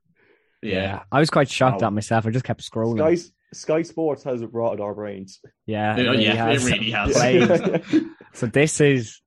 Yeah. 0.62 1.02
I 1.12 1.20
was 1.20 1.30
quite 1.30 1.50
shocked 1.50 1.82
Wow. 1.82 1.88
at 1.88 1.92
myself. 1.92 2.26
I 2.26 2.30
just 2.30 2.44
kept 2.44 2.62
scrolling. 2.68 2.98
Sky, 3.18 3.30
Sky 3.52 3.82
Sports 3.82 4.24
has 4.24 4.42
rotted 4.44 4.80
our 4.80 4.94
brains. 4.94 5.40
Yeah, 5.66 5.96
Yeah, 5.96 6.02
really 6.10 6.24
yeah, 6.24 6.50
it 6.50 6.64
really 6.64 6.90
has. 6.90 8.04
So 8.32 8.46
this 8.46 8.80
is 8.82 9.20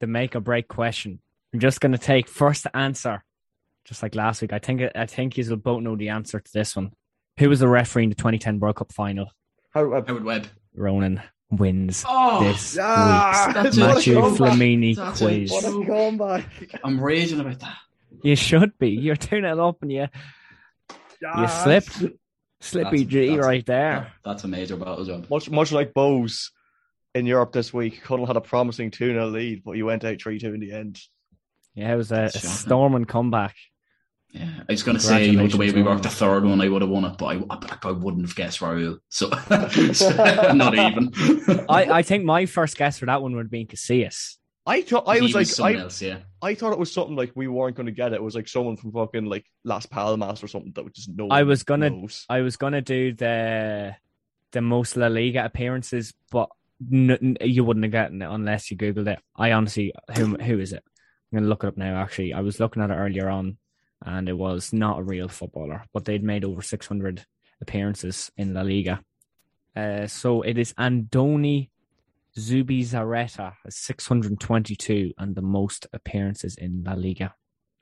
the 0.00 0.06
make 0.06 0.36
or 0.36 0.40
break 0.40 0.68
question. 0.68 1.20
I'm 1.52 1.58
just 1.60 1.80
going 1.80 1.92
to 1.92 1.98
take 1.98 2.28
first 2.28 2.66
answer, 2.72 3.24
just 3.84 4.02
like 4.02 4.14
last 4.14 4.40
week. 4.42 4.52
I 4.52 4.58
think 4.60 4.80
I 4.94 5.06
think 5.06 5.36
you 5.36 5.44
will 5.50 5.56
both 5.56 5.82
know 5.82 5.96
the 5.96 6.10
answer 6.10 6.38
to 6.38 6.52
this 6.52 6.76
one. 6.76 6.92
Who 7.38 7.48
was 7.48 7.60
the 7.60 7.68
referee 7.68 8.04
in 8.04 8.08
the 8.10 8.14
2010 8.14 8.60
World 8.60 8.76
Cup 8.76 8.92
final? 8.92 9.30
How, 9.72 9.92
uh, 9.92 10.04
Howard 10.06 10.24
Webb. 10.24 10.46
Ronan 10.74 11.22
wins 11.50 12.04
Oh, 12.08 12.42
this 12.44 12.78
ah, 12.80 13.44
week's 13.46 13.54
that's 13.54 13.76
what 13.78 13.90
a 13.90 13.94
Matthew 13.94 14.14
comeback. 14.14 14.38
Flamini 14.38 15.16
quiz. 15.18 15.50
what 15.50 15.64
a 15.64 15.86
comeback! 15.86 16.80
I'm 16.84 17.00
raging 17.00 17.40
about 17.40 17.60
that. 17.60 17.76
You 18.22 18.36
should 18.36 18.78
be. 18.78 18.90
You're 18.90 19.16
doing 19.16 19.44
it 19.44 19.58
up 19.58 19.82
and 19.82 19.92
you 19.92 20.00
you 21.20 21.28
Yes. 21.36 21.62
slipped. 21.62 22.14
Slippy 22.60 23.04
That's- 23.04 23.06
G 23.12 23.28
that's- 23.30 23.44
right 23.46 23.66
there. 23.66 24.12
that's 24.24 24.44
a 24.44 24.48
major 24.48 24.76
battle, 24.76 25.04
John. 25.04 25.26
Much, 25.28 25.50
much 25.50 25.72
like 25.72 25.92
Bohs 25.92 26.50
in 27.14 27.26
Europe 27.26 27.52
this 27.52 27.72
week, 27.74 28.02
Connell 28.02 28.26
had 28.26 28.36
a 28.36 28.40
promising 28.40 28.90
2 28.90 29.08
0 29.12 29.26
lead, 29.28 29.62
but 29.64 29.72
he 29.72 29.82
went 29.82 30.04
out 30.04 30.20
3 30.20 30.38
2 30.38 30.54
in 30.54 30.60
the 30.60 30.72
end. 30.72 31.00
Yeah, 31.74 31.92
it 31.92 31.96
was 31.96 32.12
a, 32.12 32.14
a 32.14 32.18
That's 32.22 32.34
shocking. 32.36 32.50
storming 32.50 33.04
comeback. 33.04 33.56
Yeah, 34.32 34.48
I 34.68 34.72
was 34.72 34.82
going 34.82 34.96
to 34.96 35.02
say, 35.02 35.26
you 35.26 35.36
know, 35.36 35.46
the 35.46 35.58
way 35.58 35.70
we 35.70 35.82
worked 35.82 36.04
the 36.04 36.08
third 36.08 36.44
one, 36.44 36.60
I 36.62 36.68
would 36.68 36.80
have 36.80 36.90
won 36.90 37.04
it, 37.04 37.18
but 37.18 37.26
I, 37.26 37.40
I, 37.50 37.78
I 37.88 37.90
wouldn't 37.90 38.26
have 38.26 38.34
guessed 38.34 38.60
Raul. 38.60 38.98
So, 39.10 39.28
not 40.54 40.74
even. 40.74 41.12
I, 41.68 41.98
I 41.98 42.02
think 42.02 42.24
my 42.24 42.46
first 42.46 42.78
guess 42.78 42.98
for 42.98 43.06
that 43.06 43.20
one 43.20 43.36
would 43.36 43.44
have 43.44 43.50
been 43.50 43.66
Casillas. 43.66 44.36
I 44.64 44.82
thought 44.82 45.04
I 45.06 45.16
He 45.16 45.22
was 45.22 45.34
like 45.34 45.76
I, 45.76 45.80
else, 45.80 46.00
yeah. 46.00 46.18
I 46.40 46.54
thought 46.54 46.72
it 46.72 46.78
was 46.78 46.92
something 46.92 47.16
like 47.16 47.32
we 47.34 47.48
weren't 47.48 47.76
going 47.76 47.86
to 47.86 47.92
get 47.92 48.12
it. 48.12 48.16
It 48.16 48.22
was 48.22 48.34
like 48.34 48.48
someone 48.48 48.76
from 48.76 48.92
fucking 48.92 49.26
like 49.26 49.44
Las 49.64 49.86
Palmas 49.86 50.42
or 50.42 50.48
something 50.48 50.72
that 50.76 50.84
was 50.84 50.92
just 50.94 51.10
no. 51.10 51.28
I 51.28 51.42
was 51.42 51.64
gonna 51.64 51.90
knows. 51.90 52.24
I 52.28 52.40
was 52.40 52.56
gonna 52.56 52.80
do 52.80 53.12
the 53.12 53.96
the 54.52 54.60
most 54.60 54.96
La 54.96 55.08
Liga 55.08 55.44
appearances, 55.44 56.14
but 56.30 56.48
n- 56.92 57.10
n- 57.10 57.36
you 57.40 57.64
wouldn't 57.64 57.84
have 57.84 57.92
gotten 57.92 58.22
it 58.22 58.30
unless 58.30 58.70
you 58.70 58.76
googled 58.76 59.08
it. 59.08 59.18
I 59.36 59.52
honestly, 59.52 59.92
who 60.16 60.36
who 60.36 60.60
is 60.60 60.72
it? 60.72 60.84
I'm 61.32 61.38
gonna 61.38 61.48
look 61.48 61.64
it 61.64 61.68
up 61.68 61.76
now. 61.76 61.96
Actually, 61.96 62.32
I 62.32 62.40
was 62.40 62.60
looking 62.60 62.82
at 62.82 62.90
it 62.90 62.94
earlier 62.94 63.28
on, 63.28 63.58
and 64.06 64.28
it 64.28 64.36
was 64.36 64.72
not 64.72 64.98
a 64.98 65.02
real 65.02 65.28
footballer, 65.28 65.84
but 65.92 66.04
they'd 66.04 66.22
made 66.24 66.44
over 66.44 66.62
600 66.62 67.24
appearances 67.60 68.30
in 68.36 68.54
La 68.54 68.62
Liga. 68.62 69.00
Uh, 69.74 70.06
so 70.06 70.42
it 70.42 70.58
is 70.58 70.72
Andoni 70.74 71.70
Zubizarreta, 72.38 73.54
622, 73.68 75.12
and 75.18 75.34
the 75.34 75.42
most 75.42 75.86
appearances 75.92 76.56
in 76.56 76.82
La 76.84 76.94
Liga. 76.94 77.34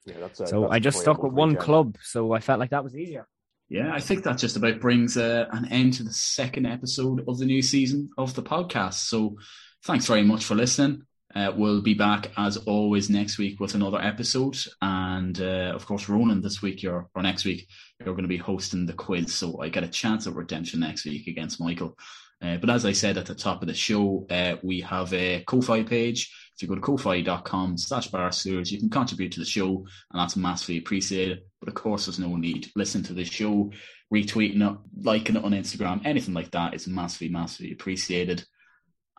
Yeah, 0.06 0.14
that's, 0.20 0.40
uh, 0.40 0.46
so 0.46 0.60
that's 0.62 0.72
I 0.72 0.78
just 0.78 1.00
stuck 1.00 1.22
with 1.22 1.32
one 1.32 1.56
club, 1.56 1.96
so 2.02 2.32
I 2.32 2.40
felt 2.40 2.58
like 2.58 2.70
that 2.70 2.84
was 2.84 2.96
easier. 2.96 3.26
Yeah, 3.68 3.94
I 3.94 4.00
think 4.00 4.24
that 4.24 4.38
just 4.38 4.56
about 4.56 4.80
brings 4.80 5.16
uh, 5.16 5.46
an 5.52 5.66
end 5.70 5.94
to 5.94 6.02
the 6.02 6.12
second 6.12 6.66
episode 6.66 7.24
of 7.28 7.38
the 7.38 7.44
new 7.44 7.62
season 7.62 8.10
of 8.18 8.34
the 8.34 8.42
podcast. 8.42 8.94
So 8.94 9.36
thanks 9.84 10.06
very 10.06 10.24
much 10.24 10.44
for 10.44 10.56
listening. 10.56 11.02
Uh, 11.34 11.52
we'll 11.54 11.80
be 11.80 11.94
back 11.94 12.30
as 12.36 12.56
always 12.56 13.08
next 13.08 13.38
week 13.38 13.60
with 13.60 13.74
another 13.74 14.00
episode, 14.00 14.56
and 14.82 15.40
uh, 15.40 15.72
of 15.74 15.86
course, 15.86 16.08
Ronan 16.08 16.42
this 16.42 16.60
week 16.60 16.82
you're, 16.82 17.08
or 17.14 17.22
next 17.22 17.44
week 17.44 17.68
you're 17.98 18.14
going 18.14 18.22
to 18.22 18.28
be 18.28 18.36
hosting 18.36 18.84
the 18.84 18.92
quiz, 18.92 19.32
so 19.32 19.60
I 19.60 19.68
get 19.68 19.84
a 19.84 19.88
chance 19.88 20.26
of 20.26 20.36
redemption 20.36 20.80
next 20.80 21.04
week 21.04 21.28
against 21.28 21.60
Michael. 21.60 21.96
Uh, 22.42 22.56
but 22.56 22.70
as 22.70 22.84
I 22.84 22.92
said 22.92 23.18
at 23.18 23.26
the 23.26 23.34
top 23.34 23.62
of 23.62 23.68
the 23.68 23.74
show, 23.74 24.26
uh, 24.30 24.56
we 24.62 24.80
have 24.80 25.12
a 25.12 25.44
Ko-Fi 25.46 25.82
page. 25.82 26.34
If 26.56 26.62
you 26.62 26.68
go 26.68 26.74
to 26.74 26.80
ko-fi.com 26.80 27.76
slash 27.78 28.10
barstours, 28.10 28.70
you 28.70 28.78
can 28.78 28.90
contribute 28.90 29.32
to 29.32 29.40
the 29.40 29.46
show, 29.46 29.86
and 30.10 30.20
that's 30.20 30.36
massively 30.36 30.78
appreciated. 30.78 31.42
But 31.60 31.68
of 31.68 31.74
course, 31.74 32.06
there's 32.06 32.18
no 32.18 32.36
need. 32.36 32.68
Listen 32.74 33.02
to 33.04 33.12
the 33.12 33.24
show, 33.24 33.70
retweeting 34.12 34.68
it, 34.68 34.78
liking 35.02 35.36
it 35.36 35.44
on 35.44 35.52
Instagram, 35.52 36.04
anything 36.04 36.34
like 36.34 36.50
that 36.52 36.74
is 36.74 36.88
massively, 36.88 37.28
massively 37.28 37.72
appreciated. 37.72 38.44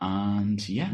And 0.02 0.68
yeah, 0.68 0.94